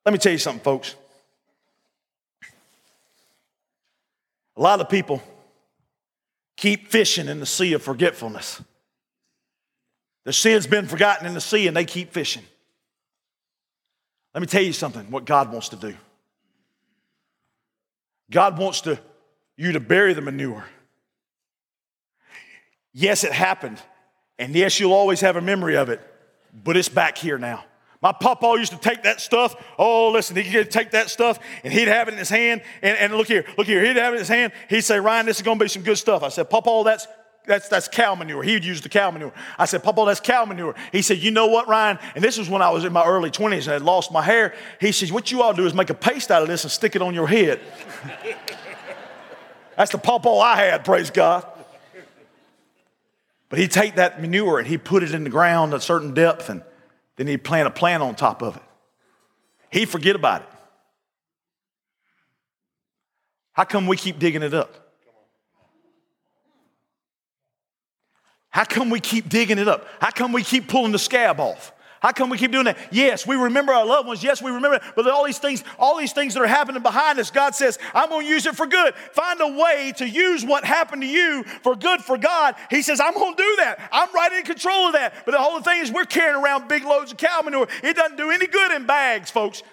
Let 0.05 0.11
me 0.11 0.17
tell 0.17 0.33
you 0.33 0.37
something, 0.37 0.63
folks. 0.63 0.95
A 4.55 4.61
lot 4.61 4.79
of 4.79 4.89
people 4.89 5.21
keep 6.55 6.87
fishing 6.87 7.27
in 7.27 7.39
the 7.39 7.45
sea 7.45 7.73
of 7.73 7.81
forgetfulness. 7.81 8.61
Their 10.23 10.33
sin's 10.33 10.67
been 10.67 10.87
forgotten 10.87 11.25
in 11.27 11.33
the 11.33 11.41
sea 11.41 11.67
and 11.67 11.75
they 11.75 11.85
keep 11.85 12.11
fishing. 12.11 12.43
Let 14.33 14.41
me 14.41 14.47
tell 14.47 14.61
you 14.63 14.73
something 14.73 15.11
what 15.11 15.25
God 15.25 15.51
wants 15.51 15.69
to 15.69 15.75
do. 15.75 15.95
God 18.31 18.57
wants 18.57 18.81
to, 18.81 18.99
you 19.57 19.73
to 19.73 19.79
bury 19.79 20.13
the 20.13 20.21
manure. 20.21 20.65
Yes, 22.93 23.23
it 23.23 23.31
happened. 23.31 23.81
And 24.39 24.55
yes, 24.55 24.79
you'll 24.79 24.93
always 24.93 25.21
have 25.21 25.35
a 25.35 25.41
memory 25.41 25.75
of 25.75 25.89
it, 25.89 26.01
but 26.63 26.77
it's 26.77 26.89
back 26.89 27.17
here 27.17 27.37
now. 27.37 27.65
My 28.03 28.11
papa 28.11 28.53
used 28.59 28.73
to 28.73 28.77
take 28.77 29.03
that 29.03 29.21
stuff. 29.21 29.55
Oh, 29.79 30.11
listen, 30.11 30.35
he'd 30.35 30.69
take 30.69 30.91
that 30.91 31.09
stuff 31.09 31.39
and 31.63 31.71
he'd 31.71 31.87
have 31.87 32.09
it 32.09 32.11
in 32.11 32.17
his 32.17 32.27
hand. 32.27 32.61
And, 32.81 32.97
and 32.97 33.15
look 33.15 33.27
here, 33.27 33.45
look 33.57 33.65
here, 33.65 33.81
he'd 33.81 33.95
have 33.95 34.11
it 34.11 34.17
in 34.17 34.19
his 34.19 34.27
hand. 34.27 34.51
He'd 34.69 34.81
say, 34.81 34.99
Ryan, 34.99 35.25
this 35.25 35.37
is 35.37 35.41
going 35.41 35.57
to 35.57 35.63
be 35.63 35.69
some 35.69 35.83
good 35.83 35.97
stuff. 35.97 36.21
I 36.21 36.27
said, 36.27 36.49
Papa, 36.49 36.69
oh, 36.69 36.83
that's 36.83 37.07
that's 37.45 37.69
that's 37.69 37.87
cow 37.87 38.13
manure. 38.15 38.43
He 38.43 38.53
would 38.53 38.65
use 38.65 38.81
the 38.81 38.89
cow 38.89 39.09
manure. 39.09 39.31
I 39.57 39.63
said, 39.63 39.83
Papa, 39.83 40.01
oh, 40.01 40.05
that's 40.05 40.19
cow 40.19 40.43
manure. 40.43 40.75
He 40.91 41.01
said, 41.01 41.19
You 41.19 41.31
know 41.31 41.47
what, 41.47 41.69
Ryan? 41.69 41.97
And 42.13 42.21
this 42.21 42.37
was 42.37 42.49
when 42.49 42.61
I 42.61 42.71
was 42.71 42.83
in 42.83 42.91
my 42.91 43.05
early 43.05 43.31
20s 43.31 43.53
and 43.53 43.67
had 43.67 43.81
lost 43.83 44.11
my 44.11 44.21
hair. 44.21 44.53
He 44.81 44.91
says, 44.91 45.09
What 45.09 45.31
you 45.31 45.37
to 45.37 45.53
do 45.55 45.65
is 45.65 45.73
make 45.73 45.89
a 45.89 45.93
paste 45.93 46.29
out 46.29 46.41
of 46.41 46.49
this 46.49 46.65
and 46.65 46.71
stick 46.71 46.97
it 46.97 47.01
on 47.01 47.13
your 47.13 47.27
head. 47.27 47.61
that's 49.77 49.93
the 49.93 49.97
papa 49.97 50.29
I 50.29 50.57
had, 50.57 50.83
praise 50.83 51.09
God. 51.09 51.45
But 53.47 53.59
he'd 53.59 53.71
take 53.71 53.95
that 53.95 54.19
manure 54.19 54.59
and 54.59 54.67
he'd 54.67 54.83
put 54.83 55.03
it 55.03 55.13
in 55.13 55.23
the 55.23 55.29
ground 55.29 55.73
a 55.73 55.79
certain 55.79 56.13
depth 56.13 56.49
and 56.49 56.63
then 57.15 57.27
he'd 57.27 57.43
plant 57.43 57.67
a 57.67 57.71
plant 57.71 58.01
on 58.03 58.15
top 58.15 58.41
of 58.41 58.55
it. 58.55 58.63
He'd 59.71 59.89
forget 59.89 60.15
about 60.15 60.41
it. 60.41 60.49
How 63.53 63.65
come 63.65 63.87
we 63.87 63.97
keep 63.97 64.19
digging 64.19 64.41
it 64.41 64.53
up? 64.53 64.83
How 68.49 68.65
come 68.65 68.89
we 68.89 68.99
keep 68.99 69.29
digging 69.29 69.57
it 69.57 69.67
up? 69.67 69.87
How 69.99 70.11
come 70.11 70.31
we 70.31 70.43
keep 70.43 70.67
pulling 70.67 70.91
the 70.91 70.99
scab 70.99 71.39
off? 71.39 71.71
How 72.03 72.11
come 72.11 72.29
we 72.29 72.37
keep 72.37 72.51
doing 72.51 72.65
that? 72.65 72.77
Yes, 72.91 73.25
we 73.25 73.37
remember 73.37 73.71
our 73.71 73.85
loved 73.85 74.09
ones. 74.09 74.21
Yes, 74.21 74.41
we 74.41 74.51
remember, 74.51 74.81
but 74.93 75.07
all 75.07 75.23
these 75.23 75.37
things, 75.37 75.63
all 75.79 75.97
these 75.97 76.11
things 76.11 76.33
that 76.33 76.43
are 76.43 76.47
happening 76.47 76.83
behind 76.83 77.17
us, 77.17 77.31
God 77.31 77.55
says, 77.55 77.79
I'm 77.93 78.09
going 78.09 78.25
to 78.25 78.29
use 78.29 78.45
it 78.45 78.57
for 78.57 78.67
good. 78.67 78.93
Find 79.13 79.39
a 79.39 79.47
way 79.47 79.93
to 79.95 80.09
use 80.09 80.43
what 80.43 80.65
happened 80.65 81.03
to 81.03 81.07
you 81.07 81.45
for 81.61 81.77
good 81.77 82.01
for 82.01 82.17
God. 82.17 82.55
He 82.69 82.81
says, 82.81 82.99
I'm 82.99 83.13
going 83.13 83.37
to 83.37 83.41
do 83.41 83.55
that. 83.59 83.89
I'm 83.93 84.13
right 84.13 84.33
in 84.33 84.43
control 84.43 84.87
of 84.87 84.93
that. 84.93 85.13
But 85.23 85.31
the 85.31 85.37
whole 85.37 85.61
thing 85.61 85.81
is 85.81 85.93
we're 85.93 86.03
carrying 86.03 86.43
around 86.43 86.67
big 86.67 86.83
loads 86.83 87.13
of 87.13 87.17
cow 87.17 87.41
manure. 87.41 87.69
It 87.81 87.95
doesn't 87.95 88.17
do 88.17 88.31
any 88.31 88.47
good 88.47 88.73
in 88.73 88.85
bags, 88.85 89.31
folks. 89.31 89.63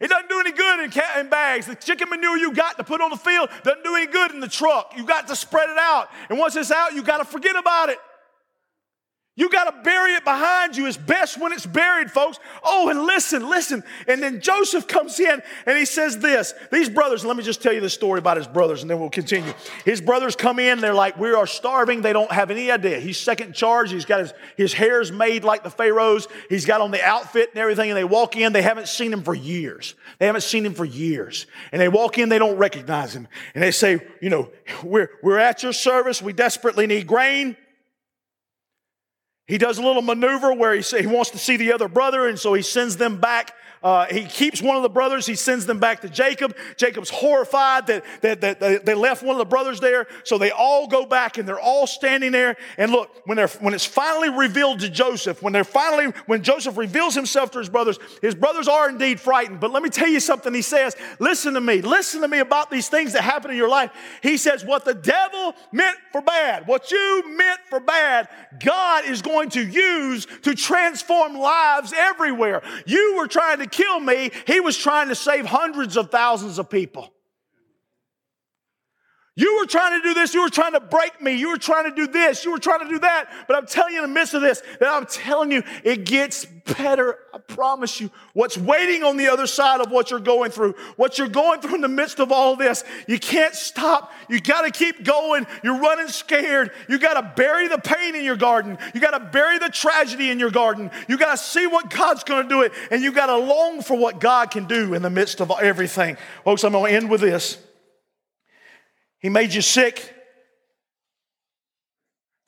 It 0.00 0.08
doesn't 0.08 0.28
do 0.28 0.40
any 0.40 0.50
good 0.50 0.80
in, 0.80 0.90
ca- 0.90 1.20
in, 1.20 1.28
bags. 1.28 1.66
The 1.66 1.76
chicken 1.76 2.10
manure 2.10 2.36
you 2.36 2.52
got 2.52 2.78
to 2.78 2.84
put 2.84 3.00
on 3.00 3.10
the 3.10 3.16
field 3.16 3.48
doesn't 3.62 3.84
do 3.84 3.94
any 3.94 4.06
good 4.06 4.32
in 4.32 4.40
the 4.40 4.48
truck. 4.48 4.92
You 4.96 5.06
got 5.06 5.28
to 5.28 5.36
spread 5.36 5.70
it 5.70 5.78
out. 5.78 6.08
And 6.30 6.36
once 6.36 6.56
it's 6.56 6.72
out, 6.72 6.94
you 6.94 7.04
got 7.04 7.18
to 7.18 7.24
forget 7.24 7.54
about 7.54 7.90
it. 7.90 7.98
You 9.38 9.48
got 9.50 9.72
to 9.72 9.82
bury 9.84 10.14
it 10.14 10.24
behind 10.24 10.76
you. 10.76 10.86
It's 10.86 10.96
best 10.96 11.40
when 11.40 11.52
it's 11.52 11.64
buried, 11.64 12.10
folks. 12.10 12.40
Oh, 12.64 12.88
and 12.88 13.04
listen, 13.04 13.48
listen. 13.48 13.84
And 14.08 14.20
then 14.20 14.40
Joseph 14.40 14.88
comes 14.88 15.20
in 15.20 15.40
and 15.64 15.78
he 15.78 15.84
says 15.84 16.18
this. 16.18 16.54
These 16.72 16.88
brothers, 16.88 17.24
let 17.24 17.36
me 17.36 17.44
just 17.44 17.62
tell 17.62 17.72
you 17.72 17.80
the 17.80 17.88
story 17.88 18.18
about 18.18 18.36
his 18.36 18.48
brothers 18.48 18.82
and 18.82 18.90
then 18.90 18.98
we'll 18.98 19.10
continue. 19.10 19.54
His 19.84 20.00
brothers 20.00 20.34
come 20.34 20.58
in, 20.58 20.80
they're 20.80 20.92
like, 20.92 21.16
We 21.18 21.32
are 21.34 21.46
starving. 21.46 22.02
They 22.02 22.12
don't 22.12 22.32
have 22.32 22.50
any 22.50 22.68
idea. 22.72 22.98
He's 22.98 23.16
second 23.16 23.46
in 23.46 23.52
charge. 23.52 23.92
He's 23.92 24.04
got 24.04 24.18
his, 24.18 24.34
his 24.56 24.72
hair's 24.72 25.12
made 25.12 25.44
like 25.44 25.62
the 25.62 25.70
Pharaoh's. 25.70 26.26
He's 26.48 26.66
got 26.66 26.80
on 26.80 26.90
the 26.90 27.04
outfit 27.04 27.50
and 27.50 27.60
everything. 27.60 27.90
And 27.90 27.96
they 27.96 28.02
walk 28.02 28.36
in, 28.36 28.52
they 28.52 28.62
haven't 28.62 28.88
seen 28.88 29.12
him 29.12 29.22
for 29.22 29.36
years. 29.36 29.94
They 30.18 30.26
haven't 30.26 30.40
seen 30.40 30.66
him 30.66 30.74
for 30.74 30.84
years. 30.84 31.46
And 31.70 31.80
they 31.80 31.88
walk 31.88 32.18
in, 32.18 32.28
they 32.28 32.40
don't 32.40 32.58
recognize 32.58 33.14
him. 33.14 33.28
And 33.54 33.62
they 33.62 33.70
say, 33.70 34.00
You 34.20 34.30
know, 34.30 34.50
we're, 34.82 35.10
we're 35.22 35.38
at 35.38 35.62
your 35.62 35.72
service. 35.72 36.20
We 36.20 36.32
desperately 36.32 36.88
need 36.88 37.06
grain. 37.06 37.56
He 39.48 39.56
does 39.56 39.78
a 39.78 39.82
little 39.82 40.02
maneuver 40.02 40.52
where 40.52 40.74
he, 40.74 40.82
he 40.82 41.06
wants 41.06 41.30
to 41.30 41.38
see 41.38 41.56
the 41.56 41.72
other 41.72 41.88
brother, 41.88 42.28
and 42.28 42.38
so 42.38 42.52
he 42.52 42.62
sends 42.62 42.98
them 42.98 43.18
back 43.18 43.54
uh, 43.82 44.06
he 44.06 44.24
keeps 44.24 44.60
one 44.60 44.76
of 44.76 44.82
the 44.82 44.88
brothers, 44.88 45.26
he 45.26 45.34
sends 45.34 45.66
them 45.66 45.78
back 45.78 46.00
to 46.00 46.08
Jacob. 46.08 46.56
Jacob's 46.76 47.10
horrified 47.10 47.86
that, 47.86 48.04
that, 48.22 48.40
that, 48.40 48.84
they 48.84 48.94
left 48.94 49.22
one 49.22 49.34
of 49.34 49.38
the 49.38 49.44
brothers 49.44 49.80
there. 49.80 50.06
So 50.24 50.38
they 50.38 50.50
all 50.50 50.86
go 50.88 51.06
back 51.06 51.38
and 51.38 51.48
they're 51.48 51.60
all 51.60 51.86
standing 51.86 52.32
there. 52.32 52.56
And 52.76 52.90
look, 52.90 53.10
when, 53.24 53.36
they're, 53.36 53.48
when 53.48 53.74
it's 53.74 53.84
finally 53.84 54.30
revealed 54.30 54.80
to 54.80 54.88
Joseph, 54.88 55.42
when 55.42 55.52
they're 55.52 55.64
finally, 55.64 56.12
when 56.26 56.42
Joseph 56.42 56.76
reveals 56.76 57.14
himself 57.14 57.50
to 57.52 57.58
his 57.58 57.68
brothers, 57.68 57.98
his 58.20 58.34
brothers 58.34 58.68
are 58.68 58.88
indeed 58.88 59.20
frightened. 59.20 59.60
But 59.60 59.70
let 59.70 59.82
me 59.82 59.90
tell 59.90 60.08
you 60.08 60.20
something 60.20 60.52
he 60.52 60.62
says. 60.62 60.96
Listen 61.18 61.54
to 61.54 61.60
me. 61.60 61.80
Listen 61.80 62.20
to 62.22 62.28
me 62.28 62.38
about 62.38 62.70
these 62.70 62.88
things 62.88 63.12
that 63.12 63.22
happen 63.22 63.50
in 63.50 63.56
your 63.56 63.68
life. 63.68 63.90
He 64.22 64.36
says, 64.36 64.64
What 64.64 64.84
the 64.84 64.94
devil 64.94 65.54
meant 65.72 65.96
for 66.12 66.20
bad, 66.20 66.66
what 66.66 66.90
you 66.90 67.36
meant 67.36 67.60
for 67.68 67.80
bad, 67.80 68.28
God 68.58 69.04
is 69.04 69.22
going 69.22 69.50
to 69.50 69.64
use 69.64 70.26
to 70.42 70.54
transform 70.54 71.36
lives 71.36 71.92
everywhere. 71.96 72.62
You 72.86 73.16
were 73.16 73.26
trying 73.26 73.58
to 73.60 73.67
kill 73.68 74.00
me, 74.00 74.30
he 74.46 74.60
was 74.60 74.76
trying 74.76 75.08
to 75.08 75.14
save 75.14 75.46
hundreds 75.46 75.96
of 75.96 76.10
thousands 76.10 76.58
of 76.58 76.68
people. 76.68 77.12
You 79.38 79.56
were 79.58 79.66
trying 79.66 80.02
to 80.02 80.08
do 80.08 80.14
this, 80.14 80.34
you 80.34 80.42
were 80.42 80.48
trying 80.48 80.72
to 80.72 80.80
break 80.80 81.22
me, 81.22 81.34
you 81.34 81.50
were 81.50 81.58
trying 81.58 81.84
to 81.84 81.94
do 81.94 82.08
this, 82.08 82.44
you 82.44 82.50
were 82.50 82.58
trying 82.58 82.80
to 82.80 82.88
do 82.88 82.98
that. 82.98 83.30
But 83.46 83.56
I'm 83.56 83.66
telling 83.66 83.94
you 83.94 84.02
in 84.02 84.10
the 84.10 84.12
midst 84.12 84.34
of 84.34 84.42
this, 84.42 84.64
that 84.80 84.88
I'm 84.88 85.06
telling 85.06 85.52
you, 85.52 85.62
it 85.84 86.04
gets 86.04 86.44
better. 86.44 87.20
I 87.32 87.38
promise 87.38 88.00
you. 88.00 88.10
What's 88.32 88.58
waiting 88.58 89.04
on 89.04 89.16
the 89.16 89.28
other 89.28 89.46
side 89.46 89.80
of 89.80 89.92
what 89.92 90.10
you're 90.10 90.18
going 90.18 90.50
through, 90.50 90.74
what 90.96 91.18
you're 91.18 91.28
going 91.28 91.60
through 91.60 91.76
in 91.76 91.82
the 91.82 91.88
midst 91.88 92.18
of 92.18 92.32
all 92.32 92.56
this, 92.56 92.82
you 93.06 93.20
can't 93.20 93.54
stop. 93.54 94.12
You 94.28 94.40
got 94.40 94.62
to 94.62 94.72
keep 94.72 95.04
going. 95.04 95.46
You're 95.62 95.78
running 95.78 96.08
scared. 96.08 96.72
You 96.88 96.98
got 96.98 97.14
to 97.14 97.32
bury 97.36 97.68
the 97.68 97.78
pain 97.78 98.16
in 98.16 98.24
your 98.24 98.36
garden. 98.36 98.76
You 98.92 99.00
got 99.00 99.16
to 99.16 99.20
bury 99.20 99.60
the 99.60 99.68
tragedy 99.68 100.32
in 100.32 100.40
your 100.40 100.50
garden. 100.50 100.90
You 101.06 101.16
got 101.16 101.30
to 101.30 101.38
see 101.38 101.68
what 101.68 101.90
God's 101.90 102.24
going 102.24 102.42
to 102.42 102.48
do 102.48 102.62
it, 102.62 102.72
and 102.90 103.02
you 103.02 103.12
got 103.12 103.26
to 103.26 103.36
long 103.36 103.82
for 103.82 103.96
what 103.96 104.18
God 104.18 104.50
can 104.50 104.64
do 104.64 104.94
in 104.94 105.02
the 105.02 105.10
midst 105.10 105.40
of 105.40 105.52
everything. 105.62 106.16
Folks, 106.42 106.64
I'm 106.64 106.72
going 106.72 106.90
to 106.90 106.96
end 106.96 107.08
with 107.08 107.20
this. 107.20 107.58
He 109.20 109.28
made 109.28 109.52
you 109.52 109.62
sick. 109.62 110.14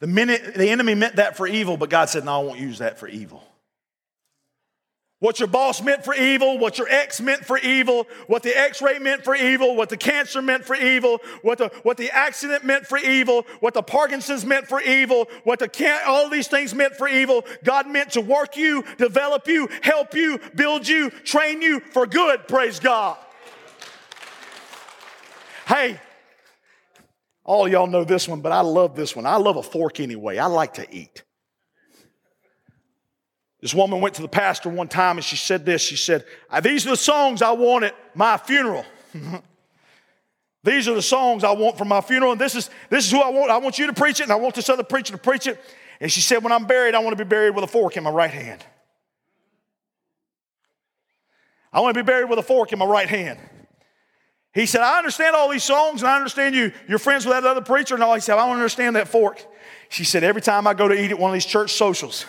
The, 0.00 0.06
minute, 0.06 0.54
the 0.54 0.70
enemy 0.70 0.94
meant 0.94 1.16
that 1.16 1.36
for 1.36 1.46
evil, 1.46 1.76
but 1.76 1.90
God 1.90 2.08
said, 2.08 2.24
No, 2.24 2.40
I 2.40 2.44
won't 2.44 2.60
use 2.60 2.78
that 2.78 2.98
for 2.98 3.06
evil. 3.06 3.44
What 5.20 5.38
your 5.38 5.48
boss 5.48 5.82
meant 5.82 6.02
for 6.02 6.14
evil, 6.14 6.56
what 6.56 6.78
your 6.78 6.88
ex 6.88 7.20
meant 7.20 7.44
for 7.44 7.58
evil, 7.58 8.06
what 8.26 8.42
the 8.42 8.58
x-ray 8.58 8.98
meant 8.98 9.22
for 9.22 9.34
evil, 9.34 9.76
what 9.76 9.90
the 9.90 9.98
cancer 9.98 10.40
meant 10.40 10.64
for 10.64 10.74
evil, 10.74 11.20
what 11.42 11.58
the, 11.58 11.68
what 11.82 11.98
the 11.98 12.10
accident 12.10 12.64
meant 12.64 12.86
for 12.86 12.96
evil, 12.96 13.44
what 13.60 13.74
the 13.74 13.82
Parkinson's 13.82 14.46
meant 14.46 14.66
for 14.66 14.80
evil, 14.80 15.28
what 15.44 15.58
the 15.58 15.68
can 15.68 16.00
all 16.06 16.30
these 16.30 16.48
things 16.48 16.74
meant 16.74 16.96
for 16.96 17.06
evil. 17.06 17.44
God 17.64 17.86
meant 17.86 18.12
to 18.12 18.22
work 18.22 18.56
you, 18.56 18.82
develop 18.96 19.46
you, 19.46 19.68
help 19.82 20.14
you, 20.14 20.40
build 20.54 20.88
you, 20.88 21.10
train 21.10 21.60
you 21.60 21.80
for 21.80 22.06
good, 22.06 22.48
praise 22.48 22.80
God. 22.80 23.18
Hey, 25.66 26.00
all 27.44 27.66
y'all 27.68 27.86
know 27.86 28.04
this 28.04 28.28
one, 28.28 28.40
but 28.40 28.52
I 28.52 28.60
love 28.60 28.94
this 28.94 29.16
one. 29.16 29.26
I 29.26 29.36
love 29.36 29.56
a 29.56 29.62
fork 29.62 30.00
anyway. 30.00 30.38
I 30.38 30.46
like 30.46 30.74
to 30.74 30.86
eat. 30.94 31.22
This 33.60 33.74
woman 33.74 34.00
went 34.00 34.14
to 34.14 34.22
the 34.22 34.28
pastor 34.28 34.70
one 34.70 34.88
time 34.88 35.16
and 35.18 35.24
she 35.24 35.36
said 35.36 35.66
this. 35.66 35.82
She 35.82 35.96
said, 35.96 36.24
ah, 36.50 36.60
These 36.60 36.86
are 36.86 36.90
the 36.90 36.96
songs 36.96 37.42
I 37.42 37.52
want 37.52 37.84
at 37.84 37.94
my 38.14 38.36
funeral. 38.36 38.84
These 40.62 40.88
are 40.88 40.94
the 40.94 41.02
songs 41.02 41.42
I 41.42 41.52
want 41.52 41.78
for 41.78 41.86
my 41.86 42.02
funeral, 42.02 42.32
and 42.32 42.40
this 42.40 42.54
is, 42.54 42.68
this 42.90 43.06
is 43.06 43.10
who 43.10 43.20
I 43.20 43.30
want. 43.30 43.50
I 43.50 43.56
want 43.56 43.78
you 43.78 43.86
to 43.86 43.94
preach 43.94 44.20
it, 44.20 44.24
and 44.24 44.32
I 44.32 44.36
want 44.36 44.54
this 44.54 44.68
other 44.68 44.82
preacher 44.82 45.12
to 45.12 45.18
preach 45.18 45.46
it. 45.46 45.58
And 46.00 46.12
she 46.12 46.20
said, 46.20 46.42
When 46.42 46.52
I'm 46.52 46.66
buried, 46.66 46.94
I 46.94 46.98
want 46.98 47.16
to 47.16 47.24
be 47.24 47.28
buried 47.28 47.54
with 47.54 47.64
a 47.64 47.66
fork 47.66 47.96
in 47.96 48.04
my 48.04 48.10
right 48.10 48.30
hand. 48.30 48.64
I 51.72 51.80
want 51.80 51.94
to 51.94 52.02
be 52.02 52.06
buried 52.06 52.28
with 52.28 52.38
a 52.38 52.42
fork 52.42 52.72
in 52.72 52.78
my 52.78 52.84
right 52.84 53.08
hand. 53.08 53.38
He 54.52 54.66
said, 54.66 54.80
I 54.80 54.98
understand 54.98 55.36
all 55.36 55.48
these 55.48 55.62
songs 55.62 56.02
and 56.02 56.10
I 56.10 56.16
understand 56.16 56.54
you, 56.54 56.72
you're 56.88 56.98
friends 56.98 57.24
with 57.24 57.34
that 57.34 57.44
other 57.44 57.60
preacher 57.60 57.94
and 57.94 58.02
all. 58.02 58.14
He 58.14 58.20
said, 58.20 58.36
I 58.36 58.46
don't 58.46 58.56
understand 58.56 58.96
that 58.96 59.08
fork. 59.08 59.44
She 59.88 60.04
said, 60.04 60.24
every 60.24 60.42
time 60.42 60.66
I 60.66 60.74
go 60.74 60.88
to 60.88 60.94
eat 60.94 61.10
at 61.10 61.18
one 61.18 61.30
of 61.30 61.34
these 61.34 61.46
church 61.46 61.72
socials 61.72 62.26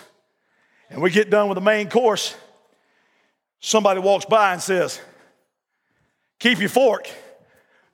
and 0.88 1.02
we 1.02 1.10
get 1.10 1.30
done 1.30 1.48
with 1.48 1.56
the 1.56 1.62
main 1.62 1.88
course, 1.88 2.36
somebody 3.60 4.00
walks 4.00 4.24
by 4.24 4.52
and 4.52 4.62
says, 4.62 5.00
Keep 6.38 6.58
your 6.58 6.68
fork. 6.68 7.08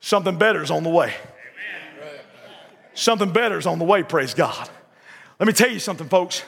Something 0.00 0.38
better 0.38 0.62
is 0.62 0.70
on 0.70 0.82
the 0.82 0.88
way. 0.88 1.14
Something 2.94 3.30
better 3.30 3.58
is 3.58 3.66
on 3.66 3.78
the 3.78 3.84
way, 3.84 4.02
praise 4.02 4.32
God. 4.32 4.70
Let 5.38 5.46
me 5.46 5.52
tell 5.52 5.70
you 5.70 5.78
something, 5.78 6.08
folks. 6.08 6.42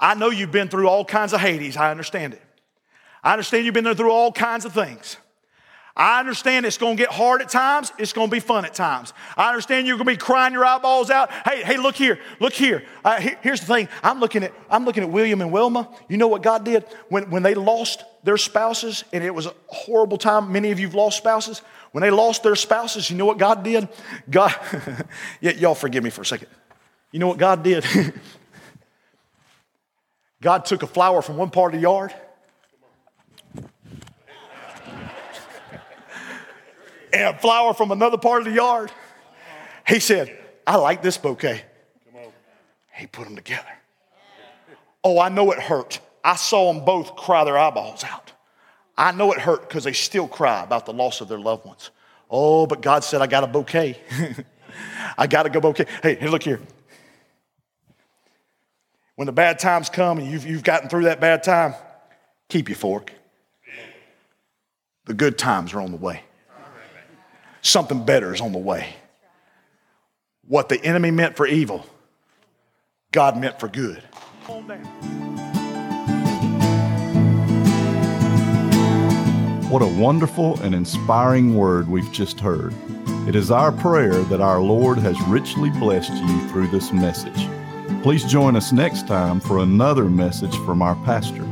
I 0.00 0.14
know 0.14 0.30
you've 0.30 0.50
been 0.50 0.68
through 0.68 0.88
all 0.88 1.04
kinds 1.04 1.34
of 1.34 1.40
Hades. 1.40 1.76
I 1.76 1.90
understand 1.90 2.32
it. 2.32 2.42
I 3.22 3.32
understand 3.32 3.66
you've 3.66 3.74
been 3.74 3.84
there 3.84 3.94
through 3.94 4.10
all 4.10 4.32
kinds 4.32 4.64
of 4.64 4.72
things. 4.72 5.18
I 5.94 6.20
understand 6.20 6.64
it's 6.64 6.78
going 6.78 6.96
to 6.96 7.02
get 7.02 7.12
hard 7.12 7.42
at 7.42 7.50
times. 7.50 7.92
It's 7.98 8.14
going 8.14 8.28
to 8.28 8.32
be 8.32 8.40
fun 8.40 8.64
at 8.64 8.72
times. 8.72 9.12
I 9.36 9.50
understand 9.50 9.86
you're 9.86 9.96
going 9.96 10.06
to 10.06 10.12
be 10.12 10.16
crying 10.16 10.54
your 10.54 10.64
eyeballs 10.64 11.10
out. 11.10 11.30
Hey, 11.30 11.62
hey, 11.62 11.76
look 11.76 11.96
here, 11.96 12.18
look 12.40 12.54
here. 12.54 12.82
Uh, 13.04 13.20
here's 13.42 13.60
the 13.60 13.66
thing. 13.66 13.88
I'm 14.02 14.18
looking 14.18 14.42
at 14.42 14.54
I'm 14.70 14.84
looking 14.86 15.02
at 15.02 15.10
William 15.10 15.42
and 15.42 15.52
Wilma. 15.52 15.88
You 16.08 16.16
know 16.16 16.28
what 16.28 16.42
God 16.42 16.64
did 16.64 16.84
when 17.08 17.28
when 17.30 17.42
they 17.42 17.54
lost 17.54 18.04
their 18.24 18.38
spouses, 18.38 19.04
and 19.12 19.22
it 19.22 19.34
was 19.34 19.46
a 19.46 19.54
horrible 19.66 20.16
time. 20.16 20.50
Many 20.50 20.70
of 20.70 20.80
you've 20.80 20.94
lost 20.94 21.18
spouses. 21.18 21.60
When 21.90 22.00
they 22.00 22.10
lost 22.10 22.42
their 22.42 22.56
spouses, 22.56 23.10
you 23.10 23.18
know 23.18 23.26
what 23.26 23.36
God 23.36 23.62
did? 23.62 23.86
God, 24.30 24.54
yeah, 25.42 25.50
y'all 25.52 25.74
forgive 25.74 26.02
me 26.02 26.08
for 26.08 26.22
a 26.22 26.26
second. 26.26 26.48
You 27.10 27.18
know 27.18 27.28
what 27.28 27.36
God 27.36 27.62
did? 27.62 27.84
God 30.40 30.64
took 30.64 30.82
a 30.82 30.86
flower 30.86 31.20
from 31.20 31.36
one 31.36 31.50
part 31.50 31.74
of 31.74 31.80
the 31.80 31.82
yard 31.82 32.14
and 37.12 37.34
a 37.34 37.38
flower 37.38 37.74
from 37.74 37.90
another 37.90 38.18
part 38.18 38.40
of 38.40 38.46
the 38.46 38.52
yard. 38.52 38.90
He 39.86 40.00
said, 40.00 40.38
I 40.66 40.76
like 40.76 41.02
this 41.02 41.18
bouquet. 41.18 41.62
He 42.94 43.06
put 43.06 43.24
them 43.24 43.36
together. 43.36 43.64
Oh, 45.04 45.18
I 45.18 45.28
know 45.28 45.50
it 45.52 45.58
hurt. 45.58 46.00
I 46.24 46.36
saw 46.36 46.72
them 46.72 46.84
both 46.84 47.16
cry 47.16 47.44
their 47.44 47.58
eyeballs 47.58 48.04
out. 48.04 48.32
I 48.96 49.10
know 49.12 49.32
it 49.32 49.40
hurt 49.40 49.62
because 49.68 49.84
they 49.84 49.92
still 49.92 50.28
cry 50.28 50.62
about 50.62 50.86
the 50.86 50.92
loss 50.92 51.20
of 51.20 51.28
their 51.28 51.40
loved 51.40 51.64
ones. 51.64 51.90
Oh, 52.30 52.66
but 52.66 52.80
God 52.80 53.02
said, 53.02 53.20
I 53.20 53.26
got 53.26 53.42
a 53.42 53.46
bouquet. 53.46 53.98
I 55.18 55.26
got 55.26 55.42
to 55.42 55.50
go 55.50 55.60
bouquet. 55.60 55.86
Hey, 56.02 56.14
hey, 56.14 56.28
look 56.28 56.42
here. 56.42 56.60
When 59.16 59.26
the 59.26 59.32
bad 59.32 59.58
times 59.58 59.88
come 59.88 60.18
and 60.18 60.30
you've, 60.30 60.46
you've 60.46 60.62
gotten 60.62 60.88
through 60.88 61.04
that 61.04 61.20
bad 61.20 61.42
time, 61.42 61.74
keep 62.48 62.68
your 62.68 62.76
fork. 62.76 63.12
The 65.06 65.14
good 65.14 65.36
times 65.36 65.74
are 65.74 65.80
on 65.80 65.90
the 65.90 65.96
way 65.96 66.22
something 67.62 68.04
better 68.04 68.34
is 68.34 68.40
on 68.40 68.52
the 68.52 68.58
way. 68.58 68.94
What 70.46 70.68
the 70.68 70.84
enemy 70.84 71.10
meant 71.10 71.36
for 71.36 71.46
evil, 71.46 71.86
God 73.12 73.38
meant 73.38 73.58
for 73.58 73.68
good. 73.68 74.02
What 79.70 79.80
a 79.80 79.86
wonderful 79.86 80.60
and 80.60 80.74
inspiring 80.74 81.56
word 81.56 81.88
we've 81.88 82.12
just 82.12 82.40
heard. 82.40 82.74
It 83.26 83.36
is 83.36 83.50
our 83.50 83.72
prayer 83.72 84.20
that 84.24 84.40
our 84.40 84.60
Lord 84.60 84.98
has 84.98 85.18
richly 85.22 85.70
blessed 85.70 86.12
you 86.12 86.48
through 86.48 86.66
this 86.66 86.92
message. 86.92 87.48
Please 88.02 88.24
join 88.24 88.56
us 88.56 88.72
next 88.72 89.06
time 89.06 89.40
for 89.40 89.60
another 89.60 90.04
message 90.06 90.54
from 90.66 90.82
our 90.82 90.96
pastor. 91.04 91.44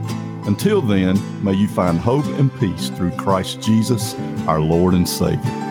Until 0.46 0.82
then, 0.82 1.16
may 1.44 1.54
you 1.54 1.68
find 1.68 1.98
hope 1.98 2.26
and 2.26 2.52
peace 2.58 2.88
through 2.88 3.12
Christ 3.12 3.62
Jesus, 3.62 4.14
our 4.48 4.60
Lord 4.60 4.94
and 4.94 5.08
Savior. 5.08 5.69